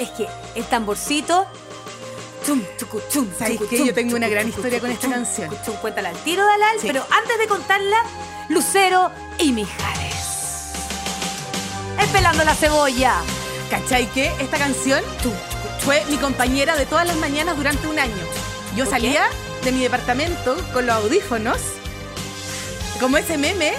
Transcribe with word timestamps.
es 0.00 0.10
que 0.10 0.26
el 0.54 0.64
tamborcito. 0.64 1.46
Chum, 2.46 2.62
chucu, 2.78 3.00
chum, 3.12 3.28
¿Sabes 3.38 3.58
chucu, 3.58 3.68
qué? 3.68 3.76
chum, 3.76 3.86
Yo 3.86 3.94
tengo 3.94 4.16
una 4.16 4.28
gran 4.28 4.48
historia 4.48 4.80
con 4.80 4.90
esta 4.90 5.08
canción. 5.10 5.54
Cuéntala 5.82 6.08
al 6.08 6.16
tiro, 6.18 6.44
Dalal, 6.44 6.80
Sí. 6.80 6.86
pero 6.86 7.06
antes 7.10 7.38
de 7.38 7.46
contarla, 7.46 7.98
Lucero 8.48 9.10
y 9.38 9.52
Mijares. 9.52 10.16
Espelando 11.98 12.42
la 12.44 12.54
cebolla. 12.54 13.16
¿Cachai 13.68 14.06
que 14.12 14.32
esta 14.40 14.56
canción 14.58 15.02
fue 15.80 16.04
mi 16.06 16.16
compañera 16.16 16.76
de 16.76 16.86
todas 16.86 17.06
las 17.06 17.16
mañanas 17.16 17.56
durante 17.56 17.86
un 17.86 17.98
año? 17.98 18.14
Yo 18.74 18.84
¿Por 18.84 18.94
salía 18.94 19.26
de 19.62 19.72
mi 19.72 19.82
departamento 19.82 20.56
con 20.72 20.86
los 20.86 20.96
audífonos, 20.96 21.58
como 22.98 23.16
ese 23.18 23.36
meme, 23.36 23.74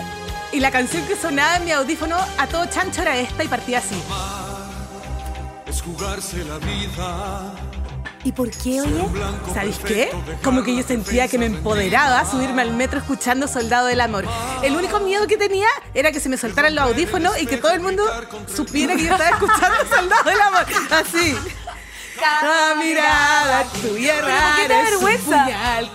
y 0.53 0.59
la 0.59 0.69
canción 0.71 1.05
que 1.07 1.15
sonaba 1.15 1.57
en 1.57 1.65
mi 1.65 1.71
audífono 1.71 2.17
a 2.37 2.47
todo 2.47 2.65
chancho 2.67 3.01
era 3.01 3.17
esta 3.17 3.43
y 3.43 3.47
partía 3.47 3.79
así. 3.79 3.95
Es 5.81 5.87
jugarse 5.87 6.43
la 6.45 6.57
vida. 6.59 7.53
¿Y 8.23 8.31
por 8.31 8.51
qué, 8.51 8.81
oye? 8.81 9.03
¿Sabéis 9.51 9.79
qué? 9.79 10.11
Como 10.43 10.63
que 10.63 10.75
yo 10.75 10.83
sentía 10.83 11.27
que 11.27 11.39
me 11.39 11.47
empoderaba 11.47 12.23
subirme 12.29 12.61
al 12.61 12.73
metro 12.73 12.99
escuchando 12.99 13.47
Soldado 13.47 13.87
del 13.87 13.99
Amor. 13.99 14.25
El 14.61 14.75
único 14.75 14.99
miedo 14.99 15.25
que 15.25 15.37
tenía 15.37 15.67
era 15.95 16.11
que 16.11 16.19
se 16.19 16.29
me 16.29 16.37
soltaran 16.37 16.75
los 16.75 16.83
audífonos 16.83 17.41
y 17.41 17.47
que 17.47 17.57
todo 17.57 17.71
el 17.71 17.79
mundo 17.79 18.03
supiera 18.53 18.95
que 18.95 19.05
yo 19.05 19.11
estaba 19.11 19.29
escuchando 19.31 19.77
Soldado 19.89 20.23
del 20.29 20.41
Amor. 20.41 20.65
Así. 20.91 21.35
La 22.21 22.75
mirada 22.75 23.63
tuya 23.81 24.13
¿Pero 24.15 24.27
por 24.27 24.35
qué 24.55 24.61
te 24.61 24.67
da 24.67 24.77
rara 24.77 24.87
es 24.89 24.95
un 24.95 25.03
vergüenza? 25.05 25.45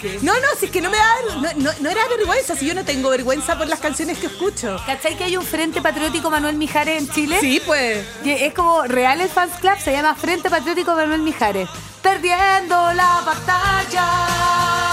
que- 0.01 0.19
No, 0.23 0.33
no, 0.35 0.47
si 0.59 0.66
es 0.66 0.71
que 0.73 0.80
no 0.80 0.91
me 0.91 0.97
da, 0.97 1.15
no, 1.37 1.49
no, 1.57 1.71
no 1.80 1.91
era 1.91 2.07
vergüenza, 2.09 2.57
si 2.57 2.66
yo 2.66 2.75
no 2.75 2.85
tengo 2.85 3.09
vergüenza 3.11 3.57
por 3.57 3.66
las 3.69 3.79
canciones 3.80 4.19
que 4.19 4.27
escucho. 4.27 4.77
¿Cachai 4.87 5.16
que 5.16 5.25
hay 5.25 5.37
un 5.37 5.45
Frente 5.45 5.80
Patriótico 5.80 6.30
Manuel 6.30 6.57
Mijares 6.57 6.99
en 7.02 7.11
Chile? 7.11 7.39
Sí, 7.41 7.61
pues. 7.65 8.05
Que 8.25 8.47
es 8.47 8.55
como 8.55 8.83
real 8.83 9.21
el 9.21 9.29
fans 9.29 9.52
club, 9.61 9.79
se 9.83 9.93
llama 9.93 10.15
Frente 10.15 10.51
Patriótico 10.51 10.95
Manuel 10.95 11.21
Mijares. 11.21 11.68
Perdiendo 12.02 12.93
la 12.93 13.21
batalla. 13.24 14.85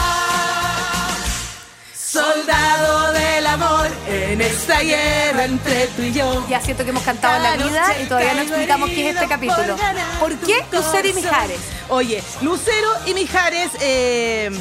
Soldado 2.14 3.12
del 3.14 3.48
amor 3.48 3.88
en 4.08 4.40
esta 4.40 4.82
guerra 4.82 5.46
entre 5.46 5.88
tú 5.88 6.04
y 6.04 6.14
yo. 6.14 6.46
Ya 6.48 6.62
siento 6.62 6.84
que 6.84 6.92
hemos 6.92 7.02
cantado 7.04 7.38
en 7.38 7.44
la 7.44 7.56
vida 7.66 7.96
y 8.04 8.06
todavía 8.08 8.36
no 8.36 8.42
explicamos 8.44 8.90
qué 8.92 9.10
es 9.10 9.16
este 9.16 9.28
capítulo. 9.28 9.58
por 9.76 9.78
ganar 9.78 10.20
¿Por 10.20 10.36
qué 10.38 10.64
Lucero 10.72 11.08
y. 11.10 11.14
Mijares? 11.14 11.60
Oye, 11.90 12.24
Lucero 12.42 12.88
y 13.08 13.16
Mijares, 13.16 13.72
eh, 13.82 14.52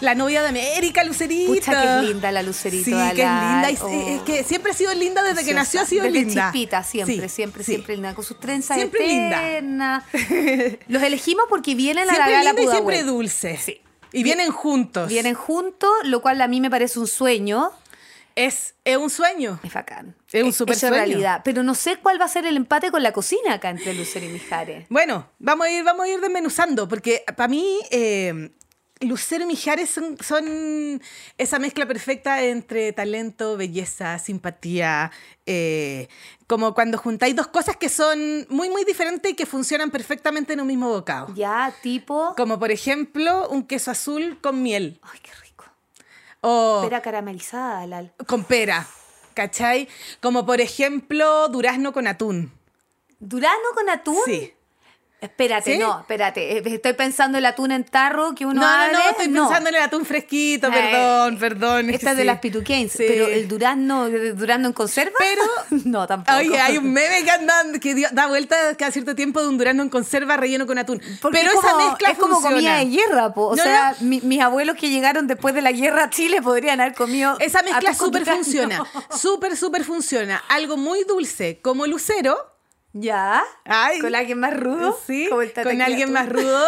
la 0.00 0.14
novia 0.14 0.42
de 0.42 0.48
América, 0.48 1.04
Lucerita. 1.04 1.52
Pucha, 1.52 1.82
que 1.82 1.96
es 1.98 2.02
linda 2.08 2.32
la 2.32 2.42
Lucerito. 2.42 2.84
Sí, 2.86 2.92
que 2.92 3.22
es 3.22 3.28
linda. 3.28 3.70
y- 3.70 3.78
Oh. 3.82 4.08
Es 4.16 4.22
que 4.22 4.42
siempre 4.44 4.72
ha 4.72 4.74
sido 4.74 4.94
linda 4.94 5.22
desde 5.22 5.44
que 5.44 5.52
nació, 5.52 5.82
ha 5.82 5.84
sido 5.86 6.04
Desde 6.04 6.18
linda. 6.18 6.50
chispita, 6.50 6.82
siempre, 6.82 7.28
Sí, 7.28 7.34
siempre, 7.34 7.62
sí. 7.62 7.72
siempre 7.72 7.94
linda. 7.96 8.14
Con 8.14 8.24
sus 8.24 8.40
trenzas 8.40 8.78
Siempre 8.78 9.06
linda. 9.06 10.02
Los 10.88 11.02
elegimos 11.02 11.44
porque 11.50 11.74
vienen 11.74 12.04
a 12.04 12.06
la 12.06 12.12
Siempre 12.12 12.32
gala 12.32 12.52
linda 12.54 12.62
y 12.70 12.74
siempre 12.74 13.02
dulce. 13.02 13.58
Sí. 13.62 13.80
Y 14.12 14.22
vienen 14.22 14.50
juntos. 14.50 15.08
Vienen 15.08 15.34
juntos, 15.34 15.90
lo 16.04 16.20
cual 16.22 16.40
a 16.40 16.48
mí 16.48 16.60
me 16.60 16.70
parece 16.70 16.98
un 16.98 17.06
sueño. 17.06 17.70
Es, 18.34 18.74
es 18.84 18.96
un 18.98 19.08
sueño. 19.08 19.58
Es 19.62 19.72
bacán. 19.72 20.14
Es 20.30 20.42
un 20.42 20.48
Hecho 20.50 20.58
super 20.58 20.76
sueño. 20.76 20.94
realidad. 20.94 21.40
Pero 21.44 21.62
no 21.62 21.74
sé 21.74 21.96
cuál 21.96 22.20
va 22.20 22.26
a 22.26 22.28
ser 22.28 22.44
el 22.46 22.56
empate 22.56 22.90
con 22.90 23.02
la 23.02 23.12
cocina 23.12 23.54
acá 23.54 23.70
entre 23.70 23.94
Lucero 23.94 24.26
y 24.26 24.28
Mijares. 24.28 24.86
Bueno, 24.90 25.30
vamos 25.38 25.66
a 25.66 25.70
ir, 25.70 25.82
vamos 25.84 26.04
a 26.04 26.08
ir 26.10 26.20
desmenuzando, 26.20 26.86
porque 26.86 27.24
para 27.34 27.48
mí 27.48 27.78
eh, 27.90 28.50
Lucero 29.00 29.44
y 29.44 29.46
Mijares 29.46 29.90
son, 29.90 30.16
son 30.22 31.02
esa 31.36 31.58
mezcla 31.58 31.84
perfecta 31.86 32.42
entre 32.42 32.92
talento, 32.94 33.56
belleza, 33.56 34.18
simpatía, 34.18 35.10
eh, 35.44 36.08
como 36.46 36.72
cuando 36.74 36.96
juntáis 36.96 37.36
dos 37.36 37.48
cosas 37.48 37.76
que 37.76 37.90
son 37.90 38.46
muy, 38.48 38.70
muy 38.70 38.84
diferentes 38.84 39.30
y 39.30 39.34
que 39.34 39.44
funcionan 39.44 39.90
perfectamente 39.90 40.54
en 40.54 40.60
un 40.60 40.66
mismo 40.66 40.88
bocado. 40.88 41.28
Ya, 41.34 41.74
tipo. 41.82 42.34
Como 42.36 42.58
por 42.58 42.70
ejemplo 42.70 43.48
un 43.50 43.66
queso 43.66 43.90
azul 43.90 44.38
con 44.40 44.62
miel 44.62 44.98
Ay, 45.02 45.20
qué 45.22 45.30
rico. 45.42 45.64
o 46.40 46.80
Pera 46.82 47.02
caramelizada, 47.02 47.86
Lal. 47.86 48.14
con 48.26 48.44
pera, 48.44 48.86
¿cachai? 49.34 49.88
Como 50.22 50.46
por 50.46 50.62
ejemplo 50.62 51.48
durazno 51.48 51.92
con 51.92 52.06
atún. 52.06 52.50
¿Durano 53.18 53.68
con 53.74 53.90
atún? 53.90 54.16
Sí. 54.24 54.52
Espérate, 55.18 55.72
¿Sí? 55.72 55.78
no, 55.78 56.00
espérate. 56.00 56.58
Eh, 56.58 56.62
Estoy 56.66 56.92
pensando 56.92 57.38
el 57.38 57.46
atún 57.46 57.72
en 57.72 57.84
tarro 57.84 58.34
que 58.34 58.44
uno 58.44 58.60
No, 58.60 58.66
no, 58.66 58.66
abre. 58.66 58.92
no, 58.92 58.98
estoy 59.10 59.28
pensando 59.28 59.70
en 59.70 59.74
el 59.76 59.80
atún 59.82 60.04
fresquito, 60.04 60.70
perdón, 60.70 61.38
perdón. 61.38 61.88
es 61.88 61.96
Esta 61.96 62.10
es 62.10 62.18
de 62.18 62.24
las 62.26 62.38
pituquens, 62.38 62.92
Sí. 62.92 63.04
pero 63.08 63.26
el 63.26 63.48
durazno, 63.48 64.06
el 64.06 64.36
durazno 64.36 64.66
en 64.68 64.72
conserva. 64.74 65.14
Pero- 65.18 65.42
no, 65.86 66.06
tampoco. 66.06 66.36
Oye, 66.38 66.60
hay 66.60 66.76
un 66.76 66.92
meme 66.92 67.24
que 67.24 67.30
anda, 67.30 67.54
que 67.80 68.06
da 68.12 68.26
vuelta 68.26 68.56
cada 68.76 68.92
cierto 68.92 69.14
tiempo 69.14 69.40
de 69.40 69.48
un 69.48 69.56
durazno 69.56 69.82
en 69.84 69.88
conserva 69.88 70.36
relleno 70.36 70.66
con 70.66 70.76
atún. 70.78 71.00
Porque 71.22 71.38
pero 71.38 71.50
es 71.52 71.58
esa 71.64 71.76
mezcla 71.76 72.10
es 72.10 72.18
como 72.18 72.34
funciona. 72.34 72.54
comida 72.56 72.76
de 72.78 72.84
guerra, 72.86 73.32
po. 73.32 73.46
O 73.48 73.56
No, 73.56 73.62
sea, 73.62 73.96
no. 73.98 74.06
mi- 74.06 74.20
mis 74.20 74.40
abuelos 74.42 74.76
que 74.76 74.90
llegaron 74.90 75.26
después 75.26 75.54
de 75.54 75.62
la 75.62 75.72
guerra 75.72 76.04
a 76.04 76.10
Chile 76.10 76.42
podrían 76.42 76.80
haber 76.82 76.94
comido. 76.94 77.36
Esa 77.40 77.62
mezcla 77.62 77.94
súper 77.94 78.26
funciona. 78.26 78.84
Súper, 79.16 79.56
súper 79.56 79.82
funciona. 79.82 80.42
Algo 80.50 80.76
muy 80.76 81.04
dulce, 81.04 81.58
como 81.62 81.86
lucero. 81.86 82.36
¿Ya? 82.98 83.44
Ay. 83.66 83.98
¿Con 83.98 84.14
alguien 84.14 84.40
más 84.40 84.56
rudo? 84.58 84.98
Sí, 85.06 85.26
Como 85.28 85.42
el 85.42 85.52
con 85.52 85.82
alguien 85.82 86.12
más 86.12 86.28
rudo. 86.30 86.66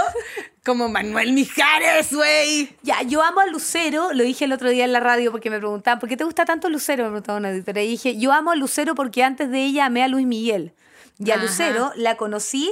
Como 0.63 0.91
Manuel 0.91 1.33
Mijares, 1.33 2.13
güey. 2.13 2.77
Ya, 2.83 3.01
yo 3.03 3.23
amo 3.23 3.41
a 3.41 3.47
Lucero, 3.47 4.13
lo 4.13 4.23
dije 4.23 4.45
el 4.45 4.53
otro 4.53 4.69
día 4.69 4.85
en 4.85 4.93
la 4.93 5.01
radio 5.01 5.33
porque 5.33 5.49
me 5.49 5.59
preguntaban, 5.59 5.99
¿por 5.99 6.07
qué 6.07 6.19
te 6.19 6.25
gusta 6.25 6.45
tanto 6.45 6.69
Lucero? 6.69 7.05
Me 7.05 7.09
preguntaba 7.09 7.39
una 7.39 7.49
editora. 7.49 7.81
Y 7.83 7.89
dije, 7.89 8.19
yo 8.19 8.33
amo 8.33 8.51
a 8.51 8.57
Lucero 8.57 8.95
porque 8.95 9.25
antes 9.25 9.51
de 9.51 9.65
ella 9.65 9.87
amé 9.87 10.05
a 10.05 10.09
Luis 10.09 10.27
Miguel. 10.27 10.75
Y 11.19 11.31
a 11.31 11.37
Ajá. 11.37 11.45
Lucero 11.45 11.93
la 11.97 12.19
conocí 12.19 12.71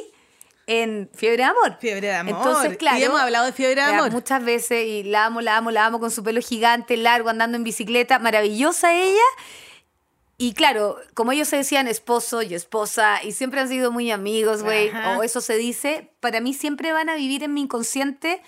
en 0.66 1.08
Fiebre 1.14 1.38
de 1.38 1.44
Amor. 1.44 1.78
Fiebre 1.80 2.08
de 2.08 2.14
amor. 2.14 2.34
Entonces, 2.36 2.76
claro. 2.76 2.98
Y 2.98 3.04
hemos 3.04 3.20
hablado 3.20 3.46
de 3.46 3.52
fiebre 3.52 3.76
de 3.76 3.86
amor. 3.86 4.10
Muchas 4.10 4.44
veces, 4.44 4.84
y 4.84 5.02
la 5.04 5.24
amo, 5.24 5.40
la 5.40 5.56
amo, 5.56 5.70
la 5.70 5.86
amo 5.86 5.98
con 5.98 6.10
su 6.10 6.22
pelo 6.22 6.42
gigante, 6.42 6.98
largo, 6.98 7.30
andando 7.30 7.56
en 7.56 7.64
bicicleta, 7.64 8.18
maravillosa 8.18 8.92
ella. 8.94 9.22
Y 10.38 10.52
claro, 10.52 10.98
como 11.14 11.32
ellos 11.32 11.48
se 11.48 11.56
decían 11.56 11.88
esposo 11.88 12.42
y 12.42 12.54
esposa, 12.54 13.22
y 13.22 13.32
siempre 13.32 13.60
han 13.60 13.68
sido 13.68 13.90
muy 13.90 14.10
amigos, 14.10 14.62
güey, 14.62 14.90
o 15.16 15.22
eso 15.22 15.40
se 15.40 15.56
dice, 15.56 16.12
para 16.20 16.40
mí 16.40 16.52
siempre 16.52 16.92
van 16.92 17.08
a 17.08 17.14
vivir 17.14 17.42
en 17.42 17.54
mi 17.54 17.62
inconsciente 17.62 18.42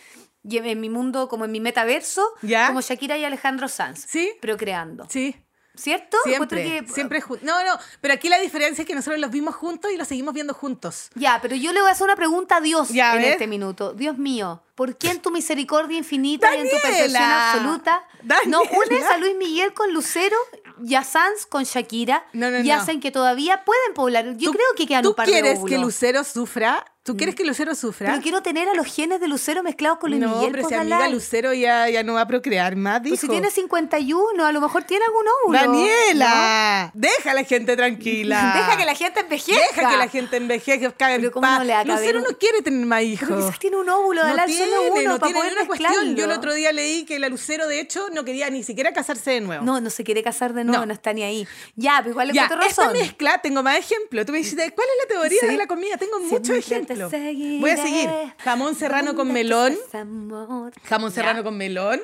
y 0.44 0.58
en, 0.58 0.80
mi 0.80 0.90
mundo, 0.90 1.28
como 1.28 1.46
en 1.46 1.52
mi 1.52 1.60
metaverso, 1.60 2.26
¿Ya? 2.42 2.66
como 2.68 2.80
Shakira 2.82 3.16
y 3.16 3.24
Alejandro 3.24 3.68
Sanz, 3.68 4.04
Sí. 4.08 4.30
procreando. 4.40 5.06
Sí. 5.08 5.34
¿Cierto? 5.74 6.16
Siempre, 6.24 6.64
que- 6.84 6.92
siempre 6.92 7.22
No, 7.42 7.64
no, 7.64 7.78
pero 8.00 8.12
aquí 8.14 8.28
la 8.28 8.38
diferencia 8.40 8.82
es 8.82 8.88
que 8.88 8.96
nosotros 8.96 9.20
los 9.20 9.30
vimos 9.30 9.54
juntos 9.54 9.92
y 9.92 9.96
los 9.96 10.08
seguimos 10.08 10.34
viendo 10.34 10.52
juntos. 10.52 11.08
Ya, 11.14 11.38
pero 11.40 11.54
yo 11.54 11.72
le 11.72 11.80
voy 11.80 11.88
a 11.88 11.92
hacer 11.92 12.04
una 12.04 12.16
pregunta 12.16 12.56
a 12.56 12.60
Dios 12.60 12.88
Ya, 12.88 13.14
en 13.14 13.22
este 13.22 13.46
minuto. 13.46 13.92
Dios 13.92 14.18
mío, 14.18 14.64
¿por 14.74 14.96
qué 14.98 15.10
en 15.10 15.20
tu 15.22 15.30
misericordia 15.30 15.96
infinita 15.96 16.52
y 16.56 16.62
en 16.62 16.70
tu 16.70 16.76
perfección 16.82 17.22
absoluta 17.22 18.04
no 18.46 18.58
Daniela. 18.64 18.78
unes 18.88 19.04
a 19.04 19.18
Luis 19.18 19.36
Miguel 19.36 19.72
con 19.72 19.92
Lucero 19.94 20.36
y 20.84 20.94
a 20.94 21.04
Sanz 21.04 21.46
con 21.46 21.64
Shakira 21.64 22.24
No, 22.32 22.50
no, 22.50 22.60
y 22.60 22.70
hacen 22.70 23.00
que 23.00 23.10
todavía 23.10 23.64
pueden 23.64 23.94
poblar? 23.94 24.36
Yo 24.36 24.50
¿Tú- 24.50 24.56
creo 24.56 24.66
que 24.76 24.86
quedan 24.86 25.02
¿Tú 25.02 25.10
un 25.10 25.14
par 25.14 25.26
de 25.26 25.32
quieres 25.32 25.58
óvulos. 25.58 25.70
que 25.70 25.78
Lucero 25.78 26.24
sufra? 26.24 26.84
¿Tú 27.08 27.16
quieres 27.16 27.34
que 27.34 27.44
Lucero 27.44 27.74
sufra? 27.74 28.10
Pero 28.10 28.22
quiero 28.22 28.42
tener 28.42 28.68
a 28.68 28.74
los 28.74 28.86
genes 28.86 29.18
de 29.20 29.28
Lucero 29.28 29.62
mezclados 29.62 29.98
con 29.98 30.10
Luis 30.10 30.22
no, 30.22 30.28
Miguel. 30.36 30.50
pero 30.52 30.62
pues, 30.64 30.74
si 30.74 30.80
amiga. 30.80 31.08
Lucero 31.08 31.54
ya, 31.54 31.88
ya 31.88 32.02
no 32.02 32.12
va 32.14 32.20
a 32.22 32.26
procrear 32.26 32.76
más, 32.76 33.02
dijo. 33.02 33.12
Pues 33.12 33.20
si 33.22 33.28
tiene 33.28 33.50
51, 33.50 34.44
a 34.44 34.52
lo 34.52 34.60
mejor 34.60 34.84
tiene 34.84 35.04
algún 35.06 35.24
óvulo. 35.44 35.58
Daniela, 35.58 36.90
deja 36.94 37.30
a 37.30 37.34
la 37.34 37.44
gente 37.44 37.76
tranquila. 37.76 38.52
Deja 38.58 38.76
que 38.76 38.84
la 38.84 38.94
gente 38.94 39.20
envejezca. 39.20 39.58
Deja 39.80 39.90
que 39.90 39.96
la 39.96 40.08
gente 40.08 40.36
envejezca, 40.36 41.14
en 41.14 41.20
Pero 41.20 41.32
¿cómo 41.32 41.46
paz. 41.46 41.58
no 41.60 41.64
le 41.64 41.84
Lucero 41.84 42.20
no 42.20 42.36
quiere 42.38 42.62
tener 42.62 42.84
más 42.86 43.02
hijos. 43.02 43.28
Pero 43.28 43.40
quizás 43.46 43.58
tiene 43.58 43.76
un 43.76 43.88
óvulo, 43.88 44.22
no 44.22 44.28
Dalal, 44.28 44.46
tiene, 44.46 44.64
solo 44.66 44.82
uno, 44.92 45.02
no 45.02 45.18
para 45.18 45.32
tiene 45.32 45.50
poder 45.54 45.66
cuestión. 45.66 46.16
Yo 46.16 46.24
el 46.24 46.32
otro 46.32 46.54
día 46.54 46.72
leí 46.72 47.04
que 47.04 47.18
la 47.18 47.28
Lucero, 47.28 47.66
de 47.66 47.80
hecho, 47.80 48.08
no 48.12 48.24
quería 48.24 48.50
ni 48.50 48.62
siquiera 48.62 48.92
casarse 48.92 49.30
de 49.30 49.40
nuevo. 49.40 49.64
No, 49.64 49.80
no 49.80 49.90
se 49.90 50.04
quiere 50.04 50.22
casar 50.22 50.52
de 50.52 50.64
nuevo, 50.64 50.80
no, 50.80 50.86
No. 50.86 50.92
está 50.92 51.12
ni 51.12 51.22
ahí. 51.22 51.46
Ya, 51.76 51.96
pero 51.98 52.10
igual 52.10 52.28
le 52.28 52.34
Ya, 52.34 52.44
encuentro 52.44 52.66
esta 52.68 52.82
razón. 52.86 52.98
mezcla, 52.98 53.38
tengo 53.38 53.62
más 53.62 53.78
ejemplos. 53.78 54.26
Tú 54.26 54.32
me 54.32 54.38
dices, 54.38 54.54
¿cuál 54.74 54.88
es 54.88 55.08
la 55.08 55.14
teoría 55.14 55.40
Sí. 55.40 55.46
de 55.46 55.56
la 55.56 55.66
comida? 55.66 55.96
Tengo 55.96 56.18
Siempre 56.18 56.54
muchos 56.56 56.86
te 56.86 56.96
seguiré, 57.10 57.60
Voy 57.60 57.70
a 57.70 57.76
seguir. 57.76 58.10
Jamón 58.38 58.74
serrano 58.74 59.14
con 59.14 59.32
melón. 59.32 59.76
Jamón 60.84 61.12
serrano 61.12 61.42
con 61.44 61.56
melón. 61.56 62.00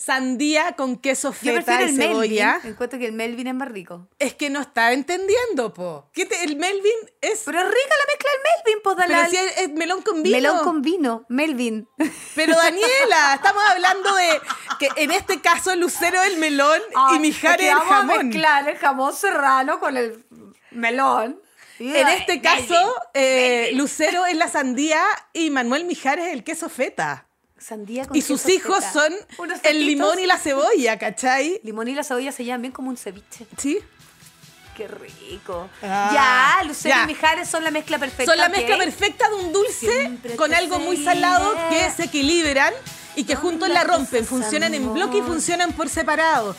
Sandía 0.00 0.72
con 0.76 0.96
queso 0.96 1.32
feta 1.32 1.82
y 1.82 1.92
cebolla. 1.96 2.52
Melvin. 2.54 2.70
Encuentro 2.70 3.00
que 3.00 3.06
el 3.06 3.12
Melvin 3.14 3.48
es 3.48 3.54
más 3.56 3.66
rico. 3.68 4.06
Es 4.20 4.32
que 4.32 4.48
no 4.48 4.60
está 4.60 4.92
entendiendo, 4.92 5.74
po. 5.74 6.08
¿Qué 6.12 6.24
te- 6.24 6.44
el 6.44 6.54
Melvin 6.54 6.92
es. 7.20 7.42
Pero 7.44 7.58
es 7.58 7.64
rica 7.64 7.94
la 7.98 8.06
mezcla 8.12 8.30
del 8.30 8.40
Melvin, 8.44 8.80
Pero 8.84 8.94
Dalal. 8.94 9.28
si 9.30 9.36
es, 9.36 9.58
es 9.58 9.68
melón 9.70 10.02
con 10.02 10.22
vino. 10.22 10.36
Melón 10.36 10.58
con 10.62 10.82
vino, 10.82 11.24
Melvin. 11.28 11.88
Pero 12.36 12.54
Daniela, 12.54 13.34
estamos 13.34 13.62
hablando 13.72 14.14
de 14.14 14.40
que 14.78 14.88
en 15.02 15.10
este 15.10 15.40
caso 15.40 15.74
Lucero 15.74 16.22
el 16.22 16.36
melón 16.36 16.80
y 17.16 17.18
Mijares 17.18 17.66
el 17.66 17.72
Ah, 17.72 17.78
vamos 17.78 17.90
a 17.92 17.96
jamón. 17.96 18.28
mezclar 18.28 18.68
el 18.68 18.76
jamón 18.78 19.12
serrano 19.12 19.80
con 19.80 19.96
el 19.96 20.24
melón. 20.70 21.42
En 21.78 22.08
este 22.08 22.40
caso, 22.40 22.94
eh, 23.14 23.70
Lucero 23.74 24.26
es 24.26 24.36
la 24.36 24.48
sandía 24.48 25.00
y 25.32 25.50
Manuel 25.50 25.84
Mijares 25.84 26.32
el 26.32 26.44
queso 26.44 26.68
feta. 26.68 27.26
Sandía 27.58 28.04
con 28.06 28.16
Y 28.16 28.22
sus 28.22 28.42
queso 28.42 28.54
hijos 28.54 28.76
feta. 28.84 28.92
son 28.92 29.12
Unos 29.38 29.58
el 29.64 29.84
limón 29.86 30.18
y 30.18 30.26
la 30.26 30.38
cebolla, 30.38 30.98
¿cachai? 30.98 31.60
Limón 31.64 31.88
y 31.88 31.94
la 31.94 32.04
cebolla 32.04 32.30
se 32.32 32.44
llevan 32.44 32.62
bien 32.62 32.72
como 32.72 32.88
un 32.90 32.96
ceviche. 32.96 33.46
Sí. 33.56 33.78
qué 34.76 34.86
rico. 34.86 35.68
Ah, 35.82 36.56
ya, 36.60 36.64
Lucero 36.68 36.94
ya. 36.94 37.02
y 37.02 37.06
Mijares 37.08 37.48
son 37.48 37.64
la 37.64 37.72
mezcla 37.72 37.98
perfecta. 37.98 38.30
Son 38.30 38.38
la 38.38 38.48
mezcla 38.48 38.76
perfecta 38.78 39.28
de 39.28 39.34
un 39.34 39.52
dulce 39.52 40.12
con 40.36 40.54
algo 40.54 40.78
muy 40.78 41.02
salado 41.02 41.52
que 41.70 41.90
se 41.90 42.04
equilibran 42.04 42.72
y 43.18 43.24
que 43.24 43.34
juntos 43.34 43.68
la 43.68 43.82
rompen. 43.82 44.24
Funcionan 44.24 44.74
en 44.74 44.94
bloque 44.94 45.18
y 45.18 45.22
funcionan 45.22 45.72
por 45.72 45.88
separado. 45.88 46.54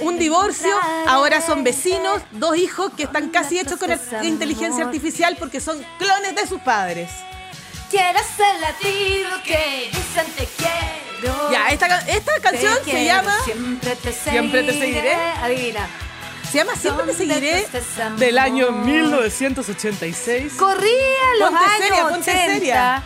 Un 0.00 0.18
divorcio, 0.18 0.74
ahora 1.06 1.42
son 1.42 1.62
vecinos, 1.64 2.22
dos 2.32 2.56
hijos 2.56 2.92
que 2.96 3.02
están 3.02 3.28
casi 3.28 3.58
hechos 3.58 3.78
con 3.78 3.90
inteligencia 4.22 4.86
artificial 4.86 5.36
porque 5.38 5.60
son 5.60 5.84
clones 5.98 6.34
de 6.34 6.46
sus 6.46 6.60
padres. 6.62 7.10
Quiero 7.90 8.20
ser 8.20 8.58
latido 8.60 9.30
que 9.44 9.90
dicen 9.92 10.26
te 10.34 10.48
quiero. 10.56 11.50
Ya, 11.52 11.68
esta, 11.68 11.98
esta 12.08 12.32
canción 12.40 12.72
Te 12.78 12.84
se 12.84 12.90
quiero, 12.90 13.04
llama 13.04 13.36
Siempre 13.44 13.96
te 13.96 14.12
seguiré. 14.12 14.30
Siempre 14.32 14.62
te 14.62 14.72
seguiré. 14.72 15.14
Adivina. 15.14 15.88
se 16.50 16.58
llama 16.58 16.74
Siempre 16.74 17.04
te 17.04 17.12
¿Dónde 17.12 17.34
seguiré 17.42 18.16
del 18.16 18.38
año 18.38 18.72
1986. 18.72 20.54
Corría 20.54 20.88
los 21.38 21.50
Ponte 21.50 21.64
años 21.64 21.86
seria, 21.86 22.08
ponte 22.08 22.30
80, 22.30 22.54
seria. 22.54 23.04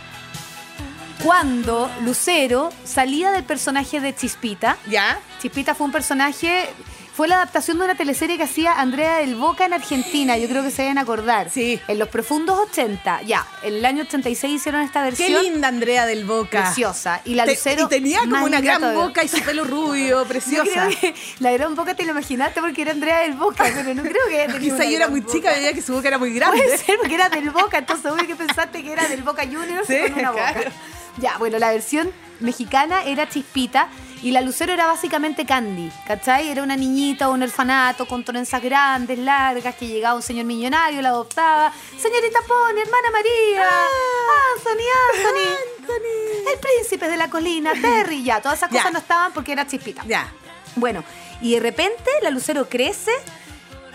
Cuando 1.23 1.89
Lucero 2.03 2.69
salía 2.83 3.31
del 3.31 3.43
personaje 3.43 3.99
de 3.99 4.15
Chispita. 4.15 4.77
¿Ya? 4.89 5.19
Chispita 5.41 5.73
fue 5.75 5.85
un 5.87 5.91
personaje. 5.91 6.69
Fue 7.15 7.27
la 7.27 7.37
adaptación 7.37 7.79
de 7.79 7.85
una 7.85 7.95
teleserie 7.95 8.37
que 8.37 8.43
hacía 8.43 8.73
Andrea 8.79 9.17
del 9.17 9.33
Boca 9.33 9.65
en 9.65 9.73
Argentina. 9.73 10.37
Yo 10.37 10.47
creo 10.47 10.61
que 10.61 10.69
se 10.69 10.83
deben 10.83 10.99
acordar. 10.99 11.49
Sí. 11.49 11.81
En 11.87 11.97
los 11.97 12.09
profundos 12.09 12.59
80. 12.69 13.23
Ya, 13.23 13.43
en 13.63 13.73
el 13.73 13.85
año 13.85 14.03
86 14.03 14.53
hicieron 14.53 14.81
esta 14.81 14.99
Qué 14.99 15.05
versión. 15.23 15.41
linda 15.43 15.67
Andrea 15.67 16.05
del 16.05 16.25
Boca. 16.25 16.65
Preciosa. 16.65 17.21
Y 17.25 17.33
la 17.33 17.45
Te- 17.45 17.53
Lucero. 17.55 17.85
y 17.85 17.89
tenía 17.89 18.19
como 18.19 18.45
una 18.45 18.61
gran 18.61 18.81
todavía. 18.81 19.01
boca 19.03 19.23
y 19.23 19.27
su 19.29 19.41
pelo 19.41 19.63
rubio, 19.63 20.21
Yo 20.21 20.27
preciosa. 20.27 20.63
creo 20.71 20.89
que 20.89 21.15
la 21.39 21.51
gran 21.53 21.73
boca 21.73 21.95
te 21.95 22.05
lo 22.05 22.11
imaginaste 22.11 22.61
porque 22.61 22.83
era 22.83 22.91
Andrea 22.91 23.21
del 23.21 23.33
Boca, 23.33 23.63
pero 23.63 23.95
no 23.95 24.03
creo 24.03 24.27
que 24.29 24.41
haya 24.43 24.59
Quizá 24.59 24.85
yo 24.85 24.97
era 24.97 25.07
muy 25.07 25.21
boca. 25.21 25.33
chica, 25.33 25.49
veía 25.53 25.73
que 25.73 25.81
su 25.81 25.93
boca 25.93 26.07
era 26.09 26.19
muy 26.19 26.31
grande. 26.35 26.61
Puede 26.61 26.77
ser 26.77 26.97
porque 26.99 27.15
era 27.15 27.29
del 27.29 27.49
Boca, 27.49 27.79
entonces 27.79 28.11
obvio 28.11 28.27
que 28.27 28.35
pensaste 28.35 28.83
que 28.83 28.91
era 28.93 29.07
del 29.07 29.23
Boca 29.23 29.41
Juniors 29.43 29.87
Sí, 29.87 29.95
con 30.11 30.19
una 30.19 30.29
boca. 30.29 30.53
claro. 30.53 30.71
Ya, 31.17 31.37
bueno, 31.37 31.57
la 31.59 31.71
versión 31.71 32.11
mexicana 32.39 33.03
era 33.03 33.27
Chispita 33.27 33.89
y 34.21 34.31
la 34.31 34.41
Lucero 34.41 34.73
era 34.73 34.87
básicamente 34.87 35.45
Candy, 35.45 35.91
¿cachai? 36.05 36.49
Era 36.49 36.63
una 36.63 36.75
niñita 36.75 37.29
o 37.29 37.33
un 37.33 37.43
orfanato 37.43 38.07
con 38.07 38.23
trenzas 38.23 38.61
grandes, 38.61 39.17
largas, 39.19 39.75
que 39.75 39.87
llegaba 39.87 40.15
un 40.15 40.21
señor 40.21 40.45
millonario, 40.45 41.01
la 41.01 41.09
adoptaba. 41.09 41.71
Señorita 41.99 42.39
Pony, 42.47 42.79
hermana 42.81 43.11
María, 43.11 43.69
Anthony, 44.55 44.87
Anthony, 45.13 46.51
el 46.53 46.59
príncipe 46.59 47.07
de 47.07 47.17
la 47.17 47.29
colina, 47.29 47.73
Terry, 47.79 48.23
ya, 48.23 48.41
todas 48.41 48.57
esas 48.59 48.69
Ya. 48.71 48.79
cosas 48.79 48.93
no 48.93 48.99
estaban 48.99 49.31
porque 49.33 49.51
era 49.51 49.65
Chispita. 49.67 50.03
Ya. 50.07 50.31
Bueno, 50.75 51.03
y 51.41 51.53
de 51.55 51.59
repente 51.59 52.09
la 52.21 52.29
Lucero 52.29 52.67
crece 52.69 53.11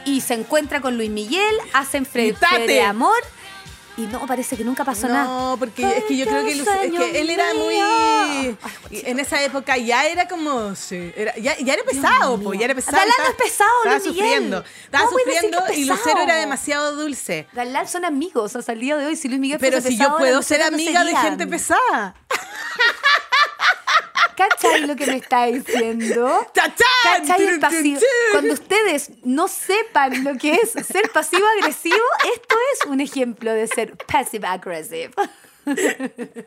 y 0.04 0.20
se 0.20 0.34
encuentra 0.34 0.80
con 0.80 0.96
Luis 0.96 1.10
Miguel, 1.10 1.54
hacen 1.72 2.06
fre 2.06 2.26
Y 2.28 2.32
Tate. 2.32 2.66
de 2.66 2.82
amor 2.82 3.14
y 3.96 4.02
no, 4.02 4.26
parece 4.26 4.56
que 4.56 4.64
nunca 4.64 4.84
pasó 4.84 5.06
nada. 5.08 5.24
No, 5.24 5.56
porque 5.58 5.82
es 5.98 6.04
que 6.04 6.16
yo 6.16 6.24
creo 6.26 6.44
que, 6.44 6.52
es 6.52 6.62
que 6.62 7.20
él 7.20 7.30
era 7.30 7.52
muy. 7.54 8.56
En 8.90 9.18
esa 9.20 9.42
época 9.42 9.76
ya 9.76 10.06
era 10.06 10.26
como. 10.28 10.74
sí, 10.74 11.12
era- 11.16 11.36
ya, 11.36 11.58
ya 11.58 11.74
era 11.74 11.82
pesado, 11.84 12.38
pues, 12.40 12.58
ya 12.58 12.64
era 12.66 12.74
pesado. 12.74 12.96
Galán 12.96 13.14
no 13.18 13.24
es 13.24 13.34
pesado, 13.34 13.70
Estaba 13.84 13.96
Luis 13.98 14.06
Miguel. 14.08 14.24
sufriendo. 14.26 14.64
Estaba 14.84 15.04
¿Cómo 15.04 15.16
puedes 15.18 15.26
decir 15.42 15.54
sufriendo 15.54 15.80
y 15.80 15.84
Lucero 15.84 16.20
era 16.22 16.34
demasiado 16.36 16.96
dulce. 16.96 17.46
Galán 17.52 17.86
son 17.88 18.04
amigos 18.04 18.56
hasta 18.56 18.72
el 18.72 18.80
día 18.80 18.96
de 18.96 19.06
hoy. 19.06 19.16
Si 19.16 19.28
Luis 19.28 19.40
Miguel 19.40 19.58
Pero 19.60 19.80
si 19.80 19.88
pesado, 19.90 20.10
yo 20.12 20.18
puedo 20.18 20.42
ser 20.42 20.60
no 20.60 20.66
amiga 20.68 21.04
de 21.04 21.16
gente 21.16 21.46
pesada. 21.46 22.14
¿Cachai 24.36 24.86
lo 24.86 24.96
que 24.96 25.06
me 25.06 25.16
está 25.16 25.46
diciendo? 25.46 26.46
¿Cachai 26.54 27.46
el 27.46 27.60
pasivo? 27.60 28.00
Cuando 28.32 28.54
ustedes 28.54 29.10
no 29.24 29.48
sepan 29.48 30.24
lo 30.24 30.36
que 30.36 30.54
es 30.54 30.70
ser 30.70 31.10
pasivo-agresivo, 31.12 32.04
esto 32.34 32.56
es 32.74 32.86
un 32.86 33.00
ejemplo 33.00 33.52
de 33.52 33.66
ser 33.66 33.96
passive-aggressive. 33.96 35.10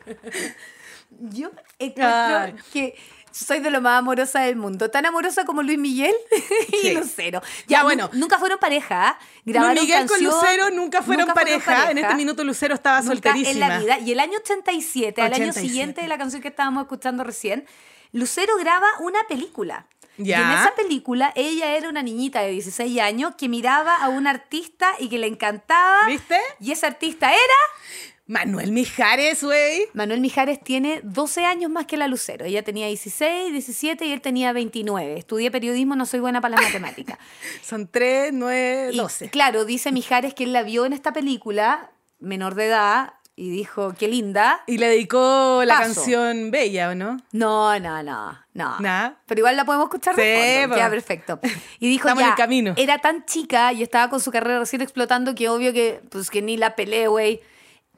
Yo 1.10 1.50
encuentro 1.78 2.62
que 2.72 2.96
soy 3.30 3.60
de 3.60 3.70
lo 3.70 3.80
más 3.80 3.98
amorosa 3.98 4.40
del 4.40 4.56
mundo. 4.56 4.90
Tan 4.90 5.04
amorosa 5.06 5.44
como 5.44 5.62
Luis 5.62 5.78
Miguel 5.78 6.14
y 6.72 6.76
Sí. 6.76 6.94
Lucero. 6.94 7.42
Ya, 7.66 7.82
bueno. 7.84 8.08
Nunca 8.14 8.38
fueron 8.38 8.58
pareja. 8.58 9.08
¿ah? 9.10 9.18
Grabaron 9.44 9.76
Luis 9.76 9.88
Miguel 9.88 10.08
con 10.08 10.24
Lucero 10.24 10.70
nunca 10.70 11.02
fueron, 11.02 11.26
pareja. 11.28 11.90
En 11.90 11.98
este 11.98 12.14
minuto 12.14 12.44
Lucero 12.44 12.74
estaba 12.74 13.00
Nunca 13.02 13.12
solterísima. 13.12 13.50
en 13.52 13.60
la 13.60 13.78
vida. 13.78 13.98
Y 13.98 14.12
el 14.12 14.20
año 14.20 14.38
87, 14.38 15.20
al 15.20 15.34
año 15.34 15.44
87. 15.50 15.60
siguiente 15.68 16.00
de 16.02 16.08
la 16.08 16.18
canción 16.18 16.40
que 16.42 16.48
estábamos 16.48 16.82
escuchando 16.82 17.24
recién, 17.24 17.66
Lucero 18.12 18.56
graba 18.58 18.86
una 19.00 19.20
película. 19.28 19.86
Y 20.18 20.32
en 20.32 20.40
esa 20.50 20.72
película 20.74 21.30
ella 21.36 21.76
era 21.76 21.90
una 21.90 22.02
niñita 22.02 22.40
de 22.40 22.50
16 22.52 23.00
años 23.00 23.34
que 23.36 23.50
miraba 23.50 23.94
a 23.96 24.08
un 24.08 24.26
artista 24.26 24.92
y 24.98 25.10
que 25.10 25.18
le 25.18 25.26
encantaba. 25.26 26.06
¿Viste? 26.06 26.40
Y 26.58 26.72
ese 26.72 26.86
artista 26.86 27.30
era... 27.30 28.15
Manuel 28.28 28.72
Mijares, 28.72 29.44
güey. 29.44 29.82
Manuel 29.92 30.20
Mijares 30.20 30.58
tiene 30.60 31.00
12 31.04 31.44
años 31.44 31.70
más 31.70 31.86
que 31.86 31.96
la 31.96 32.08
Lucero. 32.08 32.44
Ella 32.44 32.64
tenía 32.64 32.88
16, 32.88 33.52
17 33.52 34.04
y 34.04 34.12
él 34.12 34.20
tenía 34.20 34.52
29. 34.52 35.16
Estudié 35.16 35.50
periodismo, 35.52 35.94
no 35.94 36.06
soy 36.06 36.18
buena 36.20 36.40
para 36.40 36.56
las 36.56 36.64
matemáticas. 36.64 37.18
Son 37.62 37.86
3, 37.86 38.32
9, 38.32 38.90
Y, 38.92 38.96
12. 38.96 39.30
claro, 39.30 39.64
dice 39.64 39.92
Mijares 39.92 40.34
que 40.34 40.42
él 40.44 40.52
la 40.52 40.64
vio 40.64 40.86
en 40.86 40.92
esta 40.92 41.12
película, 41.12 41.90
menor 42.18 42.56
de 42.56 42.66
edad, 42.66 43.12
y 43.38 43.50
dijo, 43.50 43.94
qué 43.96 44.08
linda. 44.08 44.62
Y 44.66 44.78
le 44.78 44.88
dedicó 44.88 45.62
la 45.66 45.76
Paso. 45.80 45.94
canción 45.94 46.50
Bella, 46.50 46.88
¿o 46.88 46.94
no? 46.94 47.18
No, 47.32 47.78
no, 47.78 48.02
no, 48.02 48.32
no. 48.54 48.80
Nada. 48.80 49.20
Pero 49.26 49.40
igual 49.40 49.56
la 49.56 49.64
podemos 49.66 49.84
escuchar 49.86 50.16
de 50.16 50.22
Sí, 50.22 50.60
fondo, 50.62 50.68
po. 50.70 50.74
queda 50.80 50.90
perfecto. 50.90 51.40
Y 51.78 51.88
dijo 51.90 52.08
Estamos 52.08 52.22
en 52.22 52.28
ya, 52.28 52.32
el 52.32 52.36
camino. 52.38 52.74
era 52.78 52.98
tan 52.98 53.24
chica 53.26 53.72
y 53.74 53.82
estaba 53.82 54.08
con 54.10 54.20
su 54.20 54.32
carrera 54.32 54.58
recién 54.58 54.80
explotando 54.82 55.34
que 55.34 55.48
obvio 55.50 55.72
que, 55.74 56.00
pues, 56.10 56.30
que 56.30 56.40
ni 56.42 56.56
la 56.56 56.74
peleé, 56.74 57.08
güey. 57.08 57.40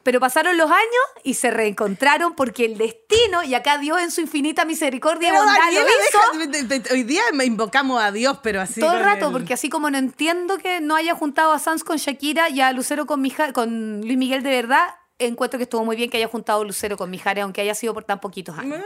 Pero 0.09 0.21
pasaron 0.21 0.57
los 0.57 0.71
años 0.71 1.05
y 1.23 1.35
se 1.35 1.51
reencontraron 1.51 2.35
porque 2.35 2.65
el 2.65 2.79
destino, 2.79 3.43
y 3.43 3.53
acá 3.55 3.77
Dios 3.77 4.01
en 4.01 4.11
su 4.11 4.23
infinita 4.23 4.65
misericordia 4.65 5.29
y 5.29 5.33
bondad 5.37 5.55
Daniela, 5.59 5.85
lo 5.85 5.91
hizo 5.91 6.19
deja- 6.33 6.47
de- 6.47 6.63
de- 6.63 6.79
de- 6.81 6.95
hoy 6.95 7.03
día 7.03 7.21
me 7.35 7.45
invocamos 7.45 8.01
a 8.03 8.11
Dios, 8.11 8.39
pero 8.43 8.63
así. 8.63 8.81
todo 8.81 8.95
el 8.95 9.05
rato, 9.05 9.27
el- 9.27 9.33
porque 9.33 9.53
así 9.53 9.69
como 9.69 9.91
no 9.91 9.99
entiendo 9.99 10.57
que 10.57 10.81
no 10.81 10.97
haya 10.97 11.15
juntado 11.15 11.53
a 11.53 11.59
Sanz 11.59 11.85
con 11.85 11.99
Shakira 11.99 12.49
y 12.49 12.63
a 12.63 12.73
Lucero 12.73 13.05
con, 13.05 13.21
Mija- 13.21 13.53
con 13.53 14.01
Luis 14.01 14.17
Miguel 14.17 14.43
de 14.43 14.49
verdad, 14.49 14.95
encuentro 15.19 15.59
que 15.59 15.65
estuvo 15.65 15.85
muy 15.85 15.95
bien 15.95 16.09
que 16.09 16.17
haya 16.17 16.27
juntado 16.29 16.63
a 16.63 16.65
Lucero 16.65 16.97
con 16.97 17.11
Mijares, 17.11 17.45
aunque 17.45 17.61
haya 17.61 17.75
sido 17.75 17.93
por 17.93 18.05
tan 18.05 18.19
poquitos 18.19 18.59
años. 18.59 18.81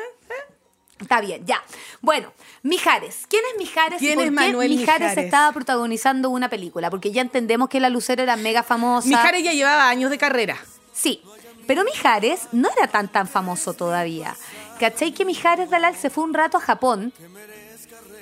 Está 1.00 1.20
bien, 1.20 1.46
ya. 1.46 1.62
Bueno, 2.00 2.32
Mijares. 2.64 3.26
¿Quién 3.28 3.42
es 3.52 3.58
Mijares 3.60 4.00
¿Quién 4.00 4.12
y 4.14 4.14
por 4.16 4.24
es 4.24 4.30
qué 4.30 4.56
Mijares, 4.66 4.70
Mijares? 4.70 5.18
estaba 5.18 5.52
protagonizando 5.52 6.30
una 6.30 6.48
película? 6.48 6.90
Porque 6.90 7.12
ya 7.12 7.22
entendemos 7.22 7.68
que 7.68 7.78
la 7.78 7.90
Lucero 7.90 8.24
era 8.24 8.34
mega 8.34 8.64
famosa. 8.64 9.06
Mijares 9.06 9.44
ya 9.44 9.52
llevaba 9.52 9.88
años 9.88 10.10
de 10.10 10.18
carrera. 10.18 10.56
Sí, 10.92 11.22
pero 11.66 11.84
Mijares 11.84 12.48
no 12.52 12.68
era 12.76 12.86
tan 12.88 13.08
tan 13.08 13.26
famoso 13.28 13.72
todavía. 13.74 14.36
¿Cachai 14.78 15.12
que 15.12 15.24
Mijares 15.24 15.70
Dalal 15.70 15.96
se 15.96 16.10
fue 16.10 16.24
un 16.24 16.34
rato 16.34 16.58
a 16.58 16.60
Japón? 16.60 17.12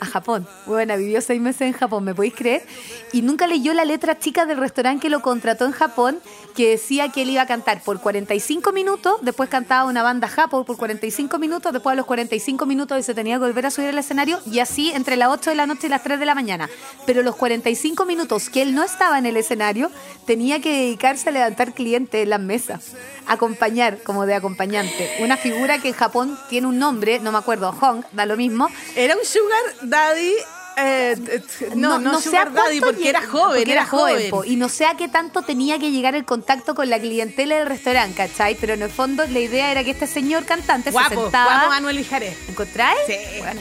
A 0.00 0.06
Japón. 0.06 0.46
Bueno, 0.66 0.96
vivió 0.96 1.20
seis 1.20 1.40
meses 1.40 1.62
en 1.62 1.72
Japón, 1.72 2.04
¿me 2.04 2.14
podéis 2.14 2.34
creer? 2.34 2.66
Y 3.12 3.22
nunca 3.22 3.46
leyó 3.46 3.74
la 3.74 3.84
letra 3.84 4.18
chica 4.18 4.46
del 4.46 4.58
restaurante 4.58 5.02
que 5.02 5.10
lo 5.10 5.20
contrató 5.20 5.66
en 5.66 5.72
Japón, 5.72 6.20
que 6.54 6.70
decía 6.70 7.10
que 7.10 7.22
él 7.22 7.30
iba 7.30 7.42
a 7.42 7.46
cantar 7.46 7.82
por 7.82 8.00
45 8.00 8.72
minutos, 8.72 9.14
después 9.22 9.48
cantaba 9.48 9.88
una 9.88 10.02
banda 10.02 10.28
Japón 10.28 10.64
por 10.64 10.76
45 10.76 11.38
minutos, 11.38 11.72
después 11.72 11.92
a 11.92 11.96
los 11.96 12.06
45 12.06 12.66
minutos 12.66 13.04
se 13.04 13.14
tenía 13.14 13.36
que 13.36 13.44
volver 13.44 13.66
a 13.66 13.70
subir 13.70 13.90
al 13.90 13.98
escenario, 13.98 14.40
y 14.50 14.58
así 14.60 14.90
entre 14.92 15.16
las 15.16 15.28
8 15.28 15.50
de 15.50 15.56
la 15.56 15.66
noche 15.66 15.86
y 15.86 15.90
las 15.90 16.02
3 16.02 16.18
de 16.18 16.26
la 16.26 16.34
mañana. 16.34 16.68
Pero 17.06 17.22
los 17.22 17.36
45 17.36 18.04
minutos 18.04 18.48
que 18.48 18.62
él 18.62 18.74
no 18.74 18.82
estaba 18.82 19.18
en 19.18 19.26
el 19.26 19.36
escenario, 19.36 19.90
tenía 20.26 20.60
que 20.60 20.72
dedicarse 20.72 21.28
a 21.28 21.32
levantar 21.32 21.74
clientes 21.74 22.22
en 22.22 22.30
las 22.30 22.40
mesas, 22.40 22.92
acompañar 23.26 24.02
como 24.02 24.26
de 24.26 24.34
acompañante. 24.34 25.16
Una 25.20 25.36
figura 25.36 25.78
que 25.78 25.88
en 25.88 25.94
Japón 25.94 26.38
tiene 26.48 26.66
un 26.66 26.78
nombre, 26.78 27.20
no 27.20 27.32
me 27.32 27.38
acuerdo, 27.38 27.72
Hong, 27.72 28.02
da 28.12 28.26
lo 28.26 28.36
mismo, 28.36 28.68
Era 28.96 29.16
un 29.16 29.24
sugar 29.24 29.88
daddy. 29.90 30.34
eh, 30.76 31.16
eh, 31.28 31.42
no, 31.74 31.98
no, 31.98 32.18
sé 32.20 32.30
sugar 32.30 32.48
a 32.48 32.50
daddy, 32.52 32.80
porque 32.80 33.08
era 33.08 33.20
joven, 33.22 33.58
porque 33.58 33.72
era 33.72 33.84
joven. 33.84 34.30
po, 34.30 34.44
y 34.44 34.56
no 34.56 34.68
sé 34.70 34.86
a 34.86 34.96
qué 34.96 35.08
tanto 35.08 35.42
tenía 35.42 35.78
que 35.78 35.90
llegar 35.90 36.14
el 36.14 36.24
contacto 36.24 36.74
con 36.74 36.88
la 36.88 36.98
clientela 36.98 37.56
del 37.58 37.66
restaurante, 37.66 38.16
¿cachai? 38.16 38.54
Pero 38.58 38.72
en 38.74 38.82
el 38.82 38.90
fondo 38.90 39.26
la 39.26 39.40
idea 39.40 39.70
era 39.72 39.84
que 39.84 39.90
este 39.90 40.06
señor 40.06 40.44
cantante 40.46 40.90
se 40.90 40.92
guapo, 40.92 41.22
sentaba... 41.22 41.52
guapo 41.54 41.68
Manuel 41.70 41.96
Mijares. 41.98 42.34
¿Encontráis? 42.48 42.98
Sí. 43.06 43.16
Bueno. 43.40 43.60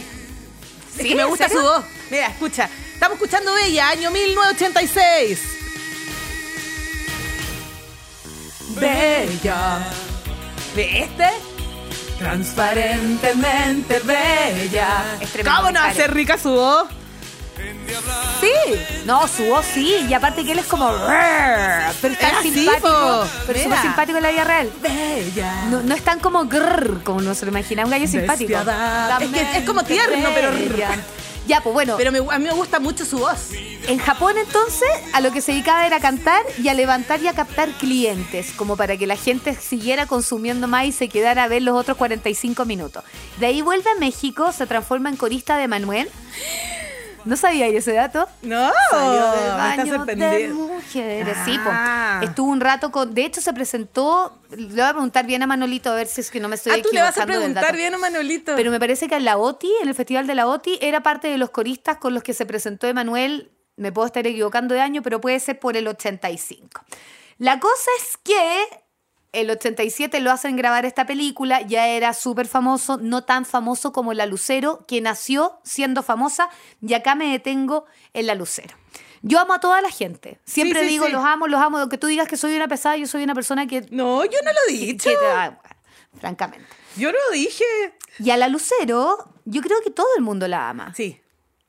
Es 0.95 1.01
¿Sí? 1.03 1.09
que 1.09 1.15
me 1.15 1.21
¿En 1.23 1.29
gusta 1.29 1.49
su 1.49 1.61
voz. 1.61 1.83
Mira, 2.09 2.27
escucha. 2.27 2.69
Estamos 2.93 3.15
escuchando 3.15 3.53
Bella, 3.53 3.89
año 3.89 4.11
1986. 4.11 5.39
Bella. 8.79 9.79
¿Viste? 10.75 11.29
Transparentemente 12.19 13.99
bella. 13.99 15.17
¿Cómo 15.43 15.63
no 15.63 15.71
Mijares. 15.71 15.99
hace 15.99 16.07
rica 16.07 16.37
su 16.37 16.51
voz? 16.51 16.87
Sí, 18.39 18.51
no, 19.05 19.27
su 19.27 19.43
voz 19.45 19.65
sí, 19.65 20.05
y 20.07 20.13
aparte 20.13 20.45
que 20.45 20.51
él 20.53 20.59
es 20.59 20.65
como... 20.65 20.89
Pero 22.01 22.13
es 22.13 22.19
tan 22.19 22.43
simpático, 22.43 23.27
pero 23.47 23.57
es 23.57 23.63
súper 23.63 23.79
simpático 23.81 24.17
en 24.17 24.23
la 24.23 24.31
vida 24.31 24.43
real. 24.43 24.71
Bella. 24.81 25.65
No, 25.69 25.81
no 25.81 25.95
es 25.95 26.03
tan 26.03 26.19
como 26.19 26.45
grrr, 26.45 27.03
como 27.03 27.19
uno 27.19 27.33
se 27.33 27.45
lo 27.45 27.51
imagina, 27.51 27.83
un 27.83 27.91
gallo 27.91 28.07
simpático. 28.07 28.53
Es 29.19 29.29
que 29.29 29.57
es 29.57 29.65
como 29.65 29.83
tierno, 29.83 30.29
pero. 30.33 30.51
Ya, 31.49 31.61
pues 31.61 31.73
bueno. 31.73 31.95
Pero 31.97 32.11
me- 32.11 32.19
a 32.19 32.37
mí 32.37 32.45
me 32.45 32.53
gusta 32.53 32.79
mucho 32.79 33.05
su 33.05 33.17
voz. 33.17 33.49
En 33.87 33.97
Japón 33.97 34.35
entonces 34.37 34.87
a 35.13 35.19
lo 35.19 35.31
que 35.31 35.41
se 35.41 35.51
dedicaba 35.51 35.87
era 35.87 35.95
a 35.95 35.99
cantar 35.99 36.43
y 36.61 36.67
a 36.67 36.75
levantar 36.75 37.21
y 37.23 37.27
a 37.27 37.33
captar 37.33 37.69
clientes, 37.71 38.51
como 38.55 38.77
para 38.77 38.97
que 38.97 39.07
la 39.07 39.15
gente 39.15 39.55
siguiera 39.55 40.05
consumiendo 40.05 40.67
más 40.67 40.85
y 40.85 40.91
se 40.91 41.09
quedara 41.09 41.43
a 41.45 41.47
ver 41.47 41.63
los 41.63 41.75
otros 41.75 41.97
45 41.97 42.65
minutos. 42.65 43.03
De 43.39 43.47
ahí 43.47 43.61
vuelve 43.63 43.89
a 43.89 43.95
México, 43.99 44.51
se 44.51 44.67
transforma 44.67 45.09
en 45.09 45.15
corista 45.17 45.57
de 45.57 45.67
Manuel. 45.67 46.07
¿No 47.25 47.35
sabía 47.37 47.67
ese 47.67 47.93
dato? 47.93 48.27
No, 48.41 48.71
Salió 48.91 49.31
del 49.31 49.51
baño 49.51 49.83
de 49.83 49.89
sorprendiendo. 49.97 50.55
mujeres. 50.55 51.37
Sí. 51.45 51.59
Ah. 51.65 52.21
Estuvo 52.23 52.49
un 52.49 52.61
rato 52.61 52.91
con. 52.91 53.13
De 53.13 53.25
hecho, 53.25 53.41
se 53.41 53.53
presentó. 53.53 54.39
Le 54.49 54.67
voy 54.67 54.79
a 54.81 54.91
preguntar 54.91 55.25
bien 55.25 55.43
a 55.43 55.47
Manolito 55.47 55.91
a 55.91 55.95
ver 55.95 56.07
si 56.07 56.21
es 56.21 56.31
que 56.31 56.39
no 56.39 56.47
me 56.47 56.55
estoy 56.55 56.73
Ah, 56.73 56.81
tú 56.81 56.89
le 56.91 57.01
vas 57.01 57.17
a 57.17 57.23
equivocando 57.23 57.39
preguntar 57.53 57.75
bien 57.75 57.93
a 57.93 57.97
Manolito. 57.97 58.55
Pero 58.55 58.71
me 58.71 58.79
parece 58.79 59.07
que 59.07 59.15
en 59.15 59.25
la 59.25 59.37
OTI, 59.37 59.71
en 59.81 59.89
el 59.89 59.95
Festival 59.95 60.27
de 60.27 60.35
la 60.35 60.47
OTI, 60.47 60.79
era 60.81 61.03
parte 61.03 61.27
de 61.27 61.37
los 61.37 61.49
coristas 61.49 61.97
con 61.97 62.13
los 62.13 62.23
que 62.23 62.33
se 62.33 62.45
presentó 62.45 62.87
Emanuel. 62.87 63.51
Me 63.75 63.91
puedo 63.91 64.05
estar 64.07 64.25
equivocando 64.25 64.73
de 64.75 64.81
año, 64.81 65.01
pero 65.01 65.21
puede 65.21 65.39
ser 65.39 65.59
por 65.59 65.77
el 65.77 65.87
85. 65.87 66.81
La 67.37 67.59
cosa 67.59 67.89
es 68.01 68.17
que 68.17 68.63
el 69.31 69.49
87 69.51 70.19
lo 70.21 70.31
hacen 70.31 70.55
grabar 70.55 70.85
esta 70.85 71.05
película, 71.05 71.61
ya 71.61 71.87
era 71.87 72.13
súper 72.13 72.47
famoso, 72.47 72.97
no 72.97 73.23
tan 73.23 73.45
famoso 73.45 73.91
como 73.91 74.13
La 74.13 74.25
Lucero, 74.25 74.85
que 74.87 75.01
nació 75.01 75.59
siendo 75.63 76.01
famosa, 76.03 76.49
y 76.81 76.93
acá 76.93 77.15
me 77.15 77.31
detengo 77.31 77.85
en 78.13 78.27
La 78.27 78.35
Lucero. 78.35 78.75
Yo 79.21 79.37
amo 79.39 79.53
a 79.53 79.59
toda 79.59 79.81
la 79.81 79.89
gente. 79.91 80.39
Siempre 80.45 80.79
Sí, 80.79 80.85
sí, 80.85 80.91
digo, 80.93 81.05
sí. 81.07 81.11
los 81.11 81.25
amo, 81.25 81.47
los 81.47 81.61
amo. 81.61 81.77
Aunque 81.77 81.97
tú 81.97 82.07
digas 82.07 82.27
que 82.27 82.37
soy 82.37 82.55
una 82.55 82.67
pesada, 82.69 82.95
yo 82.95 83.05
soy 83.05 83.21
una 83.23 83.35
persona 83.35 83.67
que... 83.67 83.81
No, 83.91 84.23
yo 84.23 84.39
no 84.45 84.51
lo 84.51 84.57
he 84.69 84.71
dicho. 84.77 85.09
que- 85.09 85.15
ah, 85.27 85.49
bueno, 85.61 85.75
francamente. 86.21 86.65
Yo 86.95 87.11
no 87.11 87.17
lo 87.27 87.33
dije. 87.33 87.65
Y 88.19 88.29
a 88.31 88.37
la 88.37 88.47
Lucero, 88.47 89.17
yo 89.45 89.61
creo 89.61 89.77
que 89.83 89.91
todo 89.91 90.07
el 90.17 90.23
mundo 90.23 90.47
la 90.47 90.69
ama. 90.69 90.93
Sí. 90.95 91.19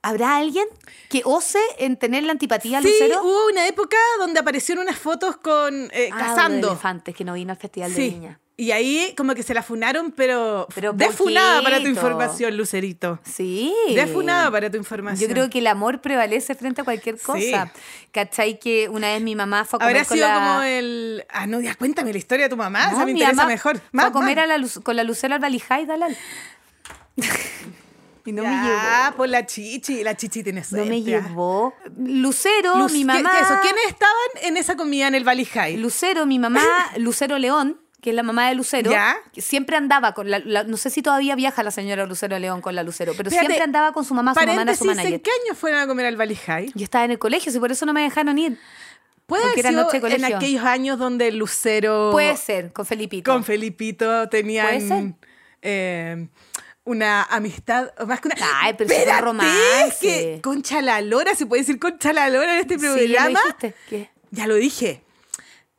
¿Habrá 0.02 0.36
alguien 0.38 0.64
que 1.10 1.22
ose 1.24 1.58
en 1.78 1.96
tener 1.96 2.22
la 2.24 2.32
antipatía 2.32 2.78
a 2.78 2.82
Sí, 2.82 2.88
Lucero? 2.88 3.22
hubo 3.22 3.46
una 3.48 3.66
época 3.68 3.96
donde 4.18 4.40
aparecieron 4.40 4.84
unas 4.84 4.98
fotos 4.98 5.36
con 5.36 5.90
eh, 5.92 6.08
Ah, 6.12 6.18
cazando. 6.18 6.68
de 6.68 6.72
elefantes 6.72 7.14
que 7.14 7.24
no 7.24 7.34
vino 7.34 7.52
al 7.52 7.58
Festival 7.58 7.90
de 7.92 7.96
Sí. 7.96 8.10
Viña. 8.10 8.40
Y 8.56 8.72
ahí 8.72 9.14
como 9.16 9.34
que 9.34 9.42
se 9.42 9.54
la 9.54 9.62
funaron, 9.62 10.12
pero, 10.12 10.66
Pero 10.74 10.92
defunada 10.92 11.62
para 11.62 11.80
tu 11.80 11.86
información, 11.86 12.54
Lucerito. 12.58 13.18
Sí. 13.24 13.74
Defunada 13.94 14.50
para 14.50 14.70
tu 14.70 14.76
información. 14.76 15.28
Yo 15.28 15.34
creo 15.34 15.48
que 15.48 15.60
el 15.60 15.66
amor 15.66 16.02
prevalece 16.02 16.54
frente 16.54 16.82
a 16.82 16.84
cualquier 16.84 17.18
cosa. 17.18 17.72
¿Cachai? 18.12 18.58
Que 18.58 18.90
una 18.90 19.08
vez 19.14 19.22
mi 19.22 19.34
mamá 19.34 19.64
fue 19.64 19.78
a 19.78 19.80
comer 19.80 19.96
Habrá 19.96 20.04
con 20.08 20.14
sido 20.16 20.28
la... 20.28 20.34
como 20.34 20.62
el... 20.62 21.24
Ah, 21.30 21.46
no, 21.46 21.60
ya 21.62 21.74
cuéntame 21.74 22.12
la 22.12 22.18
historia 22.18 22.46
de 22.46 22.50
tu 22.50 22.58
mamá, 22.58 22.88
No, 22.88 22.96
esa 22.96 23.04
me 23.06 23.12
interesa 23.12 23.34
mamá 23.36 23.48
mejor. 23.48 23.78
Fue 23.78 23.88
Más, 23.92 24.06
a 24.06 24.12
comer 24.12 24.38
a 24.40 24.46
la 24.46 24.58
con 24.82 24.94
la 24.94 25.04
Lucero 25.04 25.34
al 25.34 25.40
Valijay, 25.40 25.86
Dalal. 25.86 26.14
y 28.24 28.32
no 28.32 28.42
me 28.42 28.48
llevó. 28.50 28.76
Ah, 28.78 29.14
por 29.16 29.28
la 29.28 29.46
chichi, 29.46 30.02
la 30.04 30.16
chichi 30.16 30.42
tiene 30.42 30.60
No 30.60 30.66
suerte. 30.66 30.88
me 30.90 30.96
ah. 30.96 31.00
llevó. 31.00 31.74
Lucero, 31.98 32.76
Luz- 32.76 32.92
mi 32.92 33.00
¿qué- 33.00 33.04
mamá... 33.04 33.30
qué 33.32 33.42
eso? 33.42 33.54
¿Quiénes 33.62 33.84
estaban 33.88 34.14
en 34.42 34.56
esa 34.56 34.76
comida 34.76 35.08
en 35.08 35.14
el 35.14 35.24
Valley 35.24 35.44
High? 35.46 35.76
Lucero, 35.78 36.26
mi 36.26 36.38
mamá, 36.38 36.62
Lucero 36.96 37.38
León, 37.38 37.80
que 38.00 38.10
es 38.10 38.16
la 38.16 38.22
mamá 38.22 38.48
de 38.48 38.54
Lucero, 38.54 38.90
Ya. 38.90 39.16
que 39.32 39.42
siempre 39.42 39.76
andaba 39.76 40.12
con 40.14 40.30
la, 40.30 40.38
la- 40.38 40.64
no 40.64 40.76
sé 40.76 40.90
si 40.90 41.02
todavía 41.02 41.34
viaja 41.34 41.62
la 41.62 41.70
señora 41.70 42.06
Lucero 42.06 42.38
León 42.38 42.60
con 42.62 42.74
la 42.74 42.82
Lucero, 42.82 43.12
pero 43.16 43.28
Espérate, 43.28 43.46
siempre 43.48 43.64
andaba 43.64 43.92
con 43.92 44.04
su 44.04 44.14
mamá, 44.14 44.32
su 44.34 44.40
mamá 44.40 44.62
era 44.62 44.74
su 44.74 44.84
manager. 44.86 45.12
¿en 45.14 45.20
qué 45.20 45.30
año 45.44 45.54
fueron 45.54 45.80
a 45.80 45.86
comer 45.86 46.06
al 46.06 46.16
Valley 46.16 46.36
High? 46.36 46.72
Yo 46.74 46.84
estaba 46.84 47.04
en 47.04 47.10
el 47.12 47.18
colegio, 47.18 47.52
si 47.52 47.58
por 47.60 47.70
eso 47.72 47.84
no 47.86 47.92
me 47.92 48.02
dejaron 48.02 48.38
ir. 48.38 48.58
Puede 49.26 49.44
Porque 49.44 49.60
haber 49.60 49.72
sido 49.72 49.82
noche 49.84 50.00
de 50.00 50.06
en 50.08 50.12
colegio. 50.14 50.36
aquellos 50.38 50.64
años 50.64 50.98
donde 50.98 51.30
Lucero 51.30 52.08
Puede 52.10 52.36
ser, 52.36 52.72
con 52.72 52.84
Felipito. 52.84 53.30
con 53.30 53.44
Felipito 53.44 54.28
tenían 54.28 54.66
Puede 54.66 54.80
ser. 54.88 55.14
eh, 55.62 56.28
una 56.84 57.22
amistad, 57.24 57.90
más 58.06 58.20
que 58.20 58.28
una... 58.28 58.36
Ay, 58.62 58.74
pero 58.76 58.90
Espérate, 58.90 59.20
romance. 59.22 59.98
que 60.00 60.40
Concha 60.42 60.80
la 60.82 61.00
Lora, 61.00 61.34
¿se 61.34 61.46
puede 61.46 61.62
decir 61.62 61.78
Concha 61.78 62.12
la 62.12 62.28
Lora 62.30 62.54
en 62.54 62.60
este 62.60 62.78
Sí, 62.78 63.08
ya 63.08 63.28
lo 63.28 63.34
programa? 63.40 63.56
¿Qué? 63.88 64.10
Ya 64.30 64.46
lo 64.46 64.54
dije. 64.54 65.02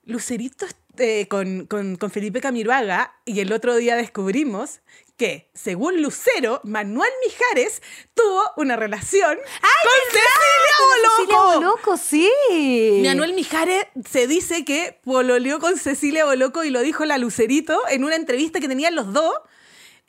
Lucerito 0.06 0.66
eh, 0.98 1.28
con, 1.28 1.66
con- 1.68 1.96
con 1.96 2.12
Felipe 2.12 2.42
Camiroaga 2.42 3.16
y 3.26 3.40
el 3.40 3.52
otro 3.54 3.76
día 3.76 3.96
descubrimos 3.96 4.82
que, 5.18 5.50
según 5.54 6.02
Lucero, 6.02 6.62
Manuel 6.64 7.12
Mijares 7.26 7.82
tuvo 8.16 8.42
una 8.58 8.76
relación 8.76 9.38
con 9.38 10.02
Cecilia 10.10 10.78
Boloco. 10.80 11.16
Cecilia 11.18 11.42
Boloco, 11.60 11.98
sí. 11.98 13.02
Manuel 13.06 13.34
Mijares 13.34 13.86
se 14.10 14.26
dice 14.28 14.66
que 14.66 15.00
pololeó 15.04 15.60
con 15.60 15.78
Cecilia 15.78 16.26
Boloco 16.26 16.64
y 16.64 16.72
lo 16.72 16.82
dijo 16.82 17.06
la 17.06 17.18
Lucerito 17.20 17.80
en 17.90 18.04
una 18.04 18.16
entrevista 18.16 18.60
que 18.60 18.68
tenían 18.68 18.96
los 18.96 19.14
dos. 19.14 19.34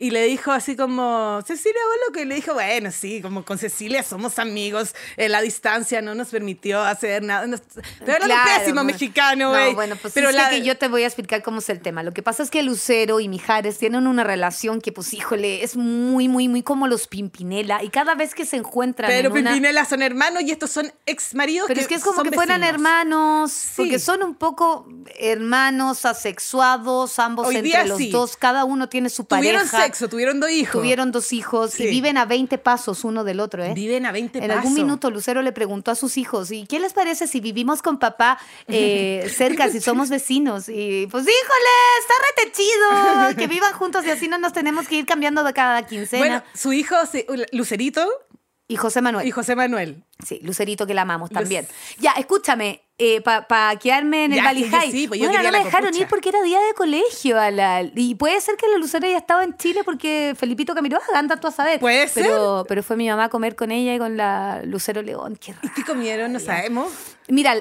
Y 0.03 0.11
le 0.11 0.25
dijo 0.25 0.51
así 0.51 0.75
como, 0.75 1.41
Cecilia 1.47 1.79
Boloco, 1.93 2.21
y 2.21 2.25
le 2.25 2.35
dijo, 2.35 2.55
bueno, 2.55 2.91
sí, 2.91 3.23
como 3.23 3.45
con 3.45 3.57
Cecilia 3.57 4.03
somos 4.03 4.41
amigos, 4.41 4.97
eh, 5.17 5.29
la 5.29 5.41
distancia 5.41 6.03
no 6.03 6.17
nos 6.17 6.29
permitió 6.31 6.83
hacer 6.83 7.23
nada. 7.23 7.47
No, 7.47 7.57
pero 8.05 8.25
era 8.25 8.35
un 8.35 8.59
pésimo 8.59 8.75
no. 8.81 8.85
mexicano, 8.85 9.45
No, 9.45 9.51
güey. 9.51 9.75
bueno, 9.75 9.95
pues 10.03 10.13
pero 10.13 10.31
es 10.31 10.35
la- 10.35 10.51
que 10.51 10.63
yo 10.63 10.77
te 10.77 10.89
voy 10.89 11.05
a 11.05 11.07
explicar 11.07 11.45
cómo 11.45 11.61
es 11.61 11.69
el 11.69 11.81
tema. 11.81 12.03
Lo 12.03 12.11
que 12.13 12.21
pasa 12.21 12.43
es 12.43 12.51
que 12.51 12.65
Lucero 12.65 13.21
y 13.21 13.29
Mijares 13.29 13.79
tienen 13.79 14.09
una 14.09 14.25
relación 14.25 14.81
que, 14.81 14.91
pues, 14.91 15.15
híjole, 15.15 15.63
es 15.63 15.77
muy, 15.77 16.27
muy, 16.29 16.49
muy 16.49 16.65
como 16.65 16.89
los 16.89 17.07
Pimpinela. 17.07 17.85
Y 17.85 17.89
cada 17.91 18.17
vez 18.17 18.35
que 18.35 18.45
se 18.45 18.57
encuentran 18.57 19.09
Pero 19.09 19.29
en 19.29 19.33
una... 19.39 19.51
Pimpinela 19.53 19.85
son 19.85 20.03
hermanos 20.03 20.43
y 20.43 20.51
estos 20.51 20.71
son 20.73 20.93
ex 21.07 21.33
maridos 21.37 21.69
Pero 21.69 21.81
es 21.81 21.87
que 21.87 21.95
es 21.95 22.03
como 22.03 22.25
que 22.25 22.33
fueran 22.33 22.65
hermanos, 22.65 23.53
Sí. 23.53 23.73
porque 23.77 24.01
son 24.01 24.25
un 24.25 24.35
poco 24.35 24.89
hermanos 25.21 26.05
asexuados, 26.05 27.21
ambos 27.21 27.47
Hoy 27.47 27.57
entre 27.57 27.87
los 27.87 27.99
sí. 27.99 28.11
dos, 28.11 28.37
cada 28.37 28.65
uno 28.65 28.89
tiene 28.89 29.09
su 29.09 29.27
pareja. 29.27 29.92
Tuvieron 29.93 29.95
sexo, 29.95 30.09
tuvieron 30.09 30.41
dos 30.41 30.51
hijos. 30.51 30.73
Tuvieron 30.81 31.13
dos 31.13 31.33
hijos 31.33 31.71
Sí. 31.73 31.85
y 31.85 31.91
viven 31.91 32.17
a 32.19 32.25
20 32.25 32.59
pasos 32.59 33.05
uno 33.05 33.25
del 33.25 33.41
otro, 33.41 33.65
¿eh? 33.65 33.73
Viven 33.75 34.07
a 34.07 34.13
20 34.13 34.39
En 34.39 34.47
pasos. 34.49 34.57
algún 34.59 34.75
minuto 34.75 35.11
Lucero 35.11 35.43
le 35.43 35.53
preguntó 35.53 35.91
a 35.91 35.95
sus 35.95 36.17
hijos, 36.19 36.51
¿y 36.51 36.67
qué 36.67 36.81
les 36.81 36.93
parece 36.93 37.27
si 37.27 37.41
vivimos 37.41 37.83
con 37.83 37.99
papá 37.99 38.39
eh, 38.69 39.31
cerca, 39.37 39.69
si 39.71 39.81
somos 39.81 40.09
vecinos? 40.09 40.69
Y 40.69 41.07
pues, 41.11 41.25
híjole, 41.25 41.73
está 42.01 42.15
rete 42.45 42.53
chido 42.53 43.37
que 43.37 43.47
vivan 43.47 43.73
juntos 43.75 44.05
y 44.07 44.11
así 44.11 44.29
no 44.29 44.39
nos 44.39 44.53
tenemos 44.53 44.89
que 44.89 44.97
ir 44.97 45.07
cambiando 45.07 45.45
de 45.45 45.53
cada 45.53 45.83
quincena. 45.87 46.19
Bueno, 46.25 46.43
su 46.55 46.73
hijo, 46.73 46.95
Lucerito 47.53 48.07
y 48.69 48.77
José 48.77 49.03
Manuel. 49.03 49.27
y 49.27 49.31
José 49.31 49.55
Manuel. 49.57 50.05
Sí, 50.25 50.39
Lucerito 50.43 50.87
que 50.87 50.95
la 50.95 51.03
amamos 51.03 51.31
Luz- 51.31 51.35
también. 51.41 51.67
Ya, 51.99 52.13
escúchame, 52.13 52.83
para 53.25 53.77
quedarme 53.79 54.25
en 54.27 54.33
el 54.35 54.43
Valley 54.45 54.65
High. 54.65 54.91
sí, 54.93 55.09
pues 55.09 55.21
Bueno, 55.21 55.43
no 55.43 55.51
me 55.53 55.65
dejaron 55.65 55.95
ir 55.95 56.07
porque 56.09 56.29
era 56.31 56.43
día 56.43 56.59
de 56.61 56.75
colegio. 56.75 57.39
a 57.41 57.51
la- 57.51 57.83
y 57.95 58.15
puede 58.15 58.41
ser 58.41 58.57
que 58.57 58.67
la 58.69 58.79
Lucero 58.79 59.07
ya 59.09 59.17
estaba 59.19 59.45
en 59.45 59.57
Chile 59.57 59.83
porque 59.85 60.35
Felipito 60.39 60.75
Camiroaga 60.75 61.05
anda 61.15 61.37
tú 61.37 61.49
a 61.49 61.51
saber. 61.53 61.81
Puede 61.81 62.09
pero, 62.15 62.65
Pero 62.69 62.83
fue 62.83 62.97
mi 62.97 63.09
mamá 63.09 63.25
a 63.25 63.29
comer 63.29 63.57
con 63.57 63.71
ella 63.73 63.95
y 63.95 63.99
con 63.99 64.17
la 64.17 64.63
Lucero 64.65 65.03
León. 65.03 65.37
Qué 65.41 65.55
¿Y 65.63 65.69
qué 65.71 65.85
comieron? 65.85 66.33
No 66.33 66.41
sabemos. 66.41 66.93
Mira, 67.29 67.57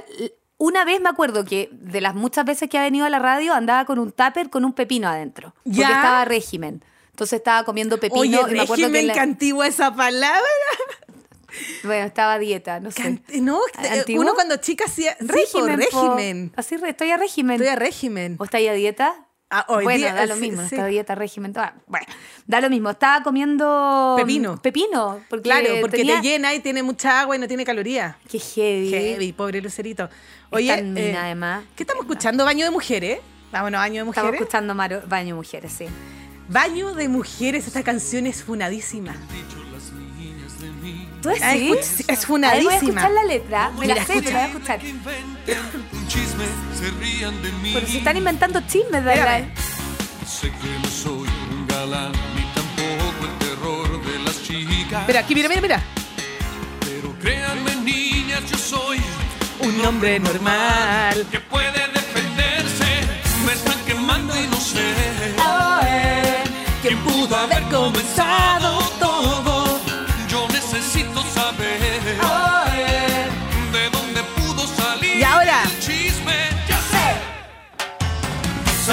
una 0.57 0.85
vez 0.85 1.01
me 1.01 1.09
acuerdo 1.09 1.43
que 1.45 1.69
de 1.71 2.01
las 2.01 2.13
muchas 2.13 2.45
veces 2.45 2.69
que 2.69 2.77
ha 2.77 2.83
venido 2.83 3.05
a 3.05 3.09
la 3.09 3.19
radio 3.19 3.53
andaba 3.53 3.85
con 3.85 3.97
un 3.99 4.11
tupper 4.11 4.49
con 4.49 4.63
un 4.65 4.73
pepino 4.73 5.07
adentro. 5.07 5.53
Porque 5.63 5.79
¿Ya? 5.79 5.87
estaba 5.89 6.25
régimen. 6.25 6.83
Entonces 7.09 7.37
estaba 7.37 7.65
comiendo 7.65 7.99
pepino 7.99 8.21
Oye, 8.21 8.29
y 8.49 8.53
me 8.53 8.61
acuerdo 8.61 8.91
que 8.91 9.03
la- 9.03 9.13
que 9.13 9.19
antigua 9.19 9.67
esa 9.67 9.93
palabra. 9.95 10.39
Bueno, 11.83 12.05
estaba 12.05 12.33
a 12.33 12.39
dieta, 12.39 12.79
no 12.79 12.91
sé. 12.91 13.21
No, 13.41 13.59
eh, 13.81 13.99
¿Antiguo? 13.99 14.21
uno 14.23 14.33
cuando 14.33 14.57
chica 14.57 14.85
hacía 14.85 15.15
sí, 15.19 15.25
po, 15.27 15.33
régimen. 15.33 15.79
po. 15.91 16.01
régimen. 16.15 16.53
Así, 16.55 16.77
re- 16.77 16.89
estoy 16.89 17.11
a 17.11 17.17
régimen. 17.17 17.55
Estoy 17.55 17.67
a 17.67 17.75
régimen. 17.75 18.35
¿O 18.39 18.43
está 18.43 18.57
ahí 18.57 18.67
a 18.67 18.73
dieta? 18.73 19.27
Ah, 19.53 19.65
hoy 19.67 19.83
bueno, 19.83 19.97
día, 19.97 20.13
da 20.13 20.25
lo 20.27 20.37
mismo, 20.37 20.61
sí. 20.61 20.75
está 20.75 20.85
a 20.85 20.87
dieta, 20.87 21.13
régimen. 21.13 21.51
toda- 21.51 21.75
Bueno, 21.87 22.05
da 22.47 22.61
lo 22.61 22.69
mismo. 22.69 22.89
Estaba 22.89 23.21
comiendo. 23.21 24.13
Pepino. 24.17 24.61
Pepino. 24.61 25.19
Porque 25.29 25.43
Claro, 25.43 25.67
porque 25.81 25.97
tenía- 25.97 26.21
te 26.21 26.27
llena 26.27 26.53
y 26.53 26.61
tiene 26.61 26.83
mucha 26.83 27.19
agua 27.19 27.35
y 27.35 27.39
no 27.39 27.49
tiene 27.49 27.65
calorías. 27.65 28.15
Qué 28.29 28.39
heavy. 28.39 28.89
Heavy, 28.89 29.33
pobre 29.33 29.59
Lucerito. 29.61 30.09
Oye, 30.51 30.73
eh, 30.73 30.81
mina, 30.83 31.25
además. 31.25 31.65
¿qué 31.75 31.83
estamos 31.83 32.03
escuchando? 32.05 32.45
¿Baño 32.45 32.63
de 32.63 32.71
mujeres? 32.71 33.19
Vámonos, 33.51 33.79
baño 33.79 34.05
de 34.05 34.09
Estamos 34.09 34.15
mujeres. 34.15 34.39
escuchando 34.41 34.73
Maro- 34.73 35.01
Baño 35.07 35.35
Mujeres, 35.35 35.73
sí. 35.73 35.85
Baño 36.47 36.93
de 36.93 37.09
mujeres, 37.09 37.67
esta 37.67 37.83
canción 37.83 38.27
es 38.27 38.43
funadísima. 38.43 39.13
¿Tú 41.21 41.29
Ah, 41.29 41.53
sí? 41.53 41.71
escuch- 41.71 41.77
es 41.77 42.01
A 42.01 42.05
ver, 42.07 42.07
voy 42.07 42.13
a 42.13 42.17
funadísima. 42.27 42.77
escuchar 42.77 43.11
la 43.11 43.23
letra. 43.23 43.69
Me 43.75 43.79
Mira, 43.81 43.95
la 43.95 44.05
sé, 44.05 44.13
escucha. 44.13 44.31
la 44.31 44.37
voy 44.39 44.45
a 44.45 44.51
escuchar. 44.51 44.79
Un 45.93 46.07
chisme, 46.07 46.45
se 46.79 46.89
rían 46.99 47.41
de 47.43 47.51
mí. 47.53 47.71
Pero 47.73 47.87
si 47.87 47.97
están 47.97 48.17
inventando 48.17 48.61
chismes, 48.67 49.03
¿verdad? 49.03 49.43
Sé 50.25 50.49
que 50.49 50.67
no 50.81 50.89
soy 50.89 51.29
un 51.51 51.67
galán, 51.67 52.11
ni 52.35 52.41
tampoco 52.55 53.25
el 53.25 53.37
terror 53.47 54.05
de 54.05 54.19
las 54.23 54.41
chicas. 54.43 55.03
Pero 55.05 55.19
aquí, 55.19 55.35
mira, 55.35 55.47
mira, 55.49 55.61
mira. 55.61 55.83
Pero 56.85 57.13
créanme, 57.19 57.75
niñas, 57.83 58.41
yo 58.49 58.57
soy 58.57 58.97
Un 59.59 59.85
hombre 59.85 60.19
normal. 60.19 61.27
que 61.29 61.39
puede 61.39 61.87
defenderse. 61.93 62.85
Me 63.45 63.53
están 63.53 63.77
quemando 63.85 64.33
y 64.41 64.47
no 64.47 64.57
sé 64.59 64.81
¿Quién 66.81 66.97
pudo 67.03 67.35
haber 67.35 67.61
comenzado 67.65 68.79
todo? 68.99 69.50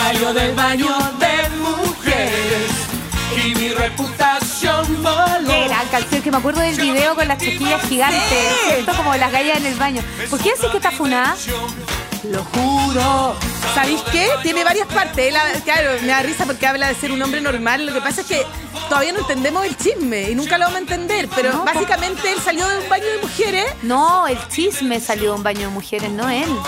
Salió 0.09 0.33
del 0.33 0.55
baño 0.55 0.89
de 1.19 1.49
mujeres 1.59 2.71
y 3.45 3.55
mi 3.57 3.69
reputación 3.75 5.03
voló. 5.03 5.47
Qué 5.47 5.65
gran 5.69 5.87
canción 5.89 6.23
que 6.23 6.23
que 6.23 6.31
me 6.31 6.39
acuerdo 6.39 6.61
del 6.63 6.81
video 6.81 7.15
con 7.15 7.29
las 7.29 7.37
chiquillas 7.37 7.83
gigantes, 7.87 8.23
¿cierto? 8.69 8.93
Como 8.97 9.15
las 9.17 9.31
gallas 9.31 9.59
en 9.59 9.67
el 9.67 9.75
baño. 9.75 10.01
¿Por 10.31 10.39
qué 10.41 10.53
decís 10.55 10.71
que 10.71 10.79
está 10.79 10.93
funada? 10.93 11.37
Lo 12.25 12.43
juro. 12.43 13.37
¿Sabéis 13.75 14.01
qué? 14.11 14.31
Tiene 14.43 14.65
varias 14.65 14.87
partes. 14.89 15.29
Él, 15.29 15.37
ha- 15.37 15.53
claro, 15.63 15.91
me 16.01 16.07
da 16.09 16.23
risa 16.23 16.47
porque 16.47 16.67
habla 16.67 16.89
de 16.89 16.95
ser 16.95 17.13
un 17.13 17.21
hombre 17.21 17.43
normal. 17.43 17.85
Lo 17.85 17.93
que 17.93 18.01
pasa 18.01 18.23
es 18.23 18.27
que 18.29 18.47
todavía 18.89 19.13
no 19.13 19.19
entendemos 19.19 19.67
el 19.67 19.77
chisme 19.77 20.31
y 20.31 20.35
nunca 20.35 20.57
lo 20.57 20.65
vamos 20.65 20.77
a 20.77 20.81
entender. 20.81 21.29
Pero 21.35 21.53
No, 21.53 21.65
básicamente 21.67 22.33
él 22.33 22.39
salió 22.43 22.67
de 22.67 22.79
un 22.79 22.89
baño 22.89 23.05
de 23.05 23.19
mujeres. 23.21 23.67
No, 23.83 24.27
el 24.27 24.39
chisme 24.49 25.01
salió 25.01 25.33
de 25.33 25.37
un 25.37 25.43
baño 25.43 25.61
de 25.61 25.69
mujeres, 25.69 26.11
no 26.11 26.31
él. 26.31 26.49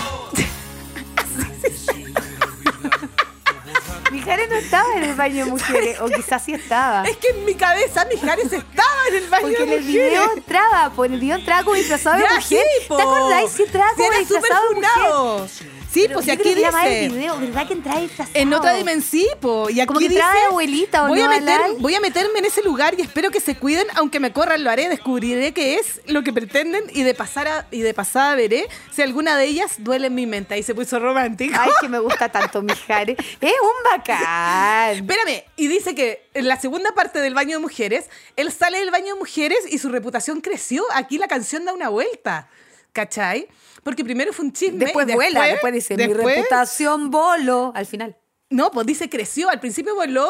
Mijares 4.25 4.49
no 4.49 4.55
estaba 4.55 4.95
en 4.95 5.03
el 5.03 5.15
baño 5.15 5.45
de 5.45 5.51
mujeres, 5.51 5.99
o 5.99 6.05
quizás 6.07 6.43
sí 6.43 6.53
estaba. 6.53 7.03
Es 7.03 7.17
que 7.17 7.29
en 7.29 7.45
mi 7.45 7.55
cabeza 7.55 8.05
Mijares 8.05 8.45
estaba 8.53 9.07
en 9.09 9.15
el 9.15 9.29
baño 9.29 9.41
Porque 9.43 9.57
de 9.57 9.63
en 9.63 9.69
el 9.71 9.81
mujeres. 9.85 10.09
video 10.11 10.31
entraba, 10.33 10.91
en 11.05 11.13
el 11.13 11.19
video 11.19 11.35
entraba 11.37 11.63
como 11.63 11.75
disfrazado 11.75 12.17
de 12.17 12.23
mujer. 12.23 12.43
sí. 12.43 12.57
¿Te 12.87 13.01
acordáis? 13.01 13.51
Sí 13.51 13.63
entraba 13.63 13.91
como 13.95 14.11
disfrazado 14.19 14.69
de 14.69 14.75
mujer. 14.75 15.49
Sí, 15.91 16.07
pues 16.13 16.25
yo 16.25 16.33
aquí 16.33 16.55
más 16.71 16.85
el 16.85 17.01
dice. 17.01 17.09
video, 17.09 17.37
¿verdad 17.37 17.67
que 17.67 17.75
disfrazado? 17.75 18.29
En 18.33 18.53
otra 18.53 18.73
dimensión, 18.75 19.25
po, 19.41 19.69
y 19.69 19.81
aquí 19.81 19.87
Como 19.87 19.99
que 19.99 20.07
dice, 20.07 20.21
de 20.21 20.41
abuelita, 20.47 21.03
¿o 21.03 21.07
voy 21.09 21.19
no, 21.19 21.25
a 21.25 21.29
meter, 21.29 21.59
voy 21.79 21.95
a 21.95 21.99
meterme 21.99 22.39
en 22.39 22.45
ese 22.45 22.63
lugar 22.63 22.95
y 22.97 23.01
espero 23.01 23.29
que 23.29 23.41
se 23.41 23.55
cuiden, 23.55 23.85
aunque 23.95 24.21
me 24.21 24.31
corran 24.31 24.63
lo 24.63 24.69
haré, 24.69 24.87
descubriré 24.87 25.51
qué 25.53 25.75
es 25.75 25.99
lo 26.05 26.23
que 26.23 26.31
pretenden 26.31 26.83
y 26.93 27.03
de 27.03 27.13
pasar 27.13 27.47
a- 27.49 27.67
y 27.71 27.81
de 27.81 27.93
pasada 27.93 28.35
veré 28.35 28.67
si 28.93 29.01
alguna 29.01 29.35
de 29.35 29.45
ellas 29.45 29.75
duele 29.79 30.07
en 30.07 30.15
mi 30.15 30.25
mente. 30.27 30.53
Ahí 30.53 30.63
se 30.63 30.73
puso 30.73 30.97
romántico. 30.97 31.55
Ay, 31.59 31.71
que 31.81 31.89
me 31.89 31.99
gusta 31.99 32.29
tanto 32.29 32.61
Mijares. 32.61 33.17
Es 33.41 33.51
un 33.61 33.91
bacán. 33.91 34.95
Espérame, 34.95 35.43
y 35.57 35.67
dice 35.67 35.93
que 35.93 36.25
en 36.33 36.47
la 36.47 36.57
segunda 36.59 36.91
parte 36.93 37.19
del 37.19 37.33
baño 37.33 37.57
de 37.57 37.61
mujeres, 37.61 38.05
él 38.37 38.51
sale 38.53 38.79
del 38.79 38.91
baño 38.91 39.13
de 39.15 39.19
mujeres 39.19 39.59
y 39.69 39.77
su 39.77 39.89
reputación 39.89 40.39
creció. 40.41 40.83
Aquí 40.93 41.17
la 41.17 41.27
canción 41.27 41.65
da 41.65 41.73
una 41.73 41.89
vuelta. 41.89 42.47
¿Cachai? 42.93 43.47
Porque 43.83 44.03
primero 44.03 44.33
fue 44.33 44.45
un 44.45 44.53
chisme. 44.53 44.85
Después 44.85 45.11
vuela, 45.13 45.45
después 45.45 45.73
dice, 45.73 45.95
mi 45.95 46.13
reputación 46.13 47.09
bolo. 47.09 47.71
Al 47.75 47.85
final. 47.85 48.17
No, 48.49 48.71
pues 48.71 48.85
dice 48.85 49.09
creció. 49.09 49.49
Al 49.49 49.59
principio 49.59 49.95
voló, 49.95 50.29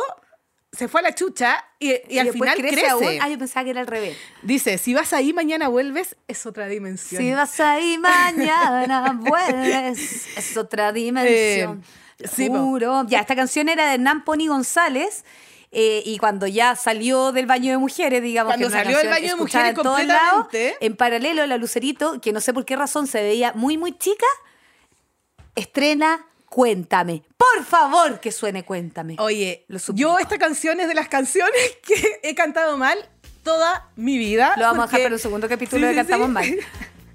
se 0.72 0.88
fue 0.88 1.02
a 1.02 1.04
la 1.04 1.16
chucha 1.16 1.66
y, 1.80 1.94
y 2.08 2.20
al 2.20 2.32
final 2.32 2.58
crece. 2.58 2.88
aún. 2.88 3.04
Ah, 3.20 3.30
yo 3.30 3.38
pensaba 3.38 3.64
que 3.66 3.72
era 3.72 3.82
al 3.82 3.88
revés. 3.88 4.16
Dice, 4.42 4.78
si 4.78 4.94
vas 4.94 5.12
ahí, 5.12 5.34
mañana 5.34 5.68
vuelves, 5.68 6.16
es 6.28 6.46
otra 6.46 6.68
dimensión. 6.68 7.22
Si 7.22 7.32
vas 7.34 7.60
ahí 7.60 7.98
mañana, 8.00 9.20
vuelves. 9.20 10.28
Es 10.38 10.56
otra 10.56 10.94
dimensión. 10.94 11.84
Eh, 12.20 12.28
sí. 12.28 12.48
Juro. 12.48 13.06
Ya, 13.08 13.20
esta 13.20 13.36
canción 13.36 13.68
era 13.70 13.92
de 13.98 14.20
Pony 14.24 14.48
González. 14.48 15.26
Eh, 15.72 16.04
y 16.06 16.18
cuando 16.18 16.48
ya 16.48 16.76
salió 16.76 17.32
del 17.32 17.46
baño 17.46 17.72
de 17.72 17.78
mujeres, 17.78 18.22
digamos 18.22 18.52
Cuando 18.52 18.68
que 18.68 18.74
salió 18.74 18.98
del 18.98 19.08
baño 19.10 19.30
de 19.30 19.36
mujeres 19.36 19.70
en 19.70 19.76
todos 19.76 20.04
lados, 20.06 20.42
completamente. 20.44 20.86
en 20.86 20.96
paralelo 20.98 21.46
la 21.48 21.58
Lucerito, 21.58 22.20
que 22.20 22.34
no 22.34 22.42
sé 22.42 22.54
por 22.54 22.66
qué 22.66 22.76
razón 22.76 23.08
se 23.08 23.22
veía 23.22 23.54
muy 23.54 23.78
muy 23.78 23.98
chica, 23.98 24.26
estrena 25.56 26.26
Cuéntame. 26.52 27.24
Por 27.38 27.64
favor, 27.64 28.20
que 28.20 28.30
suene 28.34 28.66
Cuéntame. 28.66 29.16
Oye, 29.20 29.64
Lo 29.70 29.80
yo 29.94 30.20
esta 30.20 30.38
canción 30.38 30.82
es 30.82 30.90
de 30.90 30.94
las 30.94 31.08
canciones 31.08 31.54
que 31.88 32.20
he 32.24 32.36
cantado 32.36 32.78
mal 32.78 32.98
toda 33.42 33.90
mi 33.96 34.18
vida. 34.18 34.56
Lo 34.58 34.66
vamos 34.66 34.84
a 34.84 34.88
dejar 34.88 35.04
para 35.04 35.16
un 35.16 35.20
segundo 35.20 35.48
capítulo 35.48 35.88
Sí, 35.88 35.88
de 35.88 35.96
Cantamos 35.96 36.28
sí. 36.28 36.34
Mal. 36.34 36.60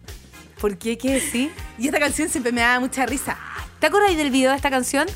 ¿Por 0.61 0.79
qué? 0.79 0.97
¿Qué 0.97 1.11
decir? 1.13 1.53
Y 1.79 1.87
esta 1.87 1.99
canción 1.99 2.31
siempre 2.31 2.51
me 2.51 2.63
da 2.63 2.81
mucha 2.81 3.05
risa. 3.05 3.37
¿Te 3.79 3.89
acuerdas 3.89 4.17
del 4.17 4.31
video 4.31 4.53
de 4.53 4.57
esta 4.57 4.71
canción? 4.71 5.07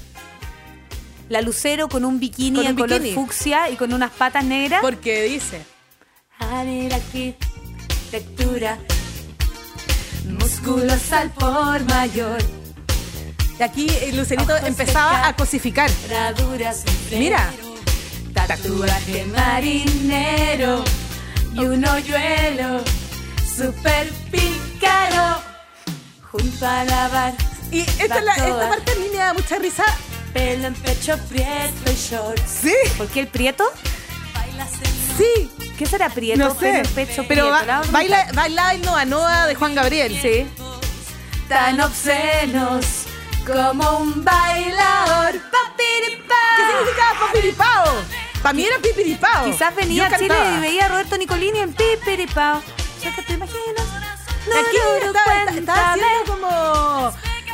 La 1.30 1.40
Lucero 1.40 1.88
con 1.88 2.04
un 2.04 2.20
bikini 2.20 2.56
Con 2.56 2.64
un 2.64 2.70
en 2.72 2.76
color 2.76 3.00
bikini. 3.00 3.14
fucsia 3.14 3.70
y 3.70 3.76
con 3.76 3.92
unas 3.94 4.10
patas 4.10 4.44
negras. 4.44 4.80
Porque 4.82 5.22
dice, 5.22 5.62
Arquitectura, 6.90 8.78
músculos 10.28 11.12
al 11.12 11.30
por 11.30 11.84
mayor, 11.84 12.38
y 13.58 13.62
aquí 13.62 13.86
el 14.02 14.16
Lucerito 14.16 14.54
Ojos 14.54 14.66
empezaba 14.68 15.28
a 15.28 15.36
cosificar. 15.36 15.88
Mira. 17.12 17.52
tatuaje 18.34 19.24
marinero 19.26 20.82
y 21.54 21.58
un 21.60 21.84
hoyuelo 21.84 22.80
super 23.56 24.08
pícaro 24.32 25.40
junto 26.32 26.66
a 26.66 26.84
la 26.84 27.08
bar, 27.08 27.34
Y 27.70 27.80
esta, 27.82 28.18
es 28.18 28.24
la- 28.24 28.34
esta 28.34 28.68
parte 28.68 28.92
a 28.92 28.94
mí 28.96 29.06
me 29.12 29.18
da 29.18 29.32
mucha 29.34 29.58
risa. 29.58 29.84
Pelo 30.32 30.66
en 30.68 30.74
pecho 30.74 31.18
prieto 31.28 31.90
y 31.90 31.94
shorts. 31.94 32.42
Sí, 32.62 32.74
¿Por 32.96 33.06
qué 33.08 33.20
el 33.20 33.28
prieto? 33.28 33.64
sí. 35.16 35.50
¿Qué 35.78 35.86
será 35.86 36.08
prieto? 36.10 36.38
No 36.42 36.50
sé. 36.54 36.60
Pelo 36.60 36.76
en 36.78 36.86
pecho 36.94 37.24
Pero 37.26 37.50
prieto. 37.50 37.66
ba- 37.66 37.82
baila, 37.90 38.26
baila 38.34 38.74
el 38.74 38.82
Noa 38.82 39.04
Noa 39.06 39.46
de 39.46 39.54
Juan 39.54 39.74
Gabriel. 39.74 40.18
Sí. 40.20 40.46
Tan 41.48 41.80
obscenos 41.80 42.84
como 43.46 43.98
un 43.98 44.22
bailador. 44.24 45.32
¿Qué 45.32 45.38
Papiripá. 45.40 46.34
significa 46.56 47.04
papiripao? 47.26 47.94
Para 48.42 48.52
mí 48.52 48.64
era 48.64 48.78
pipiripao. 48.78 49.44
Quizás 49.46 49.74
venía 49.74 50.08
Yo 50.08 50.14
a 50.14 50.18
Chile 50.18 50.28
cantaba. 50.28 50.56
y 50.56 50.60
veía 50.60 50.84
a 50.86 50.88
Roberto 50.88 51.16
Nicolini 51.18 51.58
en 51.60 51.72
Pipiripao. 51.74 52.62
Ya 53.02 53.14
que 53.14 53.22
te 53.22 53.32
imaginas. 53.34 53.86
No, 54.48 54.56
Aquí 54.58 54.76
no, 54.78 55.12
no, 55.12 55.18
está, 55.58 55.96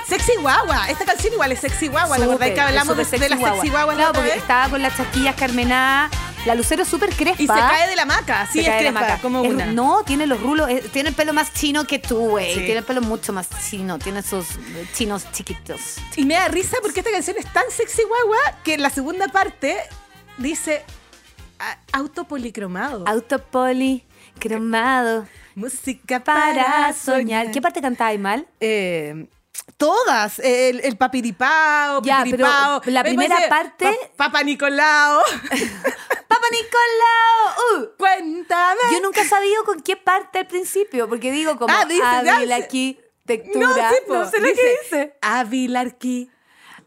sexy 0.08 0.32
guagua. 0.40 0.88
Esta 0.88 1.04
canción 1.04 1.32
igual 1.32 1.52
es 1.52 1.60
sexy 1.60 1.88
guagua. 1.88 2.18
La 2.18 2.26
verdad 2.26 2.48
es 2.48 2.54
que 2.54 2.60
hablamos 2.60 2.96
de, 2.96 3.04
la 3.28 3.36
sexy 3.36 3.68
guagua 3.68 3.94
la 3.94 3.98
Claro, 3.98 4.12
porque 4.14 4.34
estaba 4.34 4.68
con 4.70 4.82
las 4.82 4.96
chaquillas 4.96 5.34
carmenadas. 5.34 6.10
La 6.46 6.54
Lucero 6.54 6.82
es 6.82 6.88
súper 6.88 7.10
crespa. 7.10 7.42
Y 7.42 7.46
se 7.46 7.52
cae 7.52 7.88
de 7.88 7.96
la 7.96 8.04
maca. 8.04 8.46
Sí, 8.46 8.62
Se 8.62 8.70
es 8.70 8.80
crespa, 8.80 9.00
maca. 9.00 9.18
como 9.18 9.42
Es- 9.42 9.50
una. 9.50 9.66
No, 9.66 10.04
tiene 10.04 10.26
los 10.28 10.40
rulos. 10.40 10.68
eh, 10.70 10.84
Tiene 10.92 11.08
el 11.08 11.14
pelo 11.16 11.32
más 11.32 11.52
chino 11.52 11.84
que 11.86 11.98
tú, 11.98 12.18
güey. 12.28 12.54
Sí. 12.54 12.60
Tiene 12.60 12.78
el 12.78 12.84
pelo 12.84 13.00
mucho 13.02 13.32
más 13.32 13.48
chino. 13.68 13.98
Tiene 13.98 14.20
esos 14.20 14.50
eh, 14.52 14.86
chinos 14.94 15.26
chiquitos. 15.32 15.96
Y 16.14 16.24
me 16.24 16.34
da 16.34 16.46
risa 16.48 16.76
porque 16.82 17.00
esta 17.00 17.10
canción 17.10 17.36
es 17.38 17.52
tan 17.52 17.64
sexy 17.70 18.02
guagua 18.04 18.38
que 18.62 18.74
en 18.74 18.82
la 18.82 18.90
segunda 18.90 19.26
parte 19.26 19.76
dice 20.38 20.84
autopolicromado. 21.92 23.04
Autopoli, 23.08 24.04
cromado. 24.38 25.26
Música 25.56 26.22
Para 26.22 26.92
soñar. 26.92 27.50
¿Qué 27.50 27.60
parte 27.60 27.80
cantáis 27.80 28.20
mal? 28.20 28.46
Eh, 28.60 29.26
todas. 29.76 30.38
El, 30.38 30.80
el 30.80 30.96
papiripao, 30.96 32.02
Ya, 32.02 32.24
pero 32.30 32.46
la 32.86 33.02
primera 33.02 33.36
parte- 33.48 33.84
pa- 34.16 34.24
Papa 34.26 34.42
Nicolau. 34.42 35.20
¡Papa 36.28 36.46
Nicolau! 36.50 37.80
Uh. 37.82 37.88
Cuéntame. 37.98 38.80
Yo 38.92 39.00
nunca 39.00 39.22
he 39.22 39.28
sabido 39.28 39.64
con 39.64 39.80
qué 39.82 39.96
parte 39.96 40.38
al 40.40 40.46
principio, 40.46 41.08
porque 41.08 41.30
digo 41.32 41.56
como 41.58 41.74
Ah, 41.74 41.84
dice, 41.84 42.02
Ávila 42.02 42.56
aquí, 42.56 42.98
No, 43.00 43.04
textura. 43.26 43.90
sí, 43.90 43.96
po, 44.06 44.14
no 44.14 44.30
sé 44.30 44.40
lo 44.40 44.48
que 44.48 44.78
dice. 44.82 45.16
Avilarqui. 45.20 46.30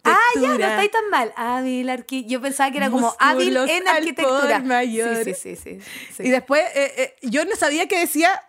Ah, 0.05 0.15
ya, 0.35 0.41
no 0.41 0.47
textura. 0.47 0.69
estáis 0.69 0.91
tan 0.91 1.09
mal. 1.09 1.33
Hábil. 1.35 2.05
Yo 2.25 2.41
pensaba 2.41 2.71
que 2.71 2.77
era 2.77 2.89
como 2.89 3.13
hábil 3.19 3.57
en 3.57 3.87
arquitectura. 3.87 4.59
mayor. 4.59 5.23
Sí, 5.25 5.33
sí, 5.33 5.55
sí, 5.55 5.79
sí, 5.81 5.81
sí. 6.15 6.23
Y 6.23 6.29
después, 6.29 6.61
eh, 6.73 6.93
eh, 6.97 7.15
yo 7.23 7.43
no 7.45 7.55
sabía 7.57 7.87
que 7.87 7.99
decía 7.99 8.41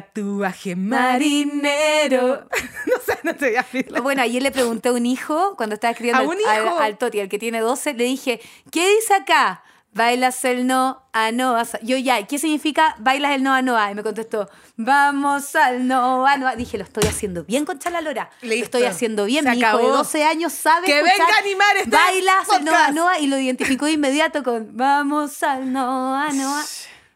tatuaje 0.00 0.74
marinero. 0.76 2.46
no 2.86 2.94
sé, 3.04 3.18
no 3.22 3.32
sé. 3.38 3.52
ya, 3.52 3.62
filo. 3.62 4.02
Bueno, 4.02 4.22
ayer 4.22 4.42
le 4.42 4.50
pregunté 4.50 4.88
a 4.88 4.92
un 4.92 5.06
hijo, 5.06 5.54
cuando 5.56 5.74
estaba 5.74 5.92
escribiendo 5.92 6.22
¿A 6.30 6.52
al- 6.52 6.68
al, 6.68 6.78
al 6.82 6.98
Toti, 6.98 7.20
al 7.20 7.28
que 7.28 7.38
tiene 7.38 7.60
12, 7.60 7.94
le 7.94 8.04
dije, 8.04 8.40
¿qué 8.70 8.88
dice 8.96 9.14
acá? 9.14 9.62
Bailas 9.92 10.44
el 10.44 10.66
no 10.66 11.04
a 11.12 11.30
no. 11.30 11.54
a 11.56 11.64
sa-". 11.64 11.78
Yo 11.82 11.96
ya, 11.96 12.26
¿qué 12.26 12.40
significa 12.40 12.96
bailas 12.98 13.36
el 13.36 13.44
no 13.44 13.52
a 13.54 13.62
no? 13.62 13.76
a? 13.76 13.92
Y 13.92 13.94
me 13.94 14.02
contestó, 14.02 14.48
vamos 14.76 15.54
al 15.54 15.86
no 15.86 16.26
a 16.26 16.36
no. 16.36 16.48
a". 16.48 16.56
Dije, 16.56 16.76
lo 16.78 16.82
estoy 16.82 17.04
haciendo 17.04 17.44
bien 17.44 17.64
con 17.64 17.78
Chalolora. 17.78 18.28
Lo 18.42 18.52
estoy 18.54 18.82
haciendo 18.84 19.24
bien. 19.24 19.44
Se 19.44 19.50
Mi 19.52 19.58
hijo 19.58 19.78
de 19.78 19.84
acabó. 19.84 19.96
12 19.98 20.24
años 20.24 20.52
sabe 20.52 20.86
Que 20.86 20.98
escuchar 20.98 21.18
venga 21.18 21.36
a 21.36 21.38
animar 21.38 21.76
este 21.76 21.90
Bailas 21.90 22.48
el 22.58 22.64
no 22.64 22.70
a 22.72 22.74
podcast. 22.74 22.94
no 22.96 23.08
a", 23.08 23.18
y 23.20 23.28
lo 23.28 23.38
identificó 23.38 23.86
de 23.86 23.92
inmediato 23.92 24.42
con 24.42 24.76
vamos 24.76 25.40
al 25.44 25.72
no 25.72 26.16
a 26.16 26.30
no. 26.32 26.60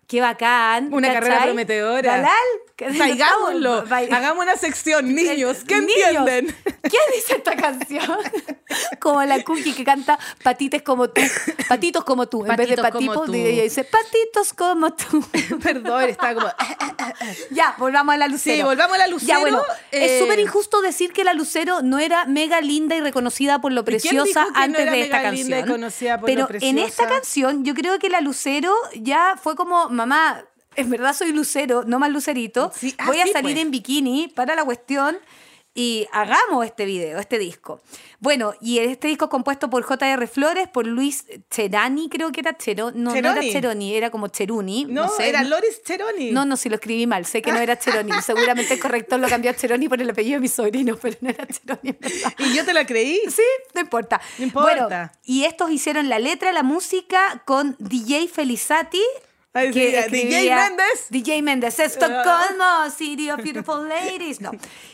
A". 0.08 0.10
Qué 0.10 0.20
bacán. 0.22 0.92
Una 0.92 1.08
¿cachai? 1.08 1.20
carrera 1.22 1.42
prometedora. 1.44 2.12
Dalal, 2.16 2.32
que- 2.76 2.86
Traigámoslo. 2.86 3.84
Bai- 3.86 4.08
Hagamos 4.10 4.42
una 4.42 4.56
sección, 4.56 5.14
niños. 5.14 5.58
¿Qué 5.66 5.80
Niños, 5.80 5.96
entienden? 6.16 6.46
¿Qué 6.82 6.98
dice 7.14 7.36
esta 7.36 7.54
canción? 7.56 8.18
como 9.00 9.22
la 9.24 9.42
cookie 9.44 9.72
que 9.74 9.84
canta 9.84 10.18
patites 10.42 10.82
como 10.82 11.08
tú. 11.10 11.20
Patitos 11.68 12.04
como 12.04 12.26
tú. 12.28 12.44
En 12.46 12.56
vez 12.56 12.68
de 12.70 12.76
Patitos 12.76 13.28
ella 13.34 13.62
dice 13.62 13.84
patitos 13.84 14.52
como 14.54 14.92
tú. 14.94 15.22
Perdón, 15.62 16.04
estaba 16.04 16.34
como. 16.34 16.48
ya, 17.50 17.74
volvamos 17.78 18.14
a 18.14 18.18
la 18.18 18.28
Lucero. 18.28 18.56
Sí, 18.56 18.62
volvamos 18.62 18.94
a 18.94 18.98
la 18.98 19.06
Lucero. 19.08 19.28
Ya, 19.28 19.38
bueno, 19.40 19.62
es 19.90 20.12
eh, 20.12 20.18
súper 20.18 20.38
injusto 20.38 20.80
decir 20.80 21.12
que 21.12 21.24
la 21.24 21.34
Lucero 21.34 21.82
no 21.82 21.98
era 21.98 22.24
mega 22.26 22.60
linda 22.60 22.96
y 22.96 23.00
reconocida 23.00 23.60
por 23.60 23.72
lo 23.72 23.84
preciosa 23.84 24.44
no 24.46 24.50
antes 24.54 24.90
de 24.90 25.02
esta 25.02 25.16
mega 25.18 25.30
linda 25.32 25.58
y 25.58 25.62
canción. 25.64 26.20
por 26.20 26.30
lo 26.30 26.46
Pero 26.46 26.48
en 26.66 26.78
esta 26.78 27.06
canción, 27.08 27.64
yo 27.64 27.74
creo 27.74 27.98
que 27.98 28.08
la 28.08 28.20
Lucero 28.20 28.74
ya 28.94 29.34
fue 29.42 29.56
como, 29.56 29.88
mamá, 29.98 30.44
en 30.76 30.88
verdad 30.90 31.12
soy 31.14 31.32
Lucero, 31.32 31.84
no 31.84 31.98
más 31.98 32.10
Lucerito. 32.10 32.72
Sí, 32.74 32.94
ah, 32.98 33.06
Voy 33.06 33.20
a 33.20 33.24
sí, 33.24 33.32
salir 33.32 33.54
pues. 33.54 33.64
en 33.64 33.70
bikini 33.70 34.28
para 34.28 34.54
la 34.54 34.64
cuestión. 34.64 35.18
y 35.74 36.08
hagamos 36.12 36.64
este 36.66 36.84
video, 36.86 37.20
este 37.20 37.38
disco. 37.38 37.80
Bueno, 38.18 38.52
y 38.60 38.78
este 38.80 39.06
disco 39.06 39.26
es 39.26 39.30
compuesto 39.30 39.70
por 39.70 39.84
J.R. 39.84 40.26
Flores, 40.26 40.66
por 40.66 40.84
Luis 40.88 41.24
Cherani, 41.50 42.08
creo 42.08 42.32
que 42.32 42.40
era 42.40 42.56
Chero, 42.56 42.90
no, 42.90 43.10
no 43.10 43.14
era 43.14 43.30
Cheroni. 43.34 43.52
Cheroni, 43.52 43.94
era 43.94 44.10
como 44.10 44.26
Cheruni. 44.26 44.86
No, 44.86 45.04
No, 45.04 45.08
sé. 45.08 45.28
era 45.28 45.44
Loris 45.44 45.82
Cheroni. 45.84 46.32
No, 46.32 46.44
no, 46.44 46.56
si 46.56 46.68
lo 46.68 46.74
escribí 46.76 47.06
mal, 47.06 47.24
sé 47.26 47.42
que 47.42 47.52
no 47.52 47.60
era 47.60 47.78
Cheroni. 47.78 48.10
Seguramente 48.22 48.74
el 48.74 48.80
corrector 48.80 49.20
lo 49.20 49.28
cambió 49.28 49.52
a 49.52 49.54
Cheroni 49.54 49.88
por 49.88 50.00
el 50.02 50.10
apellido 50.10 50.34
de 50.38 50.40
mi 50.40 50.48
sobrino, 50.48 50.96
pero 51.00 51.16
no 51.20 51.30
era 51.30 51.46
Cheroni. 51.46 51.96
Y 52.38 52.54
yo 52.56 52.64
te 52.64 52.72
la 52.72 52.84
creí. 52.84 53.20
Sí, 53.30 53.42
no 53.74 53.80
importa. 53.82 54.20
No 54.38 54.44
importa. 54.46 54.86
Bueno, 54.88 55.10
y 55.22 55.44
estos 55.44 55.70
hicieron 55.70 56.08
la 56.08 56.18
letra, 56.18 56.52
la 56.52 56.64
música 56.64 57.42
con 57.46 57.76
DJ 57.78 58.26
Felizati. 58.26 59.02
Ay, 59.54 59.72
sí, 59.72 59.80
que 59.80 60.06
DJ 60.10 60.54
Méndez. 60.54 61.06
DJ 61.08 61.42
Méndez, 61.42 61.78
Estocolmo, 61.78 62.90
City 62.96 63.30
of 63.30 63.42
Beautiful 63.42 63.88
Ladies. 63.88 64.40
No, 64.40 64.50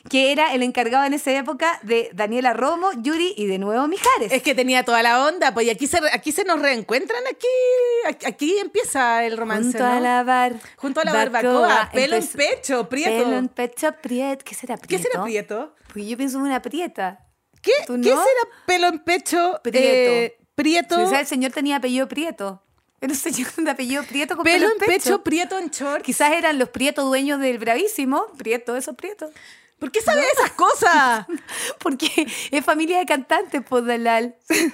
que 0.08 0.32
era 0.32 0.54
el 0.54 0.62
encargado 0.62 1.04
en 1.04 1.12
esa 1.12 1.32
época 1.32 1.78
de 1.82 2.08
Daniela 2.14 2.52
Romo, 2.52 2.90
Yuri 3.02 3.34
y 3.36 3.46
de 3.46 3.58
nuevo 3.58 3.86
Mijares. 3.88 4.32
Es 4.32 4.42
que 4.42 4.54
tenía 4.54 4.84
toda 4.84 5.02
la 5.02 5.24
onda, 5.26 5.52
pues 5.52 5.66
y 5.66 5.70
aquí 5.70 5.86
se, 5.86 5.98
aquí 6.12 6.30
se 6.32 6.44
nos 6.44 6.60
reencuentran, 6.62 7.22
aquí, 7.26 8.26
aquí, 8.26 8.56
empieza 8.58 9.24
el 9.24 9.36
romance. 9.36 9.76
Junto 9.78 9.84
a 9.84 10.00
la 10.00 10.22
bar. 10.22 10.54
Junto 10.76 11.00
a 11.00 11.04
la 11.04 11.12
barbacoa, 11.12 11.90
pelo 11.92 12.16
en 12.16 12.26
pecho, 12.26 12.88
prieto. 12.88 13.24
Pelo 13.24 13.36
en 13.36 13.48
pecho, 13.48 13.92
prieto. 14.00 14.44
¿Qué 14.44 14.54
será 14.54 14.76
¿Qué 14.76 14.86
prieto? 14.86 15.04
será 15.10 15.24
prieto? 15.24 15.74
Porque 15.88 16.06
yo 16.06 16.16
pienso 16.16 16.38
en 16.38 16.44
una 16.44 16.62
prieta. 16.62 17.26
¿Qué, 17.60 17.72
¿Tú 17.86 17.94
¿qué 18.00 18.10
no? 18.10 18.22
será 18.22 18.64
pelo 18.66 18.88
en 18.88 18.98
pecho? 19.00 19.60
Prieto. 19.62 19.78
eh, 19.86 20.38
prieto. 20.54 21.02
O 21.02 21.08
sea, 21.08 21.20
el 21.20 21.26
señor 21.26 21.50
tenía 21.52 21.76
apellido 21.76 22.06
Prieto. 22.08 22.63
Era 23.04 23.12
un 23.12 23.18
señor 23.18 23.52
de 23.56 23.70
apellido 23.70 24.02
Prieto 24.04 24.34
con 24.34 24.44
pelo 24.44 24.66
en 24.66 24.78
pecho, 24.78 25.22
prieto 25.22 25.58
en 25.58 25.68
short. 25.68 26.02
Quizás 26.02 26.32
eran 26.32 26.58
los 26.58 26.70
Prieto 26.70 27.04
dueños 27.04 27.38
del 27.38 27.58
Bravísimo. 27.58 28.28
Prieto, 28.38 28.76
esos 28.76 28.96
Prieto. 28.96 29.30
¿Por 29.78 29.92
qué 29.92 30.00
sabes 30.00 30.24
esas 30.32 30.52
cosas? 30.52 31.26
Porque 31.80 32.08
es 32.50 32.64
familia 32.64 32.98
de 32.98 33.04
cantantes, 33.04 33.60
pues, 33.68 33.84
Dalal. 33.84 34.36
Pelo 34.48 34.64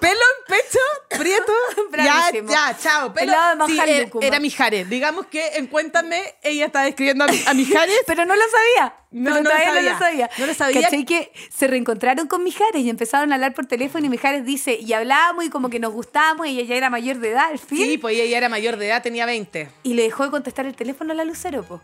en 0.00 0.44
pecho, 0.46 0.78
prieto. 1.18 1.52
Bravísimo. 1.90 2.48
ya, 2.48 2.74
chao. 2.80 3.12
Pelo, 3.12 3.34
sí, 3.66 3.78
era, 3.78 4.08
era 4.22 4.40
Mijares. 4.40 4.88
Digamos 4.88 5.26
que 5.26 5.56
en 5.56 5.66
Cuéntame, 5.66 6.36
ella 6.42 6.64
estaba 6.64 6.86
describiendo 6.86 7.24
a, 7.24 7.28
a 7.50 7.52
Mijares. 7.52 8.00
Pero 8.06 8.24
no 8.24 8.34
lo 8.34 8.44
sabía. 8.48 8.99
No, 9.12 9.24
Pero 9.24 9.36
no 9.36 9.42
lo 9.42 9.50
todavía 9.50 9.68
no 9.68 9.74
sabía. 9.74 9.92
lo 9.92 9.98
sabía. 9.98 10.30
No 10.38 10.46
lo 10.46 10.54
sabía. 10.54 10.82
¿Cachai? 10.82 11.04
que 11.04 11.32
se 11.50 11.66
reencontraron 11.66 12.28
con 12.28 12.44
Mijares 12.44 12.82
y 12.82 12.88
empezaron 12.90 13.32
a 13.32 13.34
hablar 13.34 13.54
por 13.54 13.66
teléfono 13.66 14.06
y 14.06 14.08
Mijares 14.08 14.44
dice, 14.44 14.78
y 14.80 14.92
hablábamos 14.92 15.44
y 15.44 15.50
como 15.50 15.68
que 15.68 15.80
nos 15.80 15.92
gustábamos 15.92 16.46
y 16.46 16.50
ella 16.60 16.68
ya 16.68 16.76
era 16.76 16.90
mayor 16.90 17.18
de 17.18 17.30
edad 17.30 17.48
al 17.50 17.58
fin. 17.58 17.78
Sí, 17.78 17.98
pues 17.98 18.14
ella 18.16 18.26
ya 18.26 18.38
era 18.38 18.48
mayor 18.48 18.76
de 18.76 18.86
edad, 18.86 19.02
tenía 19.02 19.26
20. 19.26 19.68
Y 19.82 19.94
le 19.94 20.02
dejó 20.04 20.24
de 20.24 20.30
contestar 20.30 20.66
el 20.66 20.76
teléfono 20.76 21.12
a 21.12 21.16
la 21.16 21.24
Lucero, 21.24 21.64
po. 21.64 21.80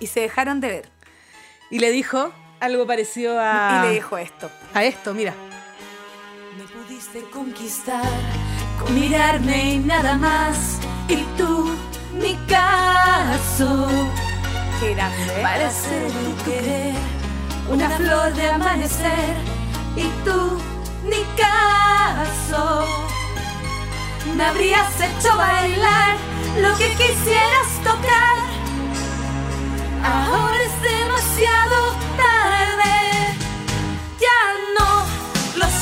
Y 0.00 0.08
se 0.08 0.20
dejaron 0.20 0.60
de 0.60 0.68
ver. 0.68 0.88
Y 1.70 1.78
le 1.78 1.92
dijo 1.92 2.32
algo 2.58 2.86
parecido 2.88 3.38
a, 3.38 3.82
Y 3.84 3.88
le 3.88 3.94
dijo 3.94 4.18
esto. 4.18 4.50
a 4.74 4.82
esto, 4.84 5.14
mira. 5.14 5.34
Me 6.56 6.64
pudiste 6.64 7.20
conquistar 7.30 8.02
con 8.80 8.94
mirarme 8.98 9.74
y 9.74 9.78
nada 9.78 10.16
más. 10.16 10.80
Y 11.08 11.16
tú, 11.36 11.70
mi 12.14 12.34
caso. 12.48 13.88
Qué 14.80 14.94
grande. 14.94 15.42
Para 15.42 15.70
ser 15.70 16.06
tu 16.12 16.44
querer, 16.44 16.94
una 17.68 17.90
flor 17.90 18.32
de 18.34 18.48
amanecer. 18.48 19.34
Y 19.96 20.04
tú, 20.24 20.60
mi 21.04 21.24
caso. 21.36 22.86
Me 24.36 24.44
habrías 24.44 24.88
hecho 25.00 25.36
bailar 25.36 26.16
lo 26.60 26.76
que 26.76 26.90
quisieras 26.90 27.68
tocar. 27.82 28.38
Ahora 30.04 30.62
es 30.62 30.82
demasiado 30.82 31.96
tarde. 32.16 33.27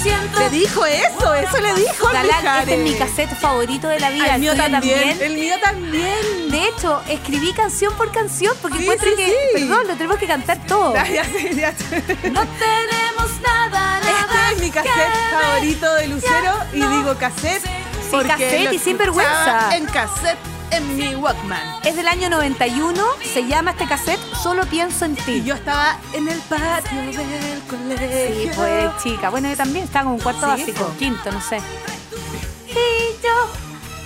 Siento. 0.07 0.39
Le 0.39 0.51
dijo 0.51 0.87
eso, 0.87 1.35
eso 1.35 1.59
le 1.59 1.75
dijo 1.75 2.07
al 2.09 2.29
Galán, 2.29 2.61
este 2.61 2.75
es 2.75 2.81
mi 2.81 2.95
cassette 2.95 3.35
favorito 3.37 3.89
de 3.89 3.99
la 3.99 4.11
vida. 4.11 4.35
El 4.35 4.41
mío 4.41 4.53
tuyo 4.53 4.71
también, 4.71 5.23
El 5.23 5.35
mío 5.35 5.55
también. 5.63 6.51
De 6.51 6.69
hecho, 6.69 7.03
escribí 7.09 7.53
canción 7.53 7.93
por 7.95 8.13
canción 8.13 8.55
porque 8.63 8.79
Sí, 8.79 8.85
encuentro 8.85 9.09
sí, 9.11 9.17
que, 9.17 9.27
sí. 9.27 9.37
perdón, 9.55 9.89
lo 9.89 9.95
tenemos 9.95 10.19
que 10.19 10.27
cantar 10.27 10.59
todo. 10.67 10.95
Ya, 10.95 11.09
ya 11.09 11.25
sé, 11.25 11.55
ya 11.55 11.73
sé. 11.77 11.97
No 12.31 12.43
tenemos 12.47 13.41
nada, 13.43 14.01
nada 14.01 14.11
Este 14.21 14.55
es 14.55 14.61
mi 14.61 14.71
cassette 14.71 14.95
que 14.95 15.45
favorito 15.45 15.95
de 15.95 16.07
Lucero 16.09 16.53
y 16.73 16.81
digo 16.81 17.17
cassette 17.19 17.63
porque 18.11 18.29
cassette 18.29 18.73
y 18.73 18.79
sin 18.79 18.97
vergüenza. 18.99 19.77
En 19.77 19.87
cassette 19.87 20.39
en 20.71 20.97
mi 20.97 21.15
Walkman. 21.15 21.81
Es 21.85 21.97
del 21.97 22.09
año 22.09 22.29
91, 22.31 23.03
se 23.33 23.47
llama 23.47 23.71
este 23.73 23.87
cassette 23.87 24.21
Solo 24.43 24.65
pienso 24.67 25.05
en 25.05 25.17
ti. 25.17 25.33
Y 25.33 25.45
yo 25.45 25.55
estaba 25.55 25.99
en 26.13 26.29
el 26.29 26.39
patio 26.41 27.01
del 27.01 27.63
colegio. 27.69 28.53
Sí, 28.53 28.57
pues 28.57 28.91
chica. 29.03 29.31
Bueno, 29.31 29.49
yo 29.49 29.57
también 29.57 29.85
estaba 29.85 30.07
en 30.09 30.15
un 30.17 30.21
cuarto 30.21 30.43
Sí, 30.57 30.61
básico, 30.63 30.93
quinto, 30.99 31.31
no 31.33 31.41
sé. 31.41 31.59
Y 32.69 33.23
yo 33.23 33.53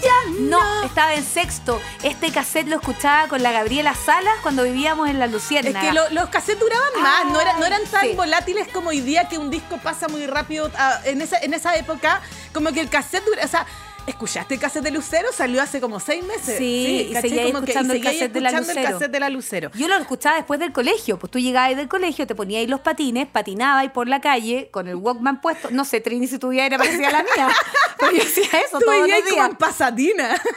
ya 0.03 0.41
no. 0.41 0.83
estaba 0.85 1.15
en 1.15 1.25
sexto. 1.25 1.81
Este 2.03 2.31
cassette 2.31 2.69
lo 2.69 2.77
escuchaba 2.77 3.29
con 3.29 3.43
la 3.43 3.53
Gabriela 3.53 3.95
Salas 3.95 4.35
cuando 4.43 4.63
vivíamos 4.63 5.09
en 5.09 5.19
la 5.19 5.27
Es 5.27 5.33
Luciérnaga. 5.33 5.81
que 5.81 5.93
lo- 5.93 6.09
los 6.11 6.29
cassettes 6.31 6.61
duraban 6.61 7.03
más, 7.03 7.27
no, 7.27 7.41
era- 7.41 7.55
no 7.59 7.67
eran 7.67 7.83
tan 7.91 8.03
sí. 8.03 8.13
volátiles 8.15 8.69
como 8.69 8.91
hoy 8.91 9.01
día 9.01 9.29
que 9.29 9.37
un 9.39 9.51
disco 9.51 9.77
pasa 9.79 10.09
muy 10.09 10.27
rápido. 10.27 10.71
Ah, 10.79 11.01
en, 11.05 11.21
esa, 11.21 11.39
en 11.39 11.53
esa 11.55 11.77
época, 11.77 12.21
como 12.55 12.73
que 12.73 12.81
el 12.81 12.89
cassette 12.89 13.25
dura, 13.25 13.45
o 13.45 13.49
sea, 13.49 13.67
¿escuchaste 14.07 14.55
el 14.55 14.61
cassette 14.61 14.83
de 14.85 14.91
Lucero? 14.91 15.29
Salió 15.33 15.63
hace 15.63 15.81
como 15.81 16.01
seis 16.01 16.25
meses. 16.25 16.59
Sí, 16.59 17.07
y 17.11 17.13
¿cachai? 17.13 17.31
seguía 17.31 17.45
Como 17.53 17.61
que- 17.65 17.71
escuchando 17.73 17.95
y 17.95 17.99
el 17.99 18.03
cassette 18.05 18.33
de 18.33 18.41
la 18.41 18.49
escuchando 18.51 18.71
el 18.73 18.77
Lucero. 18.79 18.99
cassette 18.99 19.13
de 19.13 19.21
la 19.21 19.29
Lucero. 19.31 19.71
Yo 19.75 19.89
lo 19.89 19.97
escuchaba 19.97 20.37
después 20.37 20.59
del 20.61 20.73
colegio, 20.73 21.19
pues 21.19 21.31
tú 21.31 21.39
llegabas 21.39 21.77
del 21.77 21.89
colegio, 21.89 22.27
te 22.27 22.35
ponías 22.35 22.61
ahí 22.61 22.67
los 22.67 22.81
patines, 22.81 23.27
patinabas 23.29 23.91
por 23.91 24.09
la 24.09 24.21
calle 24.21 24.69
con 24.71 24.89
el 24.89 24.97
Walkman 24.97 25.41
puesto. 25.41 25.71
No 25.71 25.85
sé, 25.85 26.01
Trini, 26.01 26.27
si 26.27 26.39
tu 26.39 26.49
vida 26.49 26.67
era 26.67 26.79
parecida 26.79 27.09
a 27.09 27.13
la 27.13 27.23
mía. 27.23 27.49
Pero 27.99 28.13
yo 28.13 28.23
hacía 28.23 28.45
eso 28.61 28.79
Tú 28.79 28.85
todos 28.87 29.09
los 29.09 29.19
como 29.21 29.31
días. 29.37 29.51
en 29.51 29.57
pasatina. 29.57 30.43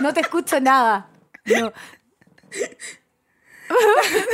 No 0.00 0.14
te 0.14 0.20
escucho 0.20 0.60
nada. 0.60 1.08
No. 1.44 1.72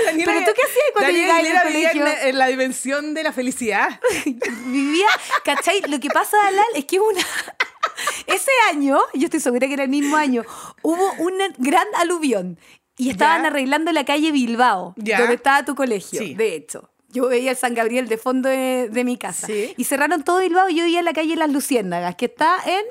Daniela- 0.06 0.24
¿Pero 0.32 0.46
tú 0.46 0.52
qué 0.54 0.62
hacías 0.62 0.84
cuando 0.92 1.12
llegabas 1.12 1.42
vivía 1.42 1.62
colegio? 1.62 2.06
En, 2.06 2.28
en 2.28 2.38
la 2.38 2.46
dimensión 2.46 3.14
de 3.14 3.22
la 3.22 3.32
felicidad. 3.32 4.00
Vivía, 4.66 5.06
¿cachai? 5.44 5.80
Lo 5.88 5.98
que 6.00 6.08
pasa, 6.08 6.36
Dalal, 6.44 6.66
es 6.74 6.84
que 6.84 7.00
una... 7.00 7.20
Ese 8.26 8.50
año, 8.70 8.98
yo 9.14 9.24
estoy 9.26 9.40
segura 9.40 9.66
que 9.66 9.74
era 9.74 9.84
el 9.84 9.88
mismo 9.88 10.16
año, 10.16 10.44
hubo 10.82 11.12
un 11.18 11.34
gran 11.58 11.86
aluvión 11.96 12.58
y 12.98 13.10
estaban 13.10 13.42
Ya. 13.42 13.48
arreglando 13.48 13.92
la 13.92 14.04
calle 14.04 14.32
Bilbao, 14.32 14.94
Ya. 14.96 15.18
donde 15.20 15.34
estaba 15.34 15.64
tu 15.64 15.74
colegio, 15.74 16.20
Sí. 16.20 16.34
de 16.34 16.54
hecho. 16.54 16.90
Yo 17.08 17.28
veía 17.28 17.52
el 17.52 17.56
San 17.56 17.72
Gabriel 17.74 18.08
de 18.08 18.18
fondo 18.18 18.48
de, 18.50 18.88
de 18.90 19.04
mi 19.04 19.16
casa. 19.16 19.46
Sí. 19.46 19.72
Y 19.78 19.84
cerraron 19.84 20.22
todo 20.24 20.40
Bilbao 20.40 20.68
y 20.68 20.74
yo 20.76 20.84
vivía 20.84 20.98
en 20.98 21.04
la 21.06 21.14
calle 21.14 21.36
Las 21.36 21.50
Luciérnagas, 21.50 22.14
que 22.16 22.26
está 22.26 22.56
en. 22.66 22.84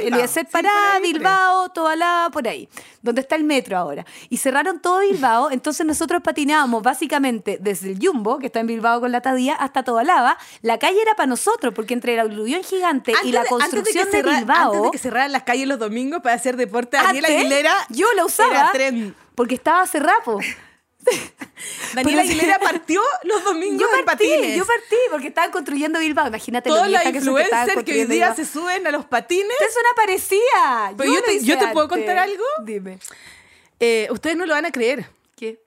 Eliezer 0.00 0.46
Pará. 0.46 0.98
Bilbao, 1.02 1.68
Tobalá, 1.70 2.28
por 2.32 2.46
ahí, 2.48 2.68
donde 3.02 3.20
está 3.20 3.36
el 3.36 3.44
metro 3.44 3.76
ahora. 3.76 4.04
Y 4.28 4.36
cerraron 4.38 4.80
todo 4.80 5.00
Bilbao, 5.00 5.50
entonces 5.50 5.84
nosotros 5.86 6.22
patinábamos 6.22 6.82
básicamente 6.82 7.58
desde 7.60 7.92
el 7.92 7.98
Jumbo, 8.04 8.38
que 8.38 8.46
está 8.46 8.60
en 8.60 8.66
Bilbao 8.66 9.00
con 9.00 9.12
la 9.12 9.20
Tadía, 9.20 9.54
hasta 9.54 9.82
Tobalaba. 9.82 10.38
La 10.62 10.78
calle 10.78 11.00
era 11.02 11.14
para 11.14 11.26
nosotros, 11.26 11.72
porque 11.74 11.94
entre 11.94 12.14
el 12.14 12.20
aluvión 12.20 12.62
gigante 12.62 13.12
y 13.24 13.32
la 13.32 13.42
de- 13.42 13.48
construcción 13.48 14.10
de, 14.10 14.22
Bilbao... 14.22 14.66
Antes 14.72 14.82
de 14.82 14.90
que 14.90 14.98
cerraran 14.98 15.32
las 15.32 15.42
calles 15.42 15.66
los 15.68 15.78
domingos 15.78 16.20
para 16.22 16.34
hacer 16.34 16.56
deporte, 16.56 16.96
Daniela 16.96 17.28
Aguilera. 17.28 17.74
yo 17.90 18.06
la 18.16 18.24
usaba 18.24 18.52
Era 18.52 18.72
tren. 18.72 19.14
porque 19.34 19.54
estaba 19.54 19.86
cerrado. 19.86 20.38
Daniela 21.94 22.22
Aguilera 22.22 22.58
partió 22.58 23.00
los 23.24 23.44
domingos 23.44 23.80
Yo 23.80 23.98
en 23.98 24.04
partí, 24.04 24.28
patines. 24.28 24.56
yo 24.56 24.66
partí, 24.66 24.96
porque 25.10 25.28
estaban 25.28 25.50
construyendo 25.50 25.98
Bilbao. 25.98 26.26
Imagínate 26.28 26.68
Todas 26.68 26.88
las 26.90 27.02
vieja 27.02 27.04
que 27.04 27.12
que 27.12 27.18
influencers 27.18 27.76
hoy 27.76 27.84
día 27.84 28.04
Bilbao. 28.06 28.36
se 28.36 28.44
suben 28.46 28.86
a 28.86 28.90
los 28.90 29.04
patines. 29.04 29.56
Eso 29.60 29.78
no 29.82 29.94
parecía. 29.96 30.94
Pero 30.96 31.12
yo 31.12 31.20
lo 31.20 31.22
te- 31.26 31.44
yo 31.44 31.58
te 31.58 31.66
puedo 31.68 31.88
contar 31.88 32.18
algo. 32.18 32.44
Dime. 32.64 32.98
Eh, 33.80 34.08
ustedes 34.10 34.36
no 34.36 34.46
lo 34.46 34.54
van 34.54 34.64
a 34.66 34.70
creer. 34.72 35.06
¿Qué? 35.36 35.60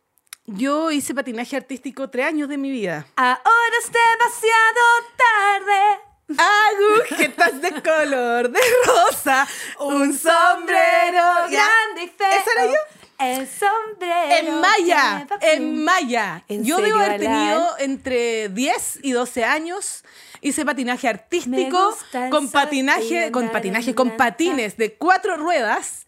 Yo 0.48 0.90
hice 0.92 1.14
patinaje 1.14 1.56
artístico 1.56 2.10
tres 2.10 2.26
años 2.28 2.50
de 2.50 2.58
mi 2.58 2.72
vida. 2.72 3.06
Ahora 3.16 3.76
es 3.84 3.92
demasiado 3.92 4.82
tarde. 5.18 6.02
Agujetas 6.38 7.62
de 7.62 7.82
color 7.84 8.50
de 8.50 8.60
rosa, 8.88 9.48
un 9.80 10.18
sombrero 10.18 11.24
grande 11.50 12.04
y 12.04 12.08
feo. 12.08 12.28
¿Esa 12.32 12.52
era 12.56 12.66
yo? 12.66 12.80
El 13.18 13.48
sombrero. 13.48 14.32
En 14.50 14.62
Maya, 14.62 15.28
en. 15.42 15.84
Maya. 15.84 16.44
¿En 16.48 16.64
Yo 16.64 16.78
debo 16.78 17.00
haber 17.00 17.20
tenido 17.20 17.78
entre 17.80 18.50
10 18.50 19.00
y 19.04 19.12
12 19.12 19.46
años. 19.46 20.04
Hice 20.42 20.66
patinaje 20.66 21.08
artístico 21.08 21.96
con 22.30 22.52
patinaje, 22.52 23.32
con 23.32 23.46
na, 23.46 23.52
patinaje, 23.52 23.92
na, 23.92 23.96
con 23.96 24.12
patines 24.18 24.78
de 24.78 24.94
cuatro 24.96 25.38
ruedas. 25.38 26.06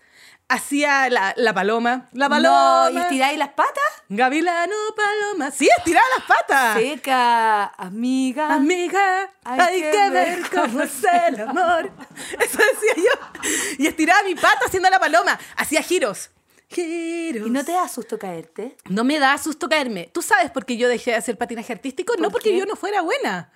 Hacía 0.50 1.10
la, 1.10 1.34
la 1.36 1.54
paloma. 1.54 2.08
La 2.13 2.30
No, 2.30 2.36
paloma. 2.36 2.91
¿y 2.93 2.98
estiráis 2.98 3.38
las 3.38 3.50
patas? 3.50 3.84
Gavilano, 4.08 4.76
paloma. 4.96 5.52
Sí, 5.52 5.67
estiraba 5.78 6.06
las 6.17 6.26
patas. 6.26 6.78
Seca, 6.78 7.65
amiga. 7.78 8.54
Amiga, 8.54 9.30
Hay 9.43 9.60
hay, 9.60 9.82
que 9.91 10.10
ver 10.10 10.50
cómo 10.50 10.82
es 10.84 11.04
el 11.04 11.41
amor. 11.41 11.91
Eso 12.39 12.60
decía 12.60 12.93
yo. 12.96 13.41
Y 13.78 13.88
estiraba 13.88 14.24
mi 14.24 14.36
pata 14.36 14.60
haciendo 14.67 14.89
la 14.89 15.00
paloma. 15.00 15.38
Hacía 15.58 15.82
giros. 15.82 16.30
¿Y 16.75 17.32
no 17.49 17.63
te 17.63 17.71
da 17.71 17.88
susto 17.88 18.19
caerte? 18.19 18.75
No 18.89 19.03
me 19.03 19.19
da 19.19 19.38
susto 19.38 19.69
caerme. 19.69 20.10
¿Tú 20.13 20.21
sabes 20.21 20.51
por 20.51 20.65
qué 20.65 20.77
yo 20.77 20.89
dejé 20.89 21.12
de 21.12 21.17
hacer 21.17 21.38
patinaje 21.38 21.71
artístico? 21.73 22.13
no 22.17 22.23
¿Por 22.23 22.34
porque 22.34 22.51
qué? 22.51 22.58
yo 22.60 22.65
no 22.65 22.75
fuera 22.75 23.01
buena. 23.01 23.51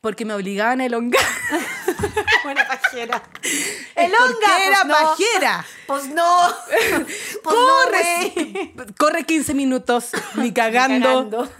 Porque 0.00 0.24
me 0.24 0.32
obligaban 0.34 0.80
a 0.80 0.86
elongar. 0.86 1.20
Buena 2.44 2.68
pajera. 2.68 3.20
El 3.96 4.12
Elonga, 4.14 4.64
era 4.64 4.82
pues 4.82 4.86
no. 4.86 4.94
pajera. 4.94 5.66
Pues 5.86 6.06
no. 6.10 6.54
Pues 7.42 7.56
Corre, 7.56 8.32
no, 8.36 8.44
güey. 8.52 8.94
corre 8.96 9.24
15 9.24 9.54
minutos, 9.54 10.10
ni 10.36 10.52
cagando. 10.52 11.08
Cagando. 11.08 11.52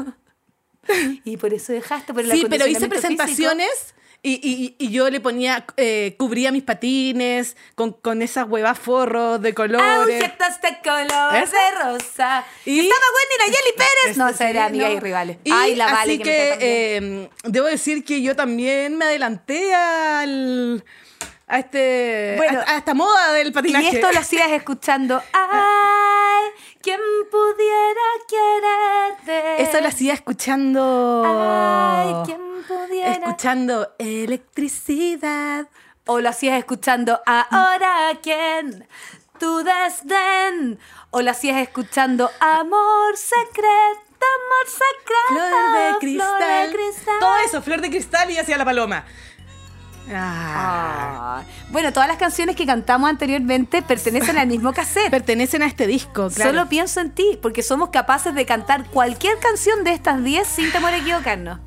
Y 1.25 1.37
por 1.37 1.53
eso 1.53 1.73
dejaste, 1.73 2.15
por 2.15 2.23
el 2.25 2.31
Sí, 2.31 2.47
pero 2.49 2.67
hice 2.67 2.89
presentaciones 2.89 3.95
y, 4.43 4.75
y- 4.79 4.87
y 4.87 4.91
yo 4.91 5.09
le 5.11 5.21
ponía, 5.21 5.65
eh, 5.77 6.15
cubría 6.19 6.53
mis 6.53 6.63
patines 6.63 7.57
con, 7.75 7.93
con 7.93 8.23
esas 8.23 8.49
huevas 8.49 8.79
forros 8.79 9.41
de 9.41 9.55
colores. 9.55 10.23
Agujetas 10.23 10.61
de 10.61 10.79
color 10.83 11.35
¿Esa? 11.37 11.57
de 11.57 11.83
rosa. 11.85 12.45
Y- 12.65 12.73
Y 12.73 12.81
estaba 12.81 13.03
Wendy 13.17 13.37
Nayeli 13.53 13.73
Pérez. 13.77 14.17
No, 14.17 14.29
esa 14.29 14.49
era 14.51 14.67
amiga 14.67 14.89
no. 14.89 14.95
y 14.95 15.01
rivales. 15.01 15.37
Y 15.45 15.51
Ay, 15.53 15.75
la 15.75 15.87
así 15.87 15.95
vale 15.95 16.19
que, 16.19 16.25
que, 16.25 16.57
eh, 16.97 17.31
debo 17.45 17.67
decir 17.67 18.05
que 18.05 18.23
yo 18.23 18.35
también 18.37 18.97
me 18.97 19.05
adelanté 19.07 19.75
al, 19.75 20.85
a, 21.47 21.59
este, 21.59 22.35
Bueno, 22.37 22.61
a, 22.67 22.73
a 22.73 22.77
esta 22.79 22.95
moda 22.95 23.33
del 23.33 23.49
Y 23.49 23.51
patinaje. 23.53 23.89
esto 23.97 24.11
lo 24.13 24.19
hacías 24.19 24.51
escuchando. 24.53 25.23
Ay, 25.33 26.45
¿quién 26.83 27.01
pudiera 27.31 28.07
quererte? 28.29 29.63
Esto 29.63 29.81
lo 29.81 29.89
hacía 29.89 30.13
escuchando. 30.15 31.23
Ay, 31.27 32.15
¿quién 32.27 32.48
pudiera? 33.01 33.27
Escuchando 33.27 33.95
electricidad. 33.99 35.67
O 36.07 36.21
lo 36.21 36.31
hacías 36.31 36.59
escuchando 36.59 37.21
Ahora 37.27 38.19
quién, 38.23 38.87
tu 39.39 39.63
desdén. 39.63 40.79
O 41.11 41.21
lo 41.21 41.31
hacías 41.31 41.59
escuchando 41.59 42.31
Amor 42.41 43.17
secreto, 43.17 44.25
amor 44.39 44.67
secreto. 44.67 45.29
Flor 45.29 45.93
de 45.93 45.99
cristal. 45.99 46.37
Flor 46.39 46.69
de 46.69 46.75
cristal. 46.75 47.21
Todo 47.21 47.37
eso, 47.45 47.63
flor 47.63 47.81
de 47.83 47.91
cristal 47.91 48.31
y 48.31 48.39
hacia 48.39 48.57
la 48.57 48.65
paloma. 48.65 49.05
Ah. 50.11 51.41
Ah. 51.41 51.43
Bueno, 51.71 51.93
todas 51.93 52.09
las 52.09 52.17
canciones 52.17 52.57
que 52.57 52.65
cantamos 52.65 53.11
anteriormente 53.11 53.83
pertenecen 53.83 54.39
al 54.39 54.49
mismo 54.49 54.73
cassette. 54.73 55.11
Pertenecen 55.11 55.63
a 55.63 55.67
este 55.67 55.87
disco, 55.87 56.31
claro. 56.31 56.51
Solo 56.51 56.69
pienso 56.69 57.01
en 57.01 57.11
ti, 57.11 57.39
porque 57.41 57.63
somos 57.63 57.91
capaces 57.91 58.35
de 58.35 58.47
cantar 58.47 58.87
cualquier 58.87 59.39
canción 59.39 59.85
de 59.85 59.93
estas 59.93 60.23
10 60.25 60.49
sin 60.49 60.73
temor 60.73 60.93
a 60.93 60.97
equivocarnos. 60.97 61.59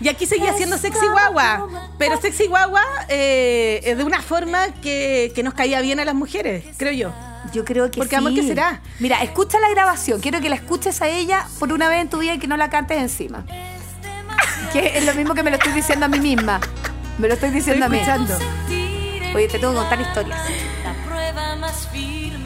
Y 0.00 0.08
aquí 0.08 0.26
seguía 0.26 0.52
siendo 0.54 0.76
Sexy 0.78 1.06
Guagua. 1.08 1.68
Pero 1.98 2.20
Sexy 2.20 2.46
Guagua 2.46 2.82
eh, 3.08 3.94
de 3.96 4.04
una 4.04 4.20
forma 4.20 4.66
que, 4.82 5.32
que 5.34 5.42
nos 5.42 5.54
caía 5.54 5.80
bien 5.80 6.00
a 6.00 6.04
las 6.04 6.14
mujeres, 6.14 6.64
creo 6.76 6.92
yo. 6.92 7.12
Yo 7.52 7.64
creo 7.64 7.90
que 7.90 7.98
Porque 7.98 8.10
sí. 8.10 8.16
amor, 8.16 8.34
¿qué 8.34 8.42
será? 8.42 8.80
Mira, 8.98 9.22
escucha 9.22 9.58
la 9.60 9.68
grabación. 9.70 10.20
Quiero 10.20 10.40
que 10.40 10.48
la 10.48 10.56
escuches 10.56 11.00
a 11.00 11.08
ella 11.08 11.46
por 11.58 11.72
una 11.72 11.88
vez 11.88 12.02
en 12.02 12.10
tu 12.10 12.18
vida 12.18 12.34
y 12.34 12.38
que 12.38 12.46
no 12.48 12.56
la 12.56 12.68
cantes 12.68 12.98
encima. 12.98 13.44
Que 14.72 14.98
es 14.98 15.04
lo 15.06 15.14
mismo 15.14 15.32
que 15.34 15.42
me 15.42 15.50
lo 15.50 15.56
estoy 15.56 15.72
diciendo 15.72 16.06
a 16.06 16.08
mí 16.08 16.18
misma. 16.18 16.60
Me 17.18 17.28
lo 17.28 17.34
estoy 17.34 17.50
diciendo 17.50 17.84
Estoy 17.86 17.98
a 18.00 18.02
mí. 18.02 18.10
escuchando. 18.26 19.34
Oye, 19.34 19.48
te 19.48 19.58
tengo 19.58 19.72
que 19.72 19.78
contar 19.78 20.00
historias. 20.00 20.38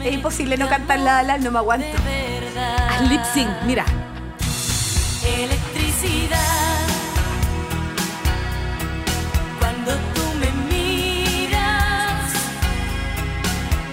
Es 0.03 0.13
imposible 0.13 0.57
no 0.57 0.69
cantar 0.69 0.99
la 0.99 1.19
ala, 1.19 1.37
no 1.37 1.51
me 1.51 1.57
aguanto. 1.59 1.85
Haz 2.89 3.09
lip 3.09 3.21
sync, 3.33 3.49
mira. 3.65 3.85
Electricidad. 5.25 6.80
Cuando 9.83 9.99
tú 10.13 10.21
me 10.39 10.51
miras, 10.69 12.31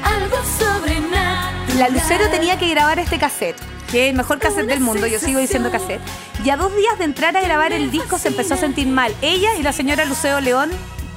algo 0.03 0.37
sobrenatural. 0.59 1.79
La 1.79 1.89
Lucero 1.89 2.29
tenía 2.31 2.59
que 2.59 2.69
grabar 2.69 2.99
este 2.99 3.19
cassette, 3.19 3.57
que 3.91 4.05
es 4.05 4.11
el 4.11 4.17
mejor 4.17 4.39
cassette 4.39 4.67
del 4.67 4.81
mundo, 4.81 5.07
yo 5.07 5.19
sigo 5.19 5.41
diciendo 5.41 5.71
cassette. 5.71 6.03
Y 6.45 6.51
a 6.51 6.57
dos 6.59 6.75
días 6.77 6.99
de 6.99 7.05
entrar 7.05 7.35
a 7.37 7.41
grabar 7.41 7.73
el 7.73 7.91
disco 7.91 8.19
se 8.19 8.29
empezó 8.29 8.55
a 8.55 8.57
sentir 8.59 8.87
mal. 8.87 9.15
Ella 9.23 9.55
y 9.55 9.63
la 9.63 9.73
señora 9.73 10.05
Lucero 10.05 10.41
León, 10.41 10.71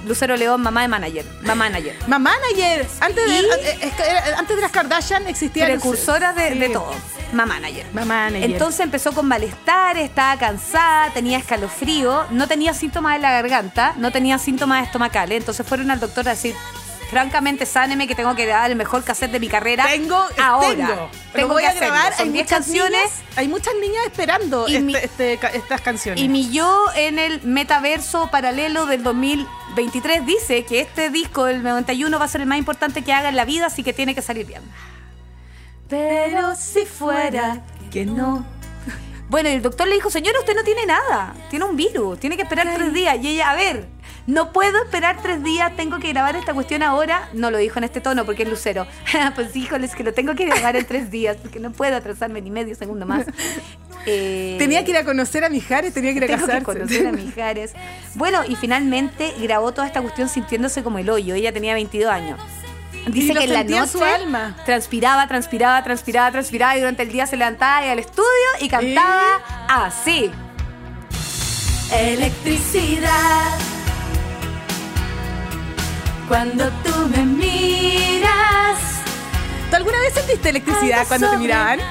Lucero 0.06 0.36
León, 0.36 0.62
mamá 0.62 0.82
de 0.82 0.88
manager, 0.88 1.26
mamá 1.42 1.56
manager. 1.70 1.96
Mamá 2.08 2.32
Manager. 2.32 2.88
Antes 3.00 3.26
de, 3.30 3.36
Y- 3.40 3.46
eh, 3.46 3.92
antes 4.38 4.56
de 4.56 4.62
las 4.62 4.72
Kardashian 4.72 5.28
existía. 5.28 5.66
precursora 5.66 6.34
de, 6.34 6.50
Sí. 6.54 6.58
de 6.60 6.70
todo, 6.70 6.92
mamá 7.34 7.54
manager. 7.56 7.86
Mamá 7.94 8.06
Manager. 8.26 8.52
Entonces 8.52 8.80
empezó 8.82 9.12
con 9.14 9.28
malestar, 9.28 9.98
estaba 9.98 10.38
cansada, 10.38 11.12
tenía 11.14 11.38
escalofrío, 11.38 12.26
no 12.32 12.48
tenía 12.48 12.74
síntomas 12.74 13.14
de 13.14 13.20
la 13.20 13.32
garganta, 13.32 13.94
no 13.98 14.12
tenía 14.12 14.38
síntomas 14.38 14.86
estomacales. 14.86 15.38
Entonces 15.38 15.66
fueron 15.66 15.92
al 15.92 16.00
doctor 16.00 16.28
a 16.28 16.32
decir, 16.32 16.56
francamente, 17.12 17.65
sáneme 17.67 18.08
que 18.08 18.15
tengo 18.15 18.34
que 18.36 18.47
dar 18.47 18.71
el 18.71 18.76
mejor 18.78 19.04
cassette 19.04 19.32
de 19.32 19.39
mi 19.39 19.47
carrera. 19.50 19.86
Tengo, 19.86 20.17
ahora. 20.41 20.69
tengo. 20.69 21.10
Tengo 21.34 21.47
Lo 21.50 21.54
voy 21.54 21.62
que 21.62 21.67
a 21.67 21.71
hacerlo. 21.71 21.88
grabar. 21.93 22.13
Son 22.13 22.26
Hay 22.28 22.32
10 22.34 22.45
muchas 22.45 22.58
canciones. 22.60 22.91
niñas, 23.02 23.21
hay 23.36 23.47
muchas 23.47 23.74
niñas 23.80 24.06
esperando 24.08 24.67
Y 24.67 24.71
este- 24.76 24.86
mi- 24.86 24.95
este 24.95 25.34
estas 25.54 25.82
canciones. 25.82 26.24
Y 26.24 26.28
mi 26.30 26.50
yo 26.52 26.86
en 26.95 27.19
el 27.19 27.41
metaverso 27.43 28.30
paralelo 28.32 28.86
del 28.88 29.04
2023 29.04 30.26
dice 30.26 30.63
que 30.65 30.80
este 30.80 31.10
disco 31.12 31.45
del 31.45 31.62
91 31.62 32.17
va 32.17 32.26
a 32.26 32.28
ser 32.28 32.41
el 32.41 32.47
más 32.47 32.58
importante 32.58 33.04
que 33.04 33.13
haga 33.13 33.30
en 33.30 33.36
la 33.36 33.45
vida, 33.45 33.67
así 33.67 33.84
que 33.84 33.93
tiene 33.93 34.15
que 34.15 34.21
salir 34.21 34.45
bien. 34.47 34.62
Pero 35.89 36.56
si 36.56 36.86
fuera 36.86 37.62
que 37.91 38.06
no. 38.06 38.45
Bueno, 39.30 39.50
y 39.50 39.54
el 39.54 39.62
doctor 39.62 39.88
le 39.88 39.95
dijo, 39.95 40.10
señora, 40.10 40.39
usted 40.39 40.56
no 40.56 40.63
tiene 40.63 40.86
nada, 40.86 41.34
tiene 41.50 41.63
un 41.65 41.78
virus, 41.78 42.19
tiene 42.19 42.36
que 42.36 42.43
esperar 42.43 42.67
tres 42.76 42.91
días. 42.93 43.17
Y 43.21 43.30
ella, 43.30 43.52
a 43.52 43.56
ver, 43.56 43.88
no 44.27 44.51
puedo 44.53 44.84
esperar 44.84 45.21
tres 45.21 45.43
días, 45.43 45.75
tengo 45.75 45.99
que 45.99 46.10
grabar 46.10 46.36
esta 46.36 46.53
cuestión 46.53 46.84
ahora. 46.84 47.29
No 47.34 47.51
lo 47.51 47.57
dijo 47.57 47.79
en 47.79 47.86
este 47.86 48.01
tono 48.01 48.25
porque 48.25 48.43
es 48.43 48.49
lucero. 48.49 48.86
pues 49.36 49.55
híjoles, 49.55 49.95
que 49.95 50.03
lo 50.03 50.13
tengo 50.13 50.36
que 50.36 50.45
grabar 50.45 50.75
en 50.75 50.86
tres 50.86 51.10
días, 51.12 51.38
porque 51.41 51.60
no 51.60 51.71
puedo 51.71 51.95
atrasarme 51.95 52.41
ni 52.41 52.51
medio 52.51 52.75
segundo 52.75 53.05
más. 53.05 53.25
Eh, 54.07 54.55
Tenía 54.57 54.84
que 54.84 54.89
ir 54.89 54.97
a 54.97 55.05
conocer 55.05 55.45
a 55.45 55.49
Mijares, 55.49 55.93
tenía 55.93 56.10
que 56.10 56.17
ir 56.17 56.23
a 56.23 56.27
tengo 56.27 56.39
que 56.39 56.45
casarse. 56.47 56.65
conocer 56.65 57.05
a 57.05 57.12
Mijares. 57.12 57.73
Bueno, 58.15 58.41
y 58.47 58.55
finalmente 58.55 59.31
grabó 59.39 59.73
toda 59.73 59.86
esta 59.86 60.01
cuestión 60.01 60.27
sintiéndose 60.27 60.81
como 60.81 60.97
el 60.97 61.07
hoyo. 61.07 61.36
Ella 61.36 61.53
tenía 61.53 61.75
22 61.75 62.10
años. 62.12 62.39
Dice 63.05 63.34
que 63.36 63.43
en 63.43 63.53
la 63.53 63.63
noche 63.63 63.91
su 63.91 64.03
alma. 64.03 64.57
transpiraba, 64.65 65.27
transpiraba, 65.27 65.84
transpiraba, 65.84 66.31
transpiraba 66.31 66.75
y 66.77 66.79
durante 66.79 67.03
el 67.03 67.12
día 67.12 67.27
se 67.27 67.38
levantaba 67.38 67.86
y 67.86 67.89
al 67.89 67.99
estudio 67.99 68.25
y 68.60 68.69
cantaba 68.69 69.39
así. 69.67 70.31
Electricidad. 71.93 73.60
Cuando 76.32 76.70
tú 76.86 76.94
me 77.13 77.26
miras, 77.26 78.80
¿Tú 79.70 79.76
alguna 79.76 80.00
vez 80.00 80.13
sentiste 80.13 80.48
electricidad 80.52 81.06
cuando 81.06 81.30
te 81.30 81.36
miraban? 81.36 81.82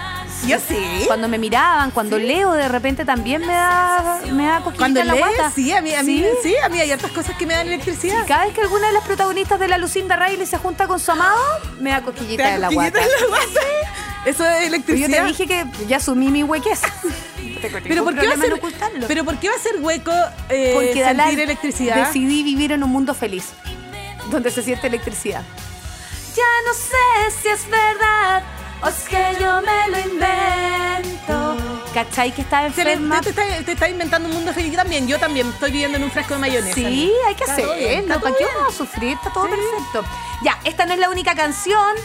Yo 0.47 0.57
sí. 0.59 1.05
Cuando 1.07 1.29
me 1.29 1.37
miraban, 1.37 1.91
cuando 1.91 2.17
leo 2.19 2.53
de 2.55 2.67
repente 2.67 3.05
también 3.05 3.43
me 3.43 3.53
da, 3.53 4.19
me 4.33 4.47
da 4.47 4.63
cosquillita 4.63 4.79
Cuando 4.79 5.01
en 5.01 5.07
la 5.09 5.13
lees, 5.13 5.27
guata. 5.37 5.51
sí, 5.51 5.71
a 5.75 5.83
mí, 5.83 5.95
a 5.95 6.03
mí, 6.03 6.21
Sí. 6.21 6.49
sí, 6.49 6.55
a 6.65 6.71
mí 6.71 6.81
hay 6.81 6.91
otras 6.91 7.13
cosas 7.13 7.37
que 7.37 7.45
me 7.45 7.53
dan 7.53 7.67
electricidad. 7.67 8.25
Y 8.25 8.27
cada 8.27 8.47
vez 8.47 8.55
que 8.55 8.63
alguna 8.63 8.87
de 8.87 8.95
las 8.95 9.05
protagonistas 9.05 9.61
de 9.61 9.69
la 9.69 9.77
Lucinda 9.77 10.17
Riley 10.17 10.47
se 10.47 10.57
junta 10.57 10.87
con 10.89 10.99
su 10.99 11.11
amado, 11.13 11.37
me 11.79 11.91
da 11.91 11.99
¿Te 11.99 12.05
cosquillita 12.05 12.43
da 12.43 12.55
en 12.55 12.61
la 12.63 12.69
cosquillita 12.69 12.99
guata. 12.99 13.15
en 13.15 13.21
la 13.21 13.27
guata? 13.29 13.61
Eso 14.25 14.45
es 14.47 14.51
Pero 14.51 14.61
yo 14.61 14.67
electricidad. 14.69 15.21
te 15.21 15.27
dije 15.27 15.47
que 15.47 15.67
ya 15.87 15.99
asumí 15.99 16.29
mi 16.29 16.45
huequez. 16.45 16.81
pero 17.87 18.05
¿por, 18.05 18.19
qué 18.19 18.27
va 18.27 18.33
a 18.33 18.39
ser, 18.39 18.59
pero 19.07 19.25
¿por 19.27 19.37
qué 19.39 19.51
va 19.51 19.55
a 19.57 19.59
ser 19.59 19.77
hueco 19.81 20.13
eh, 20.49 20.73
Porque 20.75 21.05
sentir 21.05 21.41
electricidad? 21.41 22.07
decidí 22.07 22.43
vivir 22.43 22.73
en 22.73 22.83
un 22.83 22.89
mundo 22.91 23.13
feliz, 23.13 23.51
donde 24.31 24.51
se 24.51 24.63
siente 24.63 24.87
electricidad. 24.87 25.43
Ya 26.37 26.45
no 26.67 26.75
sé 26.75 27.41
si 27.43 27.49
es 27.49 27.69
verdad 27.69 28.43
o 28.83 28.89
es 28.89 29.09
que 29.09 29.37
yo 29.41 29.61
me 29.63 29.91
lo 29.91 29.99
invento. 30.11 31.57
¿Cachai 31.93 32.33
que 32.33 32.43
le- 32.51 32.67
enferma? 32.67 33.21
te, 33.21 33.33
te 33.33 33.41
está, 33.43 33.65
te 33.65 33.73
está 33.73 33.89
inventando 33.89 34.29
un 34.29 34.35
mundo 34.37 34.53
feliz. 34.55 34.75
También, 34.77 35.09
yo 35.09 35.19
también 35.19 35.49
estoy 35.49 35.73
viviendo 35.73 35.99
en 35.99 36.05
un 36.05 36.11
frasco 36.11 36.35
de 36.35 36.41
mayonesa. 36.41 36.75
Sí, 36.75 37.13
hay 37.27 37.35
que 37.35 37.41
Está 37.45 37.53
hacerlo. 37.55 37.73
está 37.75 38.21
¿Para 38.21 38.37
qué 38.37 38.45
vamos 38.57 38.75
a 38.75 38.77
sufrir? 38.79 39.15
Está 39.15 39.33
todo 39.33 39.49
perfecto. 39.51 40.05
Ya, 40.45 40.59
esta 40.65 40.87
no 40.87 40.93
es 40.95 41.01
la 41.01 41.11
única 41.11 41.35
canción. 41.35 41.97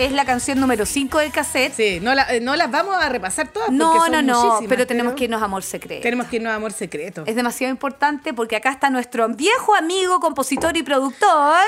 Es 0.00 0.12
la 0.12 0.24
canción 0.24 0.58
número 0.58 0.86
5 0.86 1.18
del 1.18 1.30
cassette. 1.30 1.74
Sí, 1.74 1.98
no, 2.00 2.14
la- 2.14 2.22
eh, 2.34 2.40
no 2.40 2.56
las 2.56 2.70
vamos 2.70 2.96
a 2.96 3.08
repasar 3.10 3.48
todas. 3.48 3.66
porque 3.68 3.78
no, 3.78 4.06
son 4.06 4.12
no, 4.26 4.60
no. 4.60 4.60
Pero 4.68 4.86
tenemos 4.86 5.12
que 5.12 5.24
irnos 5.24 5.42
a 5.42 5.44
Amor 5.44 5.62
Secreto. 5.62 6.02
Tenemos 6.02 6.26
que 6.26 6.36
irnos 6.36 6.50
a 6.52 6.54
Amor 6.56 6.72
Secreto. 6.72 7.24
Es 7.26 7.36
demasiado 7.36 7.70
importante 7.70 8.32
porque 8.32 8.56
acá 8.56 8.70
está 8.70 8.88
nuestro 8.88 9.28
viejo 9.28 9.74
amigo, 9.74 10.18
compositor 10.18 10.74
y 10.76 10.82
productor. 10.82 11.60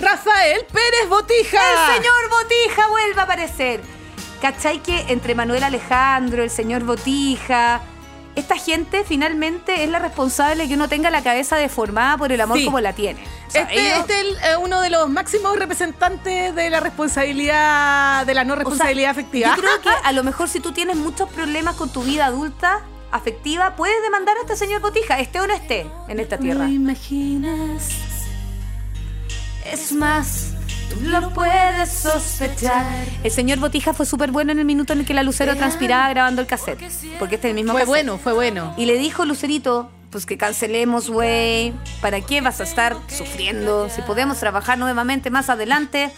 Rafael 0.00 0.66
Pérez 0.72 1.08
Botija. 1.08 1.60
El 1.88 1.96
señor 1.96 2.30
Botija 2.30 2.88
vuelve 2.88 3.20
a 3.20 3.22
aparecer. 3.24 3.80
¿Cachai 4.42 4.82
que 4.82 5.06
entre 5.08 5.34
Manuel 5.36 5.62
Alejandro, 5.62 6.42
el 6.42 6.50
señor 6.50 6.82
Botija, 6.82 7.80
esta 8.36 8.56
gente 8.56 9.02
finalmente 9.04 9.82
es 9.82 9.90
la 9.90 9.98
responsable 9.98 10.62
de 10.62 10.68
que 10.68 10.74
uno 10.74 10.88
tenga 10.88 11.10
la 11.10 11.22
cabeza 11.22 11.56
deformada 11.56 12.16
por 12.16 12.30
el 12.32 12.40
amor 12.40 12.58
Sí. 12.58 12.64
como 12.64 12.78
la 12.80 12.92
tiene? 12.92 13.20
O 13.48 13.50
sea, 13.50 13.62
Este, 13.62 13.74
ellos- 13.80 13.98
este 14.00 14.12
es 14.14 14.20
el, 14.20 14.36
eh, 14.36 14.56
uno 14.62 14.80
de 14.80 14.90
los 14.90 15.08
máximos 15.08 15.56
representantes 15.58 16.54
de 16.54 16.70
la 16.70 16.80
responsabilidad, 16.80 18.24
de 18.26 18.34
la 18.34 18.44
no 18.44 18.52
o 18.52 18.56
sea, 18.56 18.64
responsabilidad 18.64 19.10
afectiva. 19.10 19.54
Yo 19.56 19.62
creo 19.62 19.80
que 19.80 19.88
a 20.04 20.12
lo 20.12 20.22
mejor 20.22 20.48
si 20.48 20.60
tú 20.60 20.72
tienes 20.72 20.96
muchos 20.96 21.28
problemas 21.30 21.74
con 21.76 21.90
tu 21.90 22.02
vida 22.02 22.26
adulta, 22.26 22.82
afectiva, 23.10 23.74
puedes 23.76 24.00
demandar 24.02 24.36
a 24.36 24.40
este 24.42 24.56
señor 24.56 24.80
Botija, 24.82 25.18
esté 25.20 25.40
o 25.40 25.46
no 25.46 25.54
esté 25.54 25.86
en 26.08 26.20
esta 26.20 26.36
tierra. 26.38 26.66
lo 26.66 26.70
imaginas. 26.72 27.88
Es 29.64 29.92
más, 29.92 30.52
tú 30.90 31.00
lo 31.08 31.30
puedes 31.30 31.90
sospechar. 31.92 32.84
El 33.22 33.30
señor 33.30 33.58
Botija 33.58 33.92
fue 33.92 34.06
súper 34.06 34.30
bueno 34.30 34.52
en 34.52 34.58
el 34.58 34.64
minuto 34.64 34.92
en 34.92 35.00
el 35.00 35.06
que 35.06 35.14
la 35.14 35.22
Lucero 35.22 35.56
transpiraba 35.56 36.08
grabando 36.08 36.40
el 36.40 36.46
cassette. 36.46 36.80
Porque 37.18 37.36
este 37.36 37.48
es 37.48 37.50
el 37.50 37.54
mismo 37.54 37.72
Fue 37.72 37.80
cassette. 37.82 37.88
bueno, 37.88 38.18
fue 38.18 38.32
bueno. 38.32 38.74
Y 38.76 38.86
le 38.86 38.96
dijo 38.98 39.24
Lucerito, 39.24 39.90
pues 40.10 40.24
que 40.26 40.38
cancelemos, 40.38 41.10
güey. 41.10 41.72
¿Para 42.00 42.20
qué 42.20 42.40
vas 42.40 42.60
a 42.60 42.64
estar 42.64 42.96
sufriendo? 43.08 43.88
Si 43.90 44.02
podemos 44.02 44.38
trabajar 44.38 44.78
nuevamente 44.78 45.30
más 45.30 45.50
adelante. 45.50 46.10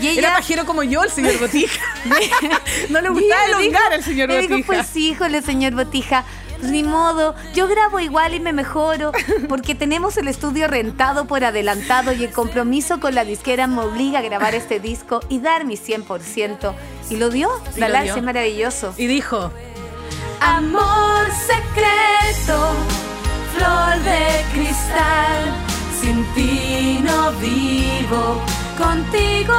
Y 0.00 0.18
Era 0.18 0.34
pajero 0.34 0.64
como 0.66 0.82
yo, 0.82 1.02
el 1.02 1.10
señor 1.10 1.38
Botija. 1.40 1.80
no 2.90 3.00
le 3.00 3.08
gustaba 3.10 3.44
elongar 3.46 3.92
al 3.92 4.04
señor 4.04 4.28
le 4.28 4.36
Botija. 4.42 4.56
dijo, 4.56 4.66
pues 4.66 4.96
híjole, 4.96 5.42
señor 5.42 5.74
Botija, 5.74 6.24
pues 6.60 6.70
ni 6.72 6.82
modo, 6.82 7.34
yo 7.54 7.66
grabo 7.68 8.00
igual 8.00 8.34
y 8.34 8.40
me 8.40 8.52
mejoro, 8.52 9.12
porque 9.48 9.74
tenemos 9.74 10.16
el 10.16 10.28
estudio 10.28 10.66
rentado 10.68 11.26
por 11.26 11.44
adelantado 11.44 12.12
y 12.12 12.24
el 12.24 12.32
compromiso 12.32 13.00
con 13.00 13.14
la 13.14 13.24
disquera 13.24 13.66
me 13.66 13.80
obliga 13.82 14.18
a 14.18 14.22
grabar 14.22 14.54
este 14.54 14.80
disco 14.80 15.20
y 15.28 15.38
dar 15.40 15.64
mi 15.64 15.76
100%. 15.76 16.74
Y 17.10 17.16
lo 17.16 17.30
dio, 17.30 17.48
Y 17.76 17.80
la 17.80 17.88
lo 17.88 17.92
Lala 17.94 18.04
dio. 18.04 18.16
es 18.16 18.22
maravilloso. 18.22 18.94
Y 18.96 19.06
dijo, 19.06 19.50
Amor 20.40 21.26
secreto, 21.46 22.58
flor 23.56 23.98
de 24.04 24.44
cristal, 24.52 25.44
sin 26.00 26.24
ti 26.34 27.00
no 27.02 27.32
vivo, 27.32 28.40
contigo 28.76 29.54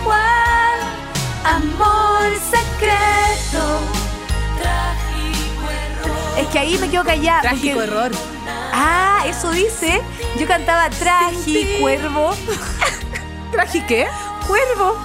igual. 0.00 0.78
Amor 1.44 2.26
secreto, 2.50 3.80
error. 4.60 4.96
Es 6.38 6.46
que 6.48 6.58
ahí 6.58 6.78
me 6.78 6.88
quedo 6.90 7.04
callada. 7.04 7.40
trágico 7.42 7.74
porque- 7.80 7.90
error. 7.90 8.10
Ah, 8.72 9.24
eso 9.26 9.50
dice. 9.50 10.00
Yo 10.38 10.46
cantaba 10.46 10.90
traji, 10.90 11.78
cuervo. 11.80 12.34
¿Trágico 13.52 13.86
qué? 13.88 14.06
Cuervo. 14.46 14.96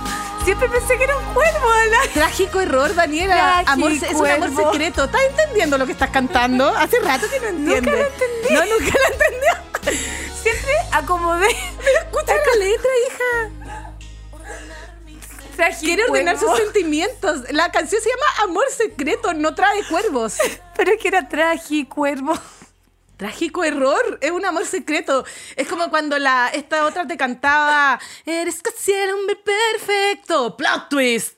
Siempre 0.43 0.67
pensé 0.69 0.97
que 0.97 1.03
era 1.03 1.15
un 1.17 1.25
cuervo, 1.33 1.69
Ala. 1.69 1.99
Trágico 2.13 2.61
error, 2.61 2.93
Daniela. 2.95 3.35
Trágico 3.63 3.71
Amor, 3.71 3.91
es 3.91 4.03
un 4.13 4.27
amor 4.27 4.49
secreto. 4.55 5.03
¿Estás 5.05 5.21
entendiendo 5.29 5.77
lo 5.77 5.85
que 5.85 5.91
estás 5.93 6.09
cantando? 6.09 6.67
Hace 6.75 6.99
rato 6.99 7.27
que 7.29 7.39
no 7.39 7.47
entiendes. 7.47 7.93
lo 7.93 7.99
entendí. 7.99 8.53
No, 8.53 8.65
nunca 8.65 8.97
lo 8.97 9.13
entendió. 9.13 10.01
Siempre 10.41 10.71
acomodé. 10.91 11.47
Escucha 12.01 12.33
la 12.33 12.59
letra, 12.65 12.89
hija. 13.07 13.60
Traji, 15.55 15.85
Quiere 15.85 16.03
ordenar 16.05 16.37
cuervo. 16.37 16.55
sus 16.55 16.63
sentimientos. 16.65 17.51
La 17.51 17.71
canción 17.71 18.01
se 18.01 18.09
llama 18.09 18.43
Amor 18.49 18.65
secreto, 18.75 19.33
no 19.33 19.53
trae 19.55 19.83
cuervos. 19.89 20.37
Pero 20.75 20.91
es 20.93 21.01
que 21.01 21.07
era 21.07 21.27
cuervo. 21.87 22.33
Trágico 23.17 23.63
error, 23.63 24.17
es 24.19 24.31
un 24.31 24.43
amor 24.45 24.65
secreto. 24.65 25.23
Es 25.55 25.67
como 25.67 25.91
cuando 25.91 26.17
la 26.17 26.47
esta 26.47 26.87
otra 26.87 27.05
te 27.05 27.17
cantaba 27.17 27.99
Eres 28.25 28.63
casi 28.63 28.93
el 28.93 29.11
hombre 29.11 29.35
perfecto. 29.35 30.57
Plot 30.57 30.89
twist. 30.89 31.35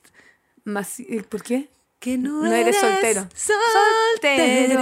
Eh, 1.00 1.24
¿Por 1.28 1.44
qué? 1.44 1.68
Que 2.00 2.18
no, 2.18 2.42
No 2.44 2.54
eres 2.54 2.78
soltero. 2.80 3.28
Soltero. 3.36 4.74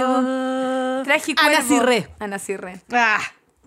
Traji, 1.02 1.34
Ana 1.38 1.56
cuervo. 1.56 1.68
Cirré. 1.68 2.08
Ana 2.20 2.38
Cirré. 2.38 2.80
Ah. 2.92 3.18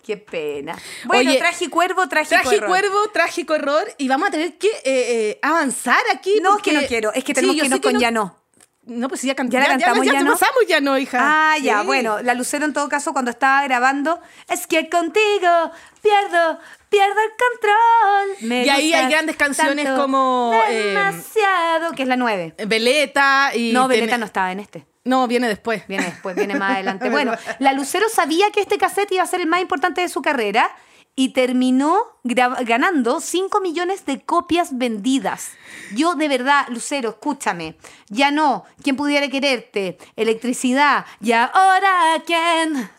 Qué 0.05 0.17
pena. 0.17 0.77
Bueno, 1.05 1.31
Oye, 1.31 1.39
traji, 1.39 1.67
cuervo, 1.67 2.07
trágico 2.07 2.29
Trágico 2.41 2.53
error. 2.53 2.69
cuervo, 2.69 3.07
trágico 3.11 3.55
error. 3.55 3.87
Y 3.97 4.07
vamos 4.07 4.27
a 4.27 4.31
tener 4.31 4.55
que 4.59 4.67
eh, 4.67 4.81
eh, 4.83 5.39
avanzar 5.41 5.97
aquí. 6.13 6.39
No, 6.43 6.51
porque- 6.51 6.69
que 6.71 6.77
no 6.81 6.87
quiero. 6.87 7.13
Es 7.13 7.23
que 7.23 7.33
tenemos 7.33 7.55
que 7.55 7.65
irnos 7.65 7.79
con 7.79 7.93
no- 7.93 7.99
ya 7.99 8.11
no. 8.11 8.37
No, 8.83 9.09
pues 9.09 9.23
ya, 9.23 9.33
can- 9.33 9.49
¿Ya 9.49 9.61
la 9.61 9.65
cantamos, 9.65 10.05
ya, 10.05 10.13
ya 10.13 10.19
ya 10.19 10.23
no? 10.25 10.31
pasamos 10.33 10.67
ya 10.67 10.79
no, 10.79 10.95
hija. 10.99 11.17
Ah, 11.19 11.57
ya, 11.57 11.79
Sí. 11.81 11.87
bueno, 11.87 12.21
la 12.21 12.35
Lucero 12.35 12.65
en 12.65 12.73
todo 12.73 12.87
caso 12.87 13.13
cuando 13.13 13.31
estaba 13.31 13.63
grabando, 13.63 14.21
es 14.47 14.67
que 14.67 14.87
contigo 14.91 15.71
pierdo, 16.03 16.59
pierdo 16.89 17.15
el 17.19 17.31
control. 17.31 18.47
Me 18.47 18.63
Y 18.63 18.69
ahí 18.69 18.93
hay 18.93 19.09
grandes 19.09 19.37
canciones 19.37 19.89
como, 19.89 20.53
eh, 20.69 20.93
Demasiado, 20.93 21.93
que 21.93 22.03
es 22.03 22.07
la 22.07 22.15
9. 22.15 22.53
Veleta 22.67 23.53
y... 23.55 23.71
No, 23.73 23.87
Veleta 23.87 24.19
no 24.19 24.25
estaba 24.27 24.51
en 24.51 24.59
este. 24.59 24.85
No, 25.05 25.27
viene 25.27 25.47
después. 25.47 25.87
Viene 25.87 26.03
después, 26.05 26.35
viene 26.35 26.55
más 26.55 26.71
adelante. 26.73 27.09
Bueno, 27.15 27.33
la 27.59 27.73
Lucero 27.73 28.09
sabía 28.09 28.51
que 28.51 28.59
este 28.61 28.77
cassette 28.77 29.11
iba 29.13 29.23
a 29.23 29.27
ser 29.27 29.39
el 29.41 29.47
más 29.47 29.61
importante 29.61 30.01
de 30.01 30.09
su 30.09 30.21
carrera 30.21 30.69
y 31.15 31.29
terminó 31.29 31.95
ganando 32.23 33.21
5 33.21 33.61
millones 33.61 34.05
de 34.05 34.25
copias 34.25 34.77
vendidas. 34.77 35.51
Yo, 35.93 36.15
de 36.15 36.27
verdad, 36.27 36.65
Lucero, 36.67 37.11
escúchame. 37.11 37.77
Ya 38.09 38.31
no, 38.31 38.65
¿quién 38.83 38.97
pudiera 38.97 39.29
quererte? 39.29 39.97
Electricidad. 40.17 41.05
Y 41.21 41.31
ahora, 41.31 42.21
¿quién? 42.25 42.89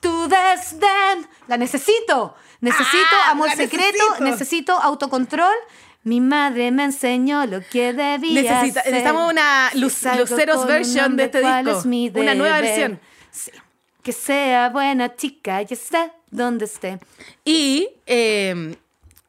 Tu 0.00 0.28
desdén. 0.28 1.26
La 1.48 1.56
necesito. 1.56 2.36
Necesito 2.60 3.16
Ah, 3.24 3.30
amor 3.32 3.50
secreto, 3.50 3.82
necesito. 3.98 4.24
necesito 4.24 4.72
autocontrol. 4.78 5.54
Mi 6.06 6.20
madre 6.20 6.70
me 6.70 6.84
enseñó 6.84 7.46
lo 7.46 7.60
que 7.68 7.92
debía 7.92 8.42
Necesita- 8.42 8.80
hacer. 8.80 8.92
necesitamos 8.92 9.32
una 9.32 9.70
Lu- 9.74 9.90
Salgo 9.90 10.20
Luceros 10.20 10.64
version 10.64 11.16
de 11.16 11.24
este 11.24 11.40
¿cuál 11.40 11.64
disco. 11.64 11.80
es 11.80 11.86
mi 11.86 12.12
Una 12.14 12.34
nueva 12.36 12.60
versión. 12.60 13.00
Sí. 13.32 13.50
Que 14.04 14.12
sea 14.12 14.68
buena 14.68 15.16
chica, 15.16 15.60
ya 15.62 15.74
sé 15.74 16.12
dónde 16.30 16.66
esté. 16.66 17.00
Y, 17.44 17.88
eh, 18.06 18.76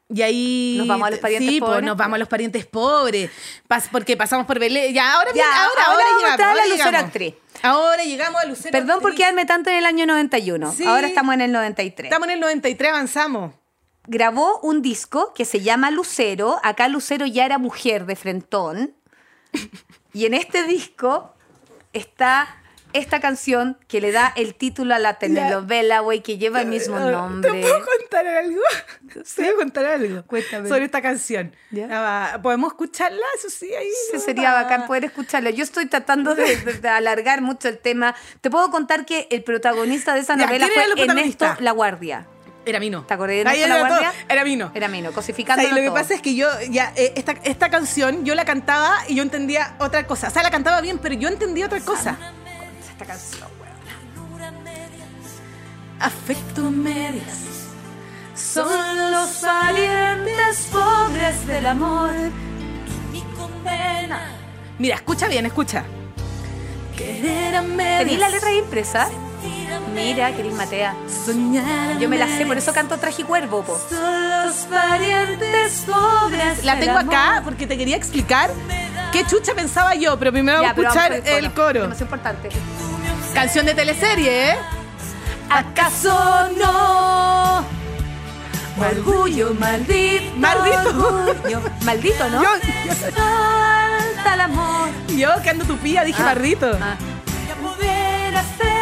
y 0.08 0.22
ahí... 0.22 0.76
Nos 0.78 0.88
vamos 0.88 1.08
a 1.08 1.10
los 1.10 1.20
parientes 1.20 1.50
sí, 1.50 1.60
pues, 1.60 1.68
pobres. 1.72 1.84
nos 1.84 1.98
vamos 1.98 2.16
a 2.16 2.20
los 2.20 2.28
parientes 2.28 2.66
pobres. 2.68 3.32
Pas- 3.68 3.90
porque 3.92 4.16
pasamos 4.16 4.46
por 4.46 4.60
Belén. 4.60 4.94
Ya, 4.94 5.14
ahora, 5.14 5.32
Ya, 5.34 5.46
ahora, 5.46 5.82
ahora 5.88 5.88
ahora, 5.88 6.04
llegamos. 6.20 6.40
la 6.40 6.48
ahora 6.50 6.66
Lucero 6.68 6.86
llegamos. 6.92 7.08
actriz. 7.08 7.34
Ahora 7.64 8.04
llegamos 8.04 8.44
a 8.44 8.46
Lucero 8.46 8.72
Perdón 8.72 9.00
por 9.02 9.10
actriz. 9.10 9.18
quedarme 9.26 9.46
tanto 9.48 9.72
en 9.72 9.78
el 9.78 9.86
año 9.88 10.06
91. 10.06 10.72
Sí. 10.74 10.86
Ahora 10.86 11.08
estamos 11.08 11.34
en 11.34 11.42
el 11.42 11.52
93. 11.52 12.06
Estamos 12.06 12.28
en 12.28 12.36
el 12.36 12.40
93, 12.40 12.92
avanzamos. 12.92 13.52
Grabó 14.08 14.60
un 14.62 14.82
disco 14.82 15.34
que 15.34 15.46
se 15.46 15.62
llama 15.62 15.92
Lucero. 15.92 16.58
Acá 16.64 16.88
Lucero 16.88 17.26
ya 17.26 17.46
era 17.46 17.58
mujer 17.58 18.06
de 18.06 18.16
frentón. 18.16 18.94
Y 20.14 20.26
en 20.26 20.34
este 20.34 20.64
disco 20.64 21.34
está 21.94 22.48
esta 22.94 23.20
canción 23.20 23.78
que 23.90 24.00
le 24.00 24.12
da 24.14 24.32
el 24.38 24.56
título 24.56 24.96
a 24.96 25.00
la 25.00 25.16
telenovela, 25.20 26.00
güey, 26.00 26.24
que 26.24 26.38
lleva 26.38 26.62
el 26.62 26.68
mismo 26.68 26.96
¿Te 26.98 27.12
nombre. 27.12 27.62
puedo 27.62 27.86
contar 27.86 28.26
algo? 28.26 28.62
¿Te 29.14 29.24
puedo 29.44 29.56
contar 29.58 29.86
algo? 29.86 30.24
Cuéntame. 30.26 30.70
Sobre 30.70 30.86
esta 30.86 31.02
canción. 31.02 31.54
Ya. 31.70 31.88
Ah, 31.92 32.40
¿Podemos 32.42 32.72
escucharla? 32.72 33.22
Eso 33.38 33.50
sí, 33.50 33.74
ahí. 33.74 33.90
Sí, 34.12 34.20
sería 34.20 34.54
bacán 34.54 34.88
poder 34.88 35.04
escucharlo. 35.06 35.50
Yo 35.50 35.64
estoy 35.64 35.86
tratando 35.88 36.34
de, 36.34 36.56
de- 36.56 36.74
de 36.74 36.90
alargar 36.90 37.42
mucho 37.42 37.68
el 37.68 37.78
tema. 37.78 38.16
Te 38.42 38.50
puedo 38.50 38.72
contar 38.72 39.06
que 39.06 39.28
el 39.32 39.44
protagonista 39.44 40.14
de 40.14 40.22
esa 40.22 40.36
novela 40.38 40.66
¿quién 40.68 40.80
era 40.80 40.86
el 40.86 40.92
fue? 40.94 41.04
Ernesto 41.04 41.46
La 41.60 41.72
Guardia. 41.74 42.26
Era 42.68 42.80
Mino. 42.80 43.04
¿Te 43.04 43.14
acordás 43.14 43.38
de 43.38 43.44
La 43.44 43.54
era 43.56 43.78
todo. 43.80 43.88
Guardia? 43.88 44.14
Era 44.30 44.44
Mino. 44.44 44.72
Era 44.74 44.88
Mino, 44.88 45.10
O 45.10 45.12
sea, 45.12 45.16
cosificándolo 45.16 45.70
y 45.70 45.72
lo 45.72 45.78
que 45.78 45.86
todo. 45.88 45.96
pasa 45.96 46.14
es 46.16 46.22
que 46.22 46.36
yo, 46.36 46.48
ya, 46.70 46.92
eh, 46.96 47.14
esta, 47.16 47.34
esta 47.44 47.70
canción, 47.70 48.26
yo 48.26 48.36
la 48.36 48.46
cantaba 48.46 48.98
y 49.08 49.16
yo 49.16 49.24
entendía 49.24 49.76
otra 49.80 50.06
cosa. 50.06 50.28
O 50.28 50.32
sea, 50.32 50.44
la 50.44 50.52
cantaba 50.52 50.82
bien, 50.82 51.00
pero 51.00 51.16
yo 51.16 51.30
entendía 51.30 51.66
otra 51.68 51.80
cosa. 51.80 52.18
Esta 52.92 53.06
canción, 53.06 53.48
güey. 53.58 53.68
Afecto 56.00 56.70
medias. 56.70 57.38
Son 58.36 59.12
los 59.12 59.42
valientes 59.42 60.68
pobres 60.72 61.48
del 61.48 61.66
amor. 61.66 62.12
Mi 63.12 63.22
condena. 63.36 64.32
Mira, 64.78 64.96
escucha 64.96 65.28
bien, 65.28 65.46
escucha. 65.48 65.84
Querer 66.96 67.56
a 67.56 67.62
medias. 67.64 68.00
¿Tenís 68.04 68.20
la 68.20 68.30
letra 68.30 68.54
impresa? 68.54 69.10
Mira, 69.94 70.32
Cris 70.34 70.54
Matea. 70.54 70.96
Yo 72.00 72.08
me 72.10 72.18
la 72.18 72.28
sé, 72.28 72.46
por 72.46 72.58
eso 72.58 72.74
canto 72.74 72.98
Trajicuervo, 72.98 73.64
po. 73.64 73.80
Son 73.90 74.30
los 74.30 74.56
pobres 75.86 76.64
La 76.64 76.80
tengo 76.80 76.98
acá 76.98 77.42
porque 77.44 77.66
te 77.68 77.78
quería 77.78 77.96
explicar 77.96 78.52
qué 79.12 79.26
chucha 79.26 79.54
pensaba 79.56 79.96
yo, 79.96 80.18
pero 80.20 80.32
primero 80.32 80.62
vamos 80.62 80.78
a 80.78 80.82
escuchar 80.82 81.12
vamos 81.12 81.28
el 81.28 81.54
coro. 81.54 81.82
Demasiado 81.82 82.06
importante. 82.06 82.50
Canción 83.34 83.66
de 83.66 83.74
teleserie, 83.74 84.52
¿eh? 84.52 84.56
¿Acaso 85.50 86.50
no? 86.58 87.66
Orgullo, 88.80 89.54
maldito. 89.56 90.36
Maldito. 90.38 91.08
orgullo. 91.08 91.62
Maldito, 91.84 92.30
¿no? 92.30 92.44
Yo, 92.44 92.50
Falta 93.16 94.34
el 94.36 94.42
amor. 94.42 94.90
yo 95.16 95.30
que 95.42 95.50
ando 95.50 95.66
tupía, 95.66 96.04
dije 96.04 96.22
Ah, 96.22 96.26
maldito. 96.26 96.78
ah. 96.82 96.96
Ya 97.48 97.56
ser 98.44 98.77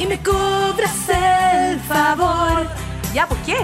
y 0.00 0.06
me 0.06 0.18
cobras 0.22 1.08
el 1.08 1.78
favor. 1.80 2.66
Ya, 3.14 3.26
¿por 3.28 3.38
qué? 3.38 3.56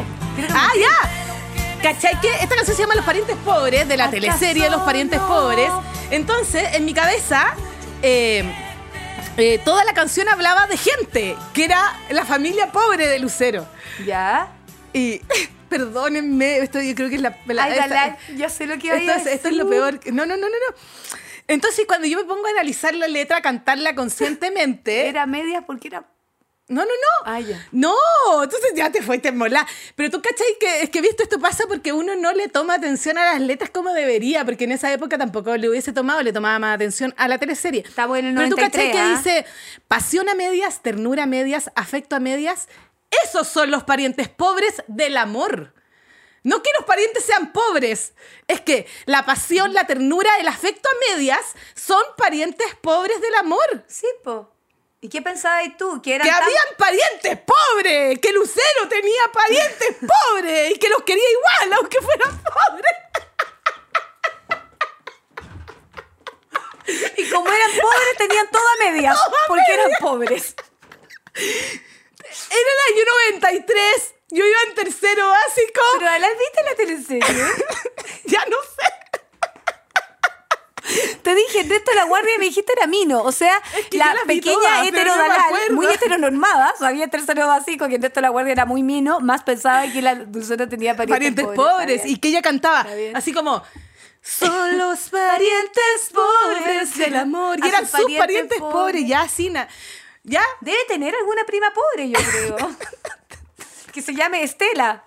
¡Ah, 0.53 0.70
ya! 0.79 1.82
¿Cachai 1.82 2.20
que 2.20 2.28
esta 2.28 2.55
canción 2.57 2.76
se 2.76 2.82
llama 2.82 2.95
Los 2.95 3.05
parientes 3.05 3.37
pobres, 3.45 3.87
de 3.89 3.97
la 3.97 4.05
¿Acaso 4.05 4.20
teleserie 4.20 4.70
Los 4.70 4.82
parientes 4.82 5.20
no? 5.20 5.28
pobres? 5.28 5.70
Entonces, 6.11 6.74
en 6.74 6.84
mi 6.84 6.93
cabeza, 6.95 7.55
eh, 8.03 8.45
eh, 9.37 9.61
toda 9.64 9.84
la 9.84 9.93
canción 9.95 10.28
hablaba 10.28 10.66
de 10.66 10.76
gente, 10.76 11.37
que 11.55 11.64
era 11.64 11.95
la 12.11 12.24
familia 12.24 12.70
pobre 12.72 13.07
de 13.09 13.18
Lucero. 13.18 13.66
Ya. 14.05 14.49
Y 14.93 15.20
perdónenme, 15.68 16.59
esto 16.59 16.80
yo 16.80 16.95
creo 16.95 17.09
que 17.09 17.16
es 17.16 17.20
la... 17.22 17.37
la- 17.47 17.64
Ay, 17.64 17.72
esta- 17.72 17.89
Dalai, 17.89 18.16
yo 18.37 18.49
sé 18.49 18.66
lo 18.66 18.78
que 18.78 18.89
esto, 18.89 19.03
iba 19.03 19.14
a 19.14 19.16
es, 19.18 19.26
esto 19.26 19.49
es 19.49 19.55
lo 19.55 19.64
decir. 19.64 20.01
peor. 20.01 20.14
No, 20.14 20.26
no, 20.26 20.37
no, 20.37 20.43
no, 20.49 20.49
no. 20.49 20.76
Entonces, 21.49 21.84
cuando 21.87 22.09
yo 22.09 22.18
me 22.18 22.24
pongo 22.24 22.47
a 22.47 22.51
analizar 22.51 22.95
la 22.95 23.07
letra, 23.09 23.37
a 23.39 23.43
cantarla 23.43 23.95
conscientemente... 23.95 25.09
Era 25.09 25.26
media 25.26 25.62
porque 25.62 25.89
era 25.89 26.05
No, 26.69 26.81
no, 26.81 26.91
no. 26.91 27.31
Ah, 27.31 27.39
ya. 27.39 27.64
No, 27.71 27.95
entonces 28.43 28.73
ya 28.75 28.91
te 28.91 29.01
fuiste 29.01 29.31
mola. 29.31 29.64
Pero 29.95 30.11
tú 30.11 30.21
cachai 30.21 30.47
que 30.59 30.83
es 30.83 30.91
que 30.91 31.01
visto 31.01 31.23
esto 31.23 31.39
pasa 31.39 31.64
porque 31.69 31.93
uno 31.93 32.17
no 32.17 32.33
le 32.33 32.49
toma 32.49 32.75
atención 32.75 33.19
a 33.19 33.25
las 33.25 33.41
letras 33.41 33.71
como 33.71 33.93
debería, 33.93 34.45
porque 34.45 34.64
en 34.64 34.73
esa 34.73 34.93
época 34.93 35.17
tampoco 35.17 35.57
le 35.57 35.69
hubiese 35.69 35.93
tomado, 35.93 36.23
le 36.23 36.33
tomaba 36.33 36.59
más 36.59 36.75
atención 36.75 37.14
a 37.17 37.29
la 37.29 37.39
teleserie. 37.39 37.85
Estamos 37.87 38.19
en 38.19 38.27
el 38.27 38.35
Pero 38.35 38.49
tú 38.49 38.57
93, 38.57 38.93
cachai 38.93 38.93
que 38.93 39.17
dice 39.17 39.47
pasión 39.87 40.29
a 40.29 40.35
medias, 40.35 40.83
ternura 40.83 41.23
a 41.23 41.27
medias, 41.27 41.71
afecto 41.77 42.17
a 42.17 42.21
medias. 42.21 42.69
Esos 43.25 43.47
son 43.47 43.71
los 43.71 43.85
parientes 43.85 44.29
pobres 44.29 44.83
del 44.89 45.17
amor. 45.19 45.73
No 46.43 46.62
que 46.62 46.71
los 46.77 46.85
parientes 46.85 47.25
sean 47.25 47.53
pobres, 47.53 48.12
es 48.47 48.61
que 48.61 48.87
la 49.05 49.25
pasión, 49.25 49.73
la 49.73 49.87
ternura, 49.87 50.31
el 50.41 50.47
afecto 50.47 50.89
a 50.89 51.14
medias 51.14 51.45
son 51.75 52.03
parientes 52.17 52.67
pobres 52.81 53.21
del 53.21 53.35
amor. 53.35 53.85
Sí, 53.89 54.07
po. 54.23 54.55
¿Y 55.01 55.09
qué 55.09 55.20
pensabas 55.22 55.76
tú? 55.78 56.01
Que 56.03 56.14
eran 56.16 56.26
Que 56.26 56.32
tan- 56.32 56.42
habían 56.42 56.66
parientes 56.78 57.38
pobres, 57.47 58.18
que 58.18 58.32
Lucero 58.32 58.88
tenía 58.88 59.30
parientes 59.32 59.97
pobres 60.32 60.72
y 60.72 60.78
que 60.78 60.88
los 60.88 61.03
quería 61.03 61.30
igual, 61.30 61.72
aunque 61.78 62.01
fueran 62.01 62.42
pobres. 62.42 62.92
Y 67.16 67.30
como 67.30 67.49
eran 67.51 67.70
pobres, 67.80 68.16
tenían 68.16 68.49
toda 68.51 68.70
medias. 68.78 69.18
Porque 69.49 69.72
eran 69.74 69.90
pobres. 70.01 70.55
Era 71.34 72.70
el 72.88 72.94
año 72.94 73.05
93, 73.40 74.14
yo 74.30 74.44
iba 74.44 74.59
en 74.68 74.74
tercero 74.74 75.28
básico, 75.28 75.80
Pero 75.99 76.11
Alan, 76.11 76.30
¿viste 76.38 76.62
la 76.64 76.74
teleserie? 76.74 77.47
ya 78.24 78.44
no 78.47 78.57
sé. 78.62 78.92
Te 81.22 81.34
dije, 81.34 81.61
Ernesto 81.61 81.92
La 81.94 82.05
Guardia 82.05 82.34
y 82.36 82.38
me 82.38 82.44
dijiste 82.47 82.72
era 82.76 82.86
Mino. 82.86 83.22
O 83.22 83.32
sea, 83.32 83.61
que 83.90 83.99
yo 83.99 84.05
la 84.05 84.14
pequeña 84.26 84.55
todas, 84.55 84.86
heterodalal, 84.88 85.72
muy 85.72 85.86
heteronormada, 85.86 86.74
sabía 86.78 87.09
tercero 87.09 87.47
básico 87.47 87.88
que 87.88 87.97
Ernesto 87.97 88.20
La 88.20 88.28
Guardia 88.30 88.53
era 88.53 88.64
muy 88.66 88.82
Mino, 88.82 89.20
más 89.20 89.42
pensaba 89.42 89.86
que 89.90 90.03
la 90.03 90.14
Dulcera 90.14 90.68
tenía 90.68 90.97
parientes, 90.97 91.44
Parientes 91.44 91.64
pobres, 91.64 92.03
y 92.07 92.18
que 92.18 92.28
ella 92.28 92.42
cantaba 92.42 92.86
así 93.14 93.32
como... 93.32 93.62
Son 94.22 94.76
los 94.76 94.99
parientes 95.11 96.11
pobres 96.12 96.99
del 96.99 97.14
amor. 97.14 97.59
Y 97.64 97.68
eran 97.68 97.82
sus 97.82 97.90
parientes 97.92 98.18
parientes 98.18 98.59
pobres. 98.59 98.72
pobres, 98.74 99.07
ya 99.07 99.20
así. 99.20 99.51
na- 99.51 99.68
¿Ya? 100.24 100.42
Debe 100.61 100.78
tener 100.88 101.14
alguna 101.14 101.44
prima 101.44 101.72
pobre, 101.72 102.11
yo 102.11 102.18
creo. 102.18 102.70
que 103.92 104.03
se 104.03 104.14
llame 104.16 104.42
Estela. 104.42 105.05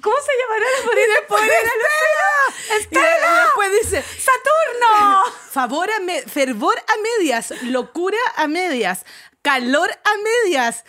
¿Cómo 0.00 0.16
se 0.16 0.32
llamará 0.40 0.66
la 0.80 0.88
pariente 0.88 1.22
pobre 1.28 1.46
de 1.46 1.64
la 1.64 2.76
¡Estela! 2.76 3.26
Y 3.26 3.44
después 3.44 3.72
dice... 3.82 4.02
¡Saturno! 4.02 5.24
Favor 5.50 5.90
a 5.90 6.00
me- 6.00 6.22
fervor 6.22 6.76
a 6.78 7.18
medias, 7.18 7.52
locura 7.62 8.18
a 8.36 8.48
medias, 8.48 9.04
calor 9.42 9.90
a 9.90 10.10
medias. 10.16 10.84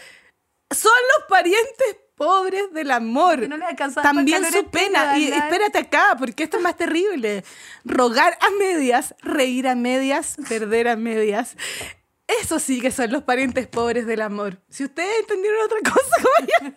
Son 0.71 0.91
los 1.17 1.27
parientes 1.27 1.97
pobres 2.15 2.71
del 2.73 2.91
amor. 2.91 3.41
Que 3.41 3.47
no 3.47 3.57
les 3.57 3.93
También 3.95 4.41
su 4.41 4.57
entero, 4.57 4.71
pena. 4.71 5.17
Y 5.17 5.29
¿verdad? 5.29 5.45
espérate 5.45 5.77
acá, 5.79 6.15
porque 6.17 6.43
esto 6.43 6.57
es 6.57 6.63
más 6.63 6.77
terrible. 6.77 7.43
Rogar 7.83 8.37
a 8.41 8.49
medias, 8.51 9.15
reír 9.21 9.67
a 9.67 9.75
medias, 9.75 10.35
perder 10.47 10.87
a 10.87 10.95
medias. 10.95 11.55
Eso 12.27 12.59
sí 12.59 12.81
que 12.81 12.89
son 12.89 13.11
los 13.11 13.23
parientes 13.23 13.67
pobres 13.67 14.07
del 14.07 14.21
amor. 14.21 14.57
Si 14.69 14.83
ustedes 14.83 15.19
entendieron 15.19 15.61
otra 15.65 15.79
cosa, 15.83 16.15
vaya. 16.39 16.75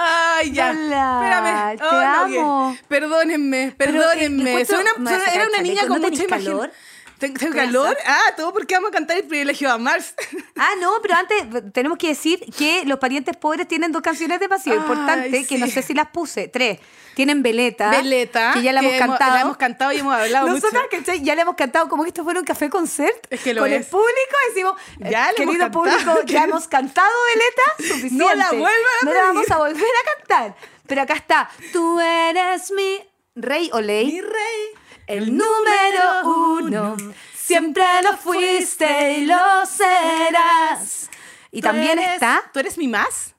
Ay, 0.00 0.52
ya. 0.52 0.70
Hola, 0.70 1.72
Espérame. 1.72 1.78
te 1.78 1.84
Oh, 1.84 1.90
no, 1.90 2.42
amo. 2.42 2.76
Perdónenme, 2.88 3.74
Pero, 3.76 3.90
eh, 3.92 3.94
perdónenme. 4.06 4.64
Soy 4.64 4.84
una- 4.96 5.16
era 5.34 5.46
una 5.48 5.60
niña 5.60 5.86
con 5.88 6.00
¿no 6.00 6.08
mucha 6.08 6.22
imaginación. 6.24 6.70
¿Tengo, 7.18 7.38
tengo 7.38 7.52
¿Qué 7.52 7.58
calor? 7.58 7.96
Ah, 8.06 8.34
todo 8.36 8.52
porque 8.52 8.74
vamos 8.74 8.90
a 8.90 8.92
cantar 8.92 9.16
el 9.16 9.24
privilegio 9.24 9.70
a 9.70 9.78
Mars. 9.78 10.14
Ah, 10.60 10.72
no, 10.80 10.92
pero 11.00 11.14
antes 11.14 11.72
tenemos 11.72 11.98
que 11.98 12.08
decir 12.08 12.40
que 12.58 12.82
los 12.84 12.98
parientes 12.98 13.36
pobres 13.36 13.68
tienen 13.68 13.92
dos 13.92 14.02
canciones 14.02 14.40
demasiado 14.40 14.80
Ay, 14.80 14.84
importantes, 14.84 15.46
que 15.46 15.56
no 15.56 15.68
sé 15.68 15.82
si 15.82 15.94
las 15.94 16.08
puse. 16.08 16.48
Tres. 16.48 16.80
Tienen 17.14 17.44
Veleta. 17.44 17.90
Veleta. 17.90 18.50
Que 18.54 18.62
ya 18.62 18.72
la 18.72 18.80
hemos 18.80 18.98
cantado. 18.98 19.34
La 19.34 19.40
hemos 19.42 19.56
cantado 19.56 19.92
y 19.92 19.98
hemos 19.98 20.14
hablado 20.14 20.48
Nosotras, 20.48 20.82
mucho. 20.82 20.98
¿cachai? 20.98 21.22
Ya 21.22 21.36
le 21.36 21.42
hemos 21.42 21.54
cantado 21.54 21.88
como 21.88 22.02
que 22.02 22.08
esto 22.08 22.24
fuera 22.24 22.40
un 22.40 22.44
café 22.44 22.68
concert. 22.68 23.26
Es 23.30 23.40
que 23.40 23.54
lo 23.54 23.62
Con 23.62 23.72
el 23.72 23.84
público 23.84 24.36
decimos, 24.48 24.74
Ya 24.98 25.06
eh, 25.06 25.10
la 25.10 25.24
hemos 25.26 25.34
querido 25.36 25.58
cantado, 25.70 25.84
público, 25.84 26.22
ya 26.26 26.42
hemos 26.44 26.66
cantado 26.66 27.12
Veleta, 27.28 27.94
suficiente. 27.94 28.16
No 28.24 28.34
la 28.34 28.48
vuelvan 28.50 28.72
a 29.02 29.04
No 29.04 29.12
la 29.14 29.22
vamos 29.22 29.50
a 29.50 29.58
volver 29.58 29.84
a 29.84 30.18
cantar. 30.18 30.56
Pero 30.88 31.02
acá 31.02 31.14
está, 31.14 31.50
tú 31.72 32.00
eres 32.00 32.72
mi 32.72 33.00
rey 33.36 33.70
o 33.72 33.80
ley. 33.80 34.06
Mi 34.06 34.20
rey. 34.22 34.87
El 35.08 35.36
número 35.36 36.22
uno, 36.60 36.96
siempre 37.34 37.82
lo 38.02 38.16
fuiste 38.18 39.18
y 39.18 39.26
lo 39.26 39.36
serás. 39.66 41.08
Y 41.50 41.62
también 41.62 41.98
eres- 41.98 42.14
está. 42.14 42.42
¿Tú 42.52 42.60
eres 42.60 42.76
mi 42.78 42.88
más? 42.88 43.34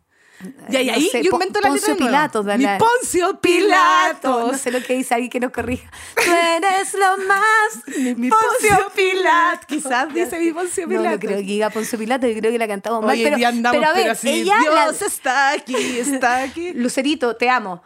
Y 0.69 0.75
ahí, 0.77 0.87
no 0.87 0.93
ahí 0.93 1.09
sé, 1.09 1.21
yo 1.21 1.31
invento 1.33 1.59
la 1.59 1.67
Poncio 1.67 1.89
letra. 1.89 2.05
Pilatos, 2.07 2.45
Mi. 2.45 2.65
Poncio 2.79 3.41
Pilatos. 3.41 4.51
No 4.53 4.57
sé 4.57 4.71
lo 4.71 4.81
que 4.81 4.93
dice 4.93 5.13
alguien 5.13 5.29
que 5.29 5.39
nos 5.41 5.51
corrija. 5.51 5.91
Tú 6.15 6.31
eres 6.31 6.93
lo 6.93 7.17
más. 7.27 7.97
Mi 8.17 8.29
Poncio 8.29 8.91
Pilatos. 8.95 9.65
Quizás 9.67 10.13
dice 10.13 10.39
mi 10.39 10.53
Poncio 10.53 10.87
No, 10.87 10.93
no 10.93 10.99
Pilatos. 11.01 11.19
creo 11.19 11.37
que 11.39 11.43
diga 11.43 11.69
Poncio 11.69 11.99
Pilato, 11.99 12.25
yo 12.25 12.39
creo 12.39 12.51
que 12.53 12.57
la 12.57 12.67
cantamos 12.69 13.03
mal. 13.05 13.19
Pero, 13.21 13.47
andamos, 13.47 13.77
pero 13.79 13.91
a 13.91 13.93
ver, 13.93 14.01
pero 14.03 14.11
así, 14.13 14.29
ella, 14.29 14.57
Dios 14.61 14.73
la- 15.01 15.07
está 15.07 15.49
aquí, 15.51 15.75
está 15.99 16.41
aquí. 16.43 16.71
Lucerito, 16.73 17.35
te 17.35 17.49
amo. 17.49 17.83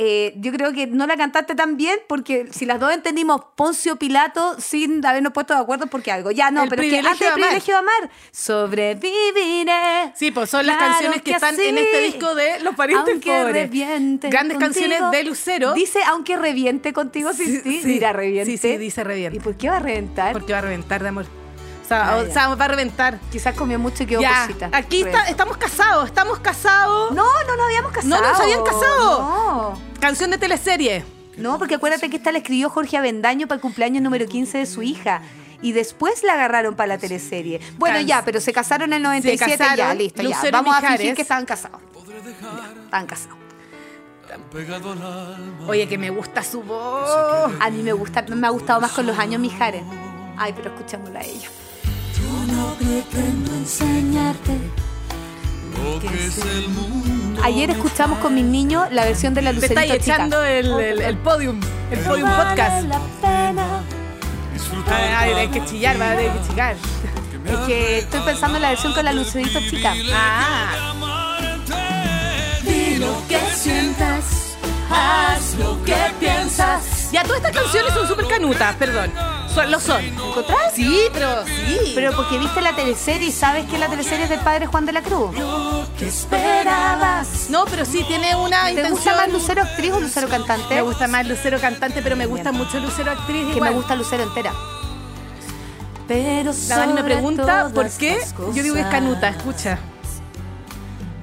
Eh, 0.00 0.32
yo 0.36 0.52
creo 0.52 0.72
que 0.72 0.86
no 0.86 1.08
la 1.08 1.16
cantaste 1.16 1.56
tan 1.56 1.76
bien 1.76 1.98
porque 2.06 2.46
si 2.52 2.66
las 2.66 2.78
dos 2.78 2.92
entendimos 2.92 3.42
Poncio 3.56 3.96
Pilato 3.96 4.54
sin 4.60 5.04
habernos 5.04 5.32
puesto 5.32 5.54
de 5.54 5.60
acuerdo 5.60 5.88
porque 5.88 6.12
algo. 6.12 6.30
Ya 6.30 6.52
no, 6.52 6.62
El 6.62 6.68
pero 6.68 6.82
es 6.82 6.90
que 6.90 6.98
antes 6.98 7.18
del 7.18 7.32
privilegio 7.32 7.74
de 7.74 7.78
amar, 7.80 8.10
sobreviviré. 8.30 10.12
Sí, 10.14 10.30
pues 10.30 10.50
son 10.50 10.66
las 10.66 10.76
canciones 10.76 11.22
que, 11.22 11.32
están 11.32 11.58
en 11.58 11.76
sí. 11.76 11.82
este 11.82 12.00
disco 12.02 12.36
de 12.36 12.60
Los 12.60 12.76
Parientes 12.76 13.14
Aunque 13.14 13.30
Pobres. 13.30 13.52
reviente 13.54 14.28
Grandes 14.28 14.58
contigo. 14.58 14.88
canciones 14.88 15.10
de 15.10 15.24
Lucero. 15.24 15.72
Dice, 15.72 15.98
aunque 16.06 16.36
reviente 16.36 16.92
contigo 16.92 17.32
ti. 17.32 17.60
sí. 17.60 17.80
Dirá 17.82 18.12
reviente. 18.12 18.52
Sí, 18.52 18.56
sí, 18.56 18.76
dice 18.76 19.02
reviente. 19.02 19.38
¿Y 19.38 19.40
por 19.40 19.56
qué 19.56 19.68
va 19.68 19.78
a 19.78 19.80
reventar? 19.80 20.32
Porque 20.32 20.52
va 20.52 20.60
a 20.60 20.62
reventar 20.62 21.02
de 21.02 21.08
amor. 21.08 21.26
O 21.88 21.94
sea, 21.96 22.16
o 22.18 22.26
ya. 22.26 22.32
sea, 22.34 22.54
va 22.54 22.64
a 22.66 22.68
reventar. 22.68 23.18
Quizás 23.32 23.54
comió 23.54 23.78
mucho 23.78 24.02
y 24.02 24.06
quedó 24.06 24.20
Ya, 24.20 24.42
cosita. 24.46 24.68
aquí 24.72 25.02
está, 25.02 25.24
estamos 25.24 25.56
casados, 25.56 26.06
estamos 26.06 26.38
casados. 26.40 27.12
No, 27.12 27.24
no 27.24 27.56
nos 27.56 27.64
habíamos 27.66 27.92
casado. 27.92 28.14
No 28.14 28.28
nos 28.28 28.38
habían 28.40 28.62
casado. 28.62 29.20
No. 29.22 29.82
Canción 29.98 30.30
de 30.30 30.36
teleserie. 30.36 31.02
No, 31.38 31.58
porque 31.58 31.76
acuérdate 31.76 32.10
que 32.10 32.16
esta 32.18 32.30
la 32.30 32.38
escribió 32.38 32.68
Jorge 32.68 32.98
Avendaño 32.98 33.46
para 33.46 33.56
el 33.56 33.62
cumpleaños 33.62 34.02
número 34.02 34.26
15 34.26 34.58
de 34.58 34.66
su 34.66 34.82
hija. 34.82 35.22
Y 35.62 35.72
después 35.72 36.22
la 36.24 36.34
agarraron 36.34 36.76
para 36.76 36.88
la 36.88 36.98
teleserie. 36.98 37.60
Bueno, 37.78 37.98
ya, 38.00 38.22
pero 38.22 38.40
se 38.40 38.52
casaron 38.52 38.90
en 38.92 38.98
el 38.98 39.02
97 39.04 39.50
ya, 39.50 39.56
casaron, 39.58 39.98
listo, 39.98 40.22
ya. 40.22 40.28
Lucero 40.28 40.52
Vamos 40.52 40.76
a 40.76 40.80
fingir 40.92 41.14
que 41.14 41.22
estaban 41.22 41.46
casados. 41.46 41.80
Dejar 42.24 42.74
Estaban 42.84 43.06
casados. 43.06 43.38
Oye, 45.66 45.88
que 45.88 45.98
me 45.98 46.10
gusta 46.10 46.42
su 46.42 46.62
voz. 46.62 47.50
A 47.60 47.70
mí 47.70 47.82
me 47.82 47.92
gusta, 47.92 48.22
me 48.22 48.46
ha 48.46 48.50
gustado 48.50 48.80
más 48.80 48.92
con 48.92 49.06
los 49.06 49.18
años 49.18 49.40
Mijares. 49.40 49.82
Ay, 50.36 50.52
pero 50.54 50.70
escuchémosla 50.70 51.20
a 51.20 51.24
ella. 51.24 51.48
No 52.88 53.02
pretendo 53.02 53.52
enseñarte 53.54 54.52
Lo 55.76 56.00
que 56.00 56.26
es 56.26 56.38
el 56.38 56.68
mundo. 56.68 57.40
Ayer 57.44 57.70
escuchamos 57.70 58.18
con 58.18 58.34
mis 58.34 58.44
niños 58.44 58.88
la 58.90 59.04
versión 59.04 59.34
de 59.34 59.42
la 59.42 59.50
Te 59.50 59.56
Lucerito 59.56 59.80
estáis 59.80 60.02
Chica. 60.02 60.14
echando 60.16 60.42
el, 60.44 60.66
el, 60.80 61.00
el 61.02 61.16
podium, 61.18 61.60
el 61.90 61.98
podium 62.00 62.28
podcast. 62.30 62.86
la 62.86 63.00
pena. 63.20 63.82
Ay, 65.18 65.32
hay 65.32 65.48
que 65.48 65.64
chillar, 65.66 66.00
va 66.00 66.12
a 66.12 66.16
tener 66.16 66.32
que 66.32 66.48
chillar. 66.48 66.76
Es 67.46 67.56
que 67.66 67.98
estoy 67.98 68.20
pensando 68.22 68.56
en 68.56 68.62
la 68.62 68.68
versión 68.70 68.92
con 68.94 69.04
la 69.04 69.12
Lucerito 69.12 69.60
Chica. 69.60 69.94
Ah, 70.12 70.94
Di 72.64 72.96
lo 72.96 73.14
que 73.28 73.38
sientas, 73.54 74.24
haz 74.90 75.54
lo 75.58 75.82
que 75.84 75.96
piensas. 76.18 76.97
Ya 77.12 77.22
todas 77.24 77.38
estas 77.42 77.52
canciones 77.62 77.92
son 77.94 78.06
súper 78.06 78.26
canutas, 78.26 78.74
perdón. 78.76 79.12
Son, 79.54 79.70
lo 79.70 79.80
son. 79.80 80.04
¿Encontrás? 80.04 80.74
Sí, 80.74 81.00
pero 81.12 81.44
sí. 81.46 81.92
Pero 81.94 82.14
porque 82.14 82.38
viste 82.38 82.60
la 82.60 82.74
teleserie 82.76 83.28
y 83.28 83.32
sabes 83.32 83.66
que 83.66 83.78
la 83.78 83.88
teleserie 83.88 84.24
es 84.24 84.30
del 84.30 84.40
padre 84.40 84.66
Juan 84.66 84.84
de 84.86 84.92
la 84.92 85.02
Cruz. 85.02 85.30
¿Qué 85.98 86.06
esperabas? 86.08 87.48
No, 87.50 87.64
pero 87.64 87.84
sí 87.84 88.04
tiene 88.06 88.36
una 88.36 88.64
¿Te 88.64 88.70
intención. 88.70 88.92
gusta 88.94 89.16
más 89.16 89.32
Lucero 89.32 89.62
actriz 89.62 89.92
o 89.92 90.00
Lucero 90.00 90.28
cantante? 90.28 90.74
Me 90.74 90.82
gusta 90.82 91.08
más 91.08 91.26
Lucero 91.26 91.58
cantante, 91.60 92.02
pero 92.02 92.14
me 92.14 92.26
gusta 92.26 92.52
mucho 92.52 92.78
Lucero 92.78 93.10
actriz. 93.10 93.46
que 93.46 93.52
igual. 93.54 93.70
me 93.70 93.76
gusta 93.76 93.96
Lucero 93.96 94.22
entera. 94.22 94.52
Pero 96.06 96.52
La 96.68 96.76
Dani 96.78 96.92
me 96.94 97.04
pregunta 97.04 97.70
por 97.74 97.90
qué. 97.90 98.18
Yo 98.54 98.62
digo 98.62 98.74
que 98.74 98.80
es 98.82 98.86
canuta, 98.86 99.28
escucha. 99.28 99.78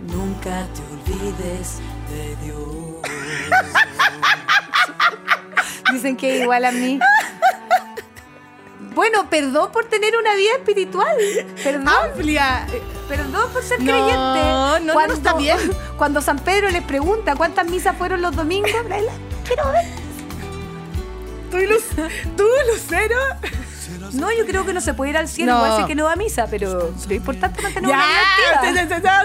Nunca 0.08 0.66
te 0.74 1.12
olvides 1.14 1.80
de 2.10 2.36
Dios. 2.44 2.60
Dicen 5.92 6.18
que 6.18 6.40
igual 6.40 6.66
a 6.66 6.72
mí. 6.72 7.00
Bueno, 8.94 9.30
perdón 9.30 9.72
por 9.72 9.86
tener 9.86 10.16
una 10.18 10.36
vida 10.36 10.52
espiritual. 10.54 11.16
Perdón. 11.64 11.88
Amplia. 11.88 12.66
Perdón 13.10 13.52
por 13.52 13.62
ser 13.64 13.80
No, 13.82 13.92
creyente. 13.92 14.14
no, 14.16 14.80
no, 14.80 14.94
no, 14.94 15.14
está 15.14 15.34
bien. 15.34 15.58
Cuando 15.98 16.22
San 16.22 16.40
Pedro 16.40 16.70
les 16.70 16.84
pregunta 16.84 17.36
cuántas 17.36 17.68
misas 17.70 17.96
fueron 17.98 18.22
los 18.22 18.36
domingos, 18.36 18.72
quiero 19.46 19.70
ver. 19.72 20.05
¿Tú, 21.56 21.62
y 21.62 22.36
tú, 22.36 22.48
Lucero? 22.72 23.16
No, 24.14 24.32
yo 24.32 24.46
creo 24.46 24.66
que 24.66 24.74
no 24.74 24.82
se 24.82 24.94
puede 24.94 25.12
ir 25.12 25.18
al 25.18 25.28
cielo, 25.28 25.54
No. 25.54 25.78
sé 25.78 25.86
que 25.88 25.96
no 25.96 26.06
va 26.06 26.14
a 26.14 26.16
misa, 26.16 26.48
pero 26.50 26.94
lo 27.08 27.14
importante 27.14 27.58
es 27.60 27.64
mantener 27.64 27.90
Ya, 27.90 27.96
una 27.98 28.06
vida 28.08 28.94
activa. 28.96 29.22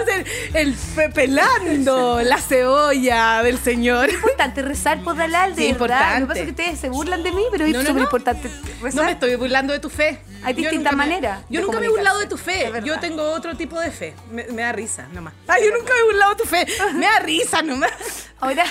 el, 0.53 0.55
el 0.67 0.75
fe- 0.75 1.09
pelando 1.09 2.21
la 2.21 2.37
cebolla 2.37 3.41
del 3.43 3.57
Señor. 3.57 4.09
Es 4.09 4.15
importante 4.15 4.61
rezar 4.61 5.01
por 5.03 5.15
Dalal, 5.15 5.55
de 5.55 5.61
Sí, 5.67 5.73
verdad. 5.73 5.77
Lo 5.77 5.77
que 5.77 6.21
importante. 6.21 6.27
pasa 6.27 6.39
es 6.39 6.45
que 6.45 6.51
ustedes 6.51 6.79
se 6.79 6.89
burlan 6.89 7.23
de 7.23 7.31
mí, 7.31 7.43
pero 7.51 7.65
es 7.65 7.71
No, 7.73 7.79
no, 7.79 7.85
súper 7.85 7.95
no. 7.95 8.03
importante 8.03 8.49
No 8.49 8.83
rezar. 8.85 9.05
me 9.05 9.11
estoy 9.11 9.35
burlando 9.35 9.73
de 9.73 9.79
tu 9.79 9.89
fe. 9.89 10.21
Hay 10.43 10.53
distintas 10.55 10.93
maneras 10.93 11.41
Yo 11.49 11.61
nunca 11.61 11.79
me 11.79 11.85
he 11.85 11.89
burlado 11.89 12.19
de 12.19 12.27
tu 12.27 12.37
fe. 12.37 12.71
Yo 12.83 12.99
tengo 12.99 13.23
otro 13.31 13.55
tipo 13.55 13.79
de 13.79 13.91
fe. 13.91 14.13
Me, 14.31 14.45
me 14.45 14.61
da 14.63 14.71
risa 14.71 15.07
nomás. 15.13 15.33
Ay, 15.47 15.63
yo 15.65 15.77
nunca 15.77 15.93
me 15.93 15.99
he 15.99 16.03
burlado 16.03 16.31
de 16.31 16.37
tu 16.37 16.45
fe. 16.45 16.65
Me 16.95 17.05
da 17.05 17.19
risa 17.19 17.61
nomás. 17.61 17.91
Ahora, 18.39 18.65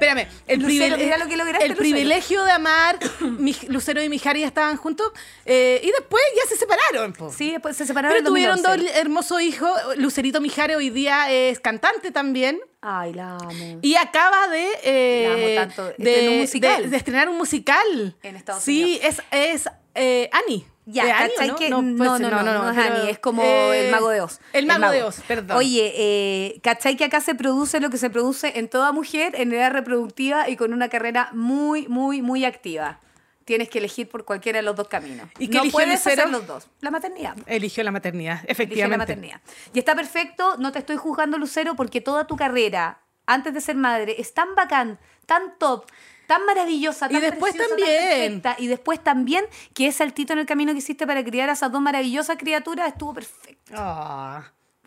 Espérame, 0.00 0.26
el, 0.46 0.60
Lucero, 0.60 0.96
privile- 0.96 1.04
mira 1.04 1.18
lo 1.18 1.26
que 1.28 1.36
lograste, 1.36 1.64
el 1.66 1.70
Lucero. 1.72 1.90
privilegio 1.90 2.44
de 2.44 2.52
amar, 2.52 2.98
mi- 3.20 3.56
Lucero 3.68 4.02
y 4.02 4.08
Mijares 4.08 4.40
ya 4.40 4.46
estaban 4.48 4.76
juntos 4.76 5.12
eh, 5.44 5.80
y 5.82 5.86
después 5.88 6.22
ya 6.36 6.48
se 6.48 6.56
separaron. 6.56 7.12
po. 7.12 7.30
sí, 7.32 7.50
después 7.52 7.76
se 7.76 7.86
separaron 7.86 8.16
Pero 8.16 8.26
en 8.28 8.32
tuvieron 8.32 8.56
dos 8.62 8.72
2011. 8.76 8.98
hermosos 9.00 9.42
hijos. 9.42 9.70
Lucerito 9.96 10.40
Mijares 10.40 10.76
hoy 10.76 10.90
día 10.90 11.30
es 11.30 11.60
cantante 11.60 12.10
también. 12.10 12.60
Ay, 12.80 13.12
la 13.12 13.36
amo. 13.36 13.78
Y 13.82 13.94
acaba 13.96 14.48
de, 14.48 14.66
eh, 14.84 15.26
La 15.28 15.34
amo 15.34 15.74
tanto. 15.76 15.94
de, 16.02 16.38
musical. 16.40 16.82
de- 16.84 16.88
de 16.88 16.96
estrenar 16.96 17.28
un 17.28 17.36
musical. 17.36 18.16
En 18.22 18.36
Estados 18.36 18.62
sí, 18.62 18.98
es, 19.02 19.20
es 19.30 19.68
eh, 19.94 20.30
Annie. 20.32 20.64
Ya, 20.92 21.04
¿Es 21.04 21.12
Annie 21.12 21.24
o 21.24 21.34
¿cachai 21.34 21.48
no? 21.48 21.56
que 21.56 21.70
No, 21.70 21.82
no, 21.82 22.18
no, 22.18 22.42
no, 22.42 22.42
no, 22.42 22.70
es 22.70 22.78
Annie, 22.78 23.10
es 23.10 23.18
como 23.18 23.42
eh, 23.42 23.86
el 23.86 23.90
mago 23.90 24.08
de 24.10 24.20
Oz. 24.20 24.40
El 24.52 24.66
mago 24.66 24.90
de 24.90 25.02
Oz, 25.02 25.20
perdón. 25.26 25.56
Oye, 25.56 25.92
eh, 25.96 26.60
¿cachai 26.62 26.96
que 26.96 27.04
acá 27.04 27.20
se 27.20 27.34
produce 27.34 27.80
lo 27.80 27.90
que 27.90 27.98
se 27.98 28.10
produce 28.10 28.58
en 28.58 28.68
toda 28.68 28.92
mujer 28.92 29.34
en 29.36 29.52
edad 29.52 29.70
reproductiva 29.70 30.48
y 30.48 30.56
con 30.56 30.72
una 30.72 30.88
carrera 30.88 31.30
muy, 31.32 31.86
muy, 31.88 32.22
muy 32.22 32.44
activa? 32.44 33.00
Tienes 33.44 33.68
que 33.68 33.78
elegir 33.78 34.08
por 34.08 34.24
cualquiera 34.24 34.58
de 34.58 34.62
los 34.62 34.76
dos 34.76 34.88
caminos. 34.88 35.28
¿Y 35.38 35.48
qué 35.48 35.56
no 35.56 35.62
eligió 35.62 35.72
puedes 35.78 36.06
hacer 36.06 36.28
los 36.28 36.46
dos. 36.46 36.68
La 36.80 36.90
maternidad. 36.90 37.34
Eligió 37.46 37.82
la 37.82 37.90
maternidad, 37.90 38.34
Elige 38.34 38.46
la 38.46 38.52
efectivamente. 38.52 38.98
maternidad. 38.98 39.40
Y 39.72 39.78
está 39.78 39.94
perfecto, 39.94 40.56
no 40.58 40.70
te 40.72 40.78
estoy 40.78 40.96
juzgando, 40.96 41.36
Lucero, 41.38 41.74
porque 41.74 42.00
toda 42.00 42.26
tu 42.26 42.36
carrera, 42.36 43.00
antes 43.26 43.52
de 43.54 43.60
ser 43.60 43.76
madre, 43.76 44.16
es 44.18 44.34
tan 44.34 44.54
bacán, 44.54 44.98
tan 45.26 45.58
top, 45.58 45.86
tan 46.30 46.46
maravillosa, 46.46 47.08
tan 47.08 47.16
Y 47.16 47.20
después 47.20 47.54
preciosa, 47.54 47.68
tan 47.76 47.78
también. 47.78 48.40
perfecta, 48.40 48.56
y 48.62 48.66
después 48.68 49.02
también 49.02 49.44
que 49.74 49.88
ese 49.88 49.98
saltito 49.98 50.32
en 50.32 50.38
el 50.38 50.46
camino 50.46 50.70
que 50.72 50.78
hiciste 50.78 51.04
para 51.06 51.24
criar 51.24 51.50
a 51.50 51.54
esas 51.54 51.72
dos 51.72 51.80
maravillosas 51.80 52.36
criaturas 52.38 52.86
estuvo 52.88 53.14
perfecto. 53.14 53.72
Ah. 53.76 54.44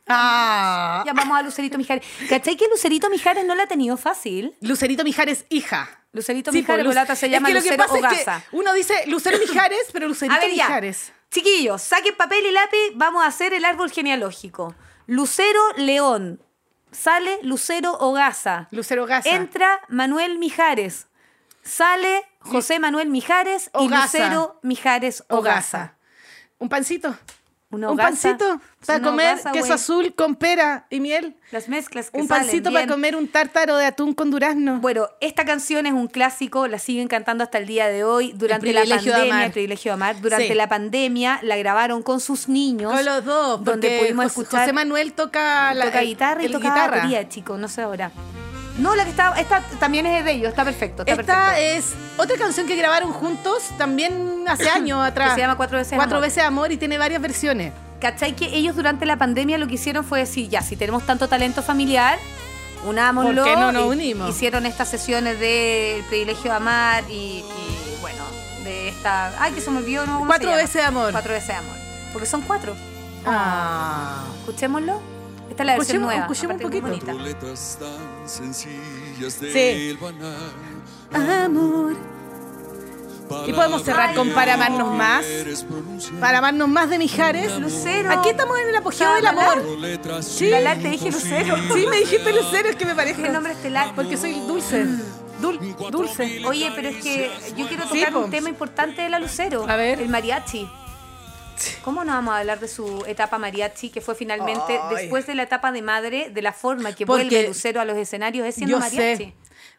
Ah. 0.07 1.03
Llamamos 1.05 1.37
a 1.37 1.41
Lucerito 1.41 1.77
Mijares. 1.77 2.05
¿Cachai 2.29 2.55
que 2.55 2.67
Lucerito 2.69 3.09
Mijares 3.09 3.45
no 3.45 3.55
la 3.55 3.63
ha 3.63 3.67
tenido 3.67 3.97
fácil? 3.97 4.55
Lucerito 4.61 5.03
Mijares, 5.03 5.45
hija. 5.49 5.89
Lucerito 6.13 6.51
Sí, 6.51 6.59
Mijares, 6.59 6.83
po, 6.83 6.83
Lu- 6.83 6.89
Polata, 6.91 7.15
se 7.15 7.25
es 7.25 7.31
llama 7.31 7.49
lo 7.49 7.55
que 7.55 7.59
Lucero 7.61 7.83
es 7.83 7.91
que 7.91 7.97
Hogaza. 7.97 8.43
uno 8.51 8.73
dice 8.73 8.93
Lucero 9.07 9.37
Mijares, 9.39 9.87
pero 9.91 10.07
Lucerito 10.07 10.35
A 10.35 10.39
ver 10.39 10.53
ya. 10.53 10.65
Mijares. 10.67 11.11
Chiquillos, 11.31 11.81
saquen 11.81 12.15
papel 12.15 12.45
y 12.45 12.51
lápiz, 12.51 12.77
vamos 12.95 13.23
a 13.23 13.27
hacer 13.27 13.53
el 13.53 13.65
árbol 13.65 13.91
genealógico. 13.91 14.75
Lucero 15.07 15.59
León. 15.77 16.41
Sale 16.91 17.39
Lucero 17.41 17.93
Hogaza. 17.99 18.67
Lucero 18.71 19.05
Gaza. 19.07 19.27
Entra 19.29 19.81
Manuel 19.89 20.37
Mijares. 20.37 21.07
Sale 21.63 22.23
José 22.39 22.79
Manuel 22.79 23.09
Mijares 23.09 23.67
y 23.73 23.85
Hogaza. 23.85 24.03
Lucero 24.17 24.59
Mijares. 24.63 25.23
Hogaza. 25.29 25.93
Un 26.59 26.69
pancito. 26.69 27.15
Una 27.69 27.87
un 27.87 27.93
hogaza. 27.93 28.09
pancito 28.09 28.61
para 28.85 28.99
una 28.99 29.07
comer 29.09 29.33
hogaza, 29.33 29.51
queso 29.51 29.73
azul 29.73 30.13
con 30.13 30.35
pera 30.35 30.85
y 30.91 30.99
miel. 30.99 31.35
Las 31.49 31.69
mezclas 31.69 32.11
que 32.11 32.19
Un 32.21 32.27
salen 32.27 32.43
pancito 32.43 32.69
bien. 32.69 32.81
para 32.83 32.93
comer 32.93 33.15
un 33.15 33.27
tártaro 33.27 33.77
de 33.77 33.85
atún 33.87 34.13
con 34.13 34.29
durazno. 34.29 34.77
Bueno, 34.79 35.07
esta 35.21 35.43
canción 35.43 35.87
es 35.87 35.93
un 35.93 36.05
clásico, 36.05 36.67
la 36.67 36.77
siguen 36.77 37.07
cantando 37.07 37.43
hasta 37.43 37.57
el 37.57 37.65
día 37.65 37.87
de 37.87 38.03
hoy. 38.03 38.31
Durante 38.35 38.71
la 38.73 38.81
pandemia, 38.85 39.45
el 39.45 39.51
privilegio 39.51 39.91
de 39.91 39.93
amar. 39.95 40.21
Durante 40.21 40.49
Sí. 40.49 40.53
la 40.53 40.69
pandemia 40.69 41.39
la 41.41 41.57
grabaron 41.57 42.03
con 42.03 42.19
sus 42.19 42.47
niños. 42.47 42.93
Con 42.93 43.03
los 43.05 43.25
dos, 43.25 43.63
donde 43.63 43.97
pudimos 44.01 44.25
José- 44.25 44.41
escuchar. 44.41 44.59
José 44.61 44.73
Manuel 44.73 45.13
toca 45.13 45.73
la 45.73 45.85
toca 45.85 46.01
guitarra 46.01 46.43
y 46.43 46.45
el 46.45 46.51
toca 46.51 46.69
guitarra. 46.69 46.95
batería, 46.97 47.27
chico, 47.27 47.57
no 47.57 47.67
sé 47.67 47.81
ahora. 47.81 48.11
No, 48.77 48.95
la 48.95 49.03
que 49.03 49.11
está, 49.11 49.33
esta 49.39 49.61
también 49.79 50.05
es 50.07 50.25
de 50.25 50.31
ellos, 50.31 50.49
está 50.49 50.63
perfecto, 50.65 51.03
está 51.03 51.11
Esta 51.21 51.45
perfecto. 51.53 51.61
es 51.61 51.93
otra 52.17 52.37
canción 52.37 52.65
que 52.65 52.75
grabaron 52.75 53.13
juntos 53.13 53.63
también 53.77 54.45
hace 54.47 54.69
años 54.69 54.99
atrás. 55.05 55.29
Que 55.29 55.35
se 55.35 55.41
llama 55.41 55.55
Cuatro 55.57 55.77
veces 55.77 55.93
Cuatro 55.95 56.17
Amor. 56.17 56.27
veces 56.27 56.43
amor 56.43 56.71
y 56.71 56.77
tiene 56.77 56.97
varias 56.97 57.21
versiones. 57.21 57.71
¿Cachai 58.01 58.35
que 58.35 58.45
ellos 58.45 58.75
durante 58.75 59.05
la 59.05 59.15
pandemia 59.17 59.57
lo 59.57 59.67
que 59.67 59.75
hicieron 59.75 60.03
fue 60.03 60.19
decir, 60.19 60.49
ya, 60.49 60.61
si 60.61 60.75
tenemos 60.75 61.05
tanto 61.05 61.27
talento 61.29 61.61
familiar, 61.63 62.17
unámoslo. 62.85 63.43
¿Por 63.43 63.53
qué 63.53 63.57
no 63.59 63.71
nos 63.71 63.83
y- 63.85 63.89
unimos? 63.89 64.29
Hicieron 64.29 64.65
estas 64.65 64.89
sesiones 64.89 65.39
de 65.39 65.97
El 65.99 66.03
privilegio 66.05 66.51
de 66.51 66.57
amar 66.57 67.03
y, 67.09 67.13
y, 67.13 67.97
bueno, 68.01 68.23
de 68.63 68.89
esta... 68.89 69.31
Ay, 69.41 69.53
que 69.53 69.61
se 69.61 69.69
me 69.71 69.77
olvidó, 69.77 70.05
¿no? 70.05 70.13
¿Cómo 70.19 70.25
se 70.25 70.27
Cuatro 70.27 70.49
llama? 70.49 70.61
veces 70.61 70.83
amor. 70.83 71.11
Cuatro 71.11 71.31
veces 71.33 71.55
amor. 71.55 71.75
Porque 72.11 72.27
son 72.27 72.41
cuatro. 72.41 72.75
Ah. 73.25 74.23
Escuchémoslo. 74.39 74.99
Esta 75.53 75.61
es 75.63 75.67
la 75.67 75.75
versión 75.77 75.97
Escuchemos- 75.97 76.05
nueva. 76.07 76.21
escuchemos 76.21 76.55
aparte 76.55 76.65
un 76.65 76.81
poquito. 76.83 77.05
bonita. 77.11 77.23
letras 77.23 77.77
tan 77.79 78.27
sencillas 78.29 79.39
del 79.39 79.53
Sí. 79.53 79.97
banal. 80.01 81.43
Amor. 81.45 81.93
Y 83.47 83.53
podemos 83.53 83.83
cerrar 83.83 84.15
con 84.15 84.29
Para 84.31 84.55
amarnos 84.55 84.95
más. 84.95 85.23
Para 86.19 86.39
amarnos 86.39 86.67
más 86.69 86.89
de 86.89 86.97
Mijares. 86.97 87.55
Lucero. 87.59 88.09
Aquí 88.11 88.29
estamos 88.29 88.57
en 88.59 88.69
el 88.69 88.75
apogeo 88.75 89.13
del 89.13 89.27
amor. 89.27 89.63
Sí. 90.21 90.49
Lalar, 90.49 90.77
te 90.79 90.89
dije 90.89 91.11
Lucero. 91.11 91.55
Sí, 91.73 91.85
me 91.87 91.97
dijiste 91.99 92.33
Lucero, 92.33 92.69
es 92.69 92.75
que 92.75 92.85
me 92.85 92.95
parece. 92.95 93.21
Qué 93.21 93.29
nombre 93.29 93.53
estelar. 93.53 93.93
Porque 93.95 94.17
soy 94.17 94.33
dulce. 94.47 94.85
Dul- 95.39 95.75
dulce. 95.91 96.41
Oye, 96.47 96.71
pero 96.75 96.89
es 96.89 96.97
que 97.03 97.31
yo 97.55 97.67
quiero 97.67 97.83
Sí, 97.91 97.99
tocar 97.99 98.13
po. 98.13 98.19
un 98.21 98.31
tema 98.31 98.49
importante 98.49 99.01
de 99.03 99.09
la 99.09 99.19
Lucero. 99.19 99.65
A 99.69 99.75
ver. 99.75 99.99
El 100.01 100.09
mariachi. 100.09 100.67
¿Cómo 101.83 102.03
no 102.03 102.13
vamos 102.13 102.33
a 102.33 102.39
hablar 102.39 102.59
de 102.59 102.67
su 102.67 103.03
etapa 103.07 103.37
mariachi, 103.37 103.89
que 103.89 104.01
fue 104.01 104.15
finalmente, 104.15 104.79
Ay. 104.81 104.95
después 104.95 105.27
de 105.27 105.35
la 105.35 105.43
etapa 105.43 105.71
de 105.71 105.81
madre, 105.81 106.29
de 106.29 106.41
la 106.41 106.53
forma 106.53 106.95
que 106.95 107.05
Porque 107.05 107.23
vuelve 107.25 107.47
Lucero 107.47 107.81
a 107.81 107.85
los 107.85 107.97
escenarios, 107.97 108.45
es 108.47 108.55
siendo 108.55 108.75
Yo 108.77 108.79
mariachi? 108.79 109.25
sé. 109.25 109.33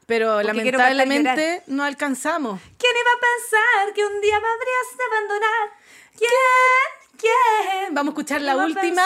Pero 0.07 0.35
Porque 0.35 0.47
lamentablemente 0.49 1.63
no 1.67 1.83
alcanzamos. 1.85 2.61
¿Quién 2.79 2.93
iba 2.93 3.11
a 3.11 3.21
pensar 3.21 3.95
que 3.95 4.05
un 4.05 4.21
día 4.21 4.39
me 4.39 4.47
habrías 4.47 4.99
de 4.99 5.05
abandonar? 5.05 5.69
¿Quién? 6.19 6.31
¿Quién? 6.31 7.04
Vamos 7.93 8.11
a 8.11 8.15
escuchar 8.15 8.39
¿Quién 8.39 8.47
la 8.47 8.57
última 8.57 9.03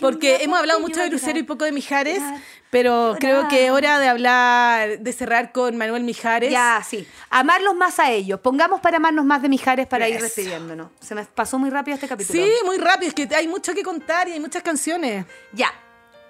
porque 0.00 0.38
hemos 0.42 0.58
hablado 0.58 0.80
mucho 0.80 1.00
de 1.00 1.08
Lucero 1.08 1.38
y 1.38 1.42
poco 1.42 1.64
de 1.64 1.72
Mijares, 1.72 2.22
pero 2.70 3.16
creo 3.18 3.48
que 3.48 3.66
es 3.66 3.70
hora 3.70 3.98
de 3.98 4.08
hablar, 4.08 4.98
de 4.98 5.12
cerrar 5.12 5.52
con 5.52 5.76
Manuel 5.76 6.04
Mijares. 6.04 6.50
Ya, 6.50 6.82
sí. 6.86 7.06
Amarlos 7.30 7.74
más 7.74 7.98
a 7.98 8.10
ellos. 8.10 8.40
Pongamos 8.40 8.80
para 8.80 8.96
amarnos 8.96 9.24
más 9.24 9.42
de 9.42 9.48
Mijares 9.48 9.86
para 9.86 10.08
ir 10.08 10.16
Eso. 10.16 10.24
despidiéndonos. 10.24 10.88
Se 11.00 11.14
me 11.14 11.24
pasó 11.24 11.58
muy 11.58 11.70
rápido 11.70 11.94
este 11.94 12.08
capítulo. 12.08 12.42
Sí, 12.42 12.50
muy 12.64 12.78
rápido, 12.78 13.08
es 13.08 13.14
que 13.14 13.28
hay 13.34 13.46
mucho 13.46 13.74
que 13.74 13.82
contar 13.82 14.28
y 14.28 14.32
hay 14.32 14.40
muchas 14.40 14.62
canciones. 14.62 15.26
Ya. 15.52 15.70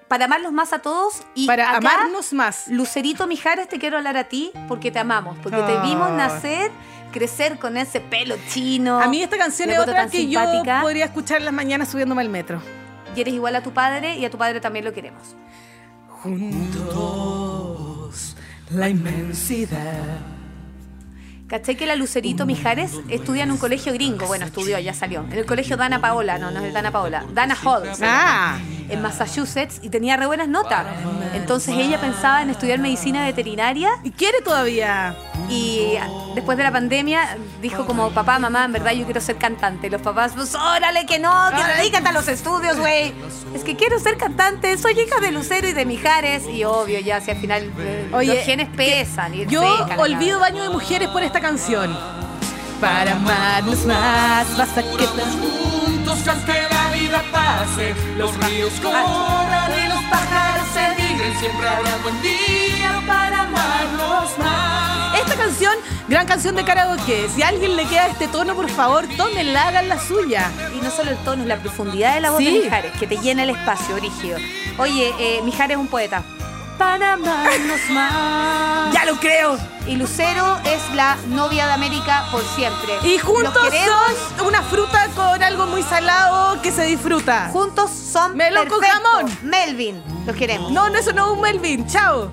Para 0.08 0.26
amarlos 0.26 0.52
más 0.52 0.74
a 0.74 0.80
todos 0.80 1.22
y 1.34 1.46
Para 1.46 1.70
acá, 1.70 1.78
amarnos 1.78 2.32
más. 2.34 2.68
Lucerito 2.68 3.26
Mijares, 3.26 3.68
te 3.68 3.78
quiero 3.78 3.96
hablar 3.96 4.16
a 4.16 4.24
ti 4.24 4.52
porque 4.68 4.90
te 4.90 4.98
amamos, 4.98 5.38
porque 5.42 5.62
te 5.62 5.80
vimos 5.80 6.10
nacer, 6.10 6.70
crecer 7.12 7.58
con 7.58 7.76
ese 7.76 8.00
pelo 8.00 8.34
chino. 8.48 9.00
A 9.00 9.06
mí 9.06 9.22
esta 9.22 9.38
canción 9.38 9.70
es 9.70 9.78
otra 9.78 10.08
que 10.08 10.28
yo 10.28 10.40
podría 10.80 11.04
escuchar 11.04 11.38
en 11.38 11.44
las 11.44 11.54
mañanas 11.54 11.90
subiéndome 11.90 12.22
al 12.22 12.28
metro. 12.28 12.60
Y 13.14 13.20
eres 13.20 13.34
igual 13.34 13.54
a 13.54 13.62
tu 13.62 13.72
padre 13.72 14.16
y 14.16 14.24
a 14.24 14.30
tu 14.30 14.38
padre 14.38 14.60
también 14.60 14.84
lo 14.84 14.92
queremos. 14.92 15.36
Juntos, 16.22 17.04
la 18.70 18.88
inmensidad. 18.88 20.31
¿Cachai 21.52 21.76
que 21.76 21.84
la 21.84 21.96
Lucerito 21.96 22.46
Mijares 22.46 22.92
estudia 23.10 23.42
en 23.42 23.50
un 23.50 23.58
colegio 23.58 23.92
gringo? 23.92 24.26
Bueno, 24.26 24.46
estudió, 24.46 24.78
ya 24.78 24.94
salió. 24.94 25.20
En 25.30 25.36
el 25.36 25.44
colegio 25.44 25.76
Dana 25.76 26.00
Paola, 26.00 26.38
no, 26.38 26.50
no 26.50 26.60
es 26.60 26.64
el 26.64 26.72
Dana 26.72 26.90
Paola. 26.90 27.26
Dana 27.34 27.54
Hall. 27.62 27.82
se 27.94 28.06
llama. 28.06 28.54
Ah, 28.54 28.58
En 28.88 29.02
Massachusetts 29.02 29.78
y 29.82 29.90
tenía 29.90 30.16
re 30.16 30.24
buenas 30.24 30.48
notas. 30.48 30.86
Entonces 31.34 31.74
ella 31.76 32.00
pensaba 32.00 32.40
en 32.40 32.48
estudiar 32.48 32.78
medicina 32.78 33.22
veterinaria 33.26 33.90
y 34.02 34.12
quiere 34.12 34.40
todavía. 34.40 35.14
y 35.50 35.98
después 36.34 36.56
de 36.56 36.64
la 36.64 36.72
pandemia 36.72 37.36
dijo 37.60 37.84
como 37.84 38.10
papá, 38.12 38.38
mamá, 38.38 38.64
en 38.64 38.72
verdad 38.72 38.92
yo 38.92 39.04
quiero 39.04 39.20
ser 39.20 39.36
cantante. 39.36 39.88
Y 39.88 39.90
los 39.90 40.00
papás, 40.00 40.32
pues 40.34 40.54
órale 40.54 41.04
que 41.04 41.18
no, 41.18 41.50
que 41.54 41.62
dedícate 41.76 42.08
a 42.08 42.12
los 42.12 42.28
estudios, 42.28 42.78
güey. 42.78 43.12
Es 43.54 43.62
que 43.62 43.76
quiero 43.76 43.98
ser 43.98 44.16
cantante, 44.16 44.78
soy 44.78 44.98
hija 44.98 45.20
de 45.20 45.30
Lucero 45.32 45.68
y 45.68 45.74
de 45.74 45.84
Mijares. 45.84 46.44
Y 46.48 46.64
obvio, 46.64 46.98
ya 47.00 47.20
si 47.20 47.30
al 47.30 47.36
final 47.36 47.70
eh, 47.78 48.08
Oye, 48.14 48.36
los 48.36 48.44
genes 48.44 48.70
pesan. 48.74 49.34
Y 49.34 49.44
Yo 49.44 49.62
olvido 49.98 50.40
baño 50.40 50.62
de 50.62 50.70
mujeres 50.70 51.08
por 51.08 51.22
esta 51.22 51.41
canción. 51.42 51.98
Para 52.80 53.12
amarnos 53.12 53.84
más, 53.84 54.56
basta 54.56 54.82
que 54.82 55.06
juntos 55.06 56.18
la 56.24 56.90
vida 56.96 57.22
pase, 57.32 57.94
los 58.16 58.32
ríos 58.44 58.72
corran 58.80 59.72
y 59.72 59.88
los 59.88 60.02
pájaros 60.04 60.66
se 60.72 61.02
migren, 61.02 61.38
siempre 61.38 61.68
habrá 61.68 61.96
buen 62.02 62.22
día 62.22 63.02
para 63.06 63.42
amarlos 63.42 64.38
más. 64.38 65.18
Esta 65.18 65.36
canción, 65.36 65.74
gran 66.08 66.26
canción 66.26 66.54
de 66.56 66.64
karaoke. 66.64 67.28
Si 67.34 67.42
a 67.42 67.48
alguien 67.48 67.76
le 67.76 67.86
queda 67.86 68.06
este 68.06 68.28
tono, 68.28 68.54
por 68.54 68.68
favor, 68.70 69.04
tómenla, 69.16 69.68
hagan 69.68 69.88
la 69.88 69.98
suya. 70.00 70.50
Y 70.76 70.82
no 70.82 70.90
solo 70.90 71.10
el 71.10 71.16
tono, 71.18 71.42
es 71.42 71.48
la 71.48 71.56
profundidad 71.56 72.14
de 72.14 72.20
la 72.20 72.30
voz 72.30 72.38
Sí. 72.38 72.46
de 72.46 72.64
Mijares, 72.64 72.92
que 72.98 73.06
te 73.06 73.16
llena 73.18 73.42
el 73.42 73.50
espacio, 73.50 73.96
Origio. 73.96 74.36
Oye, 74.78 75.12
eh, 75.18 75.40
Mijares 75.44 75.76
es 75.76 75.80
un 75.80 75.88
poeta. 75.88 76.22
Para 76.82 77.12
amarnos 77.12 77.80
más. 77.90 78.92
Ya 78.92 79.04
lo 79.04 79.14
creo. 79.16 79.56
Y 79.86 79.94
Lucero 79.94 80.58
es 80.64 80.94
la 80.94 81.16
novia 81.28 81.66
de 81.66 81.72
América 81.74 82.26
por 82.32 82.42
siempre. 82.56 82.92
Y 83.04 83.18
juntos 83.18 83.54
son 84.36 84.46
una 84.48 84.62
fruta 84.62 85.08
con 85.14 85.40
algo 85.42 85.66
muy 85.66 85.82
salado 85.84 86.60
que 86.60 86.72
se 86.72 86.82
disfruta. 86.82 87.50
Juntos 87.52 87.90
son 87.90 88.36
Melón 88.36 88.68
con 88.68 88.80
jamón. 88.80 89.38
Melvin, 89.42 90.02
los 90.26 90.34
queremos. 90.34 90.72
No, 90.72 90.90
no, 90.90 90.98
eso 90.98 91.12
no 91.12 91.26
es 91.26 91.32
un 91.32 91.40
Melvin. 91.40 91.86
Chao. 91.86 92.32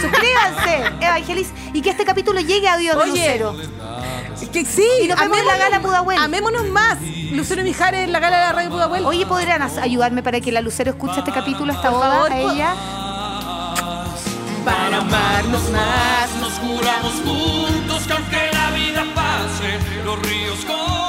Suscríbanse, 0.00 0.84
Evangelis, 1.00 1.48
y 1.74 1.82
que 1.82 1.90
este 1.90 2.06
capítulo 2.06 2.40
llegue 2.40 2.68
a 2.68 2.78
Dios 2.78 2.96
de 2.96 3.02
Oye, 3.02 3.10
Lucero. 3.10 3.54
Que 4.52 4.64
sí, 4.64 4.86
Y 5.02 5.08
nos 5.08 5.18
vemos 5.18 5.38
en 5.38 5.46
la 5.46 5.56
gala 5.56 5.80
Pudahuel. 5.80 6.18
Amémonos 6.18 6.66
más. 6.68 6.98
Lucero 7.30 7.62
Mijares 7.62 8.04
en 8.04 8.12
la 8.12 8.20
gala 8.20 8.38
de 8.38 8.46
la 8.46 8.52
radio 8.52 8.70
Pudahuel. 8.70 9.04
Oye, 9.04 9.26
¿podrían 9.26 9.62
ayudarme 9.62 10.22
para 10.22 10.40
que 10.40 10.50
la 10.50 10.60
Lucero 10.60 10.90
escuche 10.90 11.18
este 11.20 11.32
capítulo, 11.32 11.72
boda, 11.72 11.82
favor, 11.82 12.32
a 12.32 12.38
ella? 12.38 12.74
Para 14.64 14.98
amarnos 14.98 15.70
más. 15.70 16.30
Nos 16.40 16.52
juramos 16.58 17.12
juntos 17.24 18.06
que 18.06 18.12
aunque 18.12 18.50
la 18.52 18.70
vida 18.70 19.04
pase, 19.14 19.78
los 20.04 20.18
ríos 20.22 20.64
corran 20.64 21.01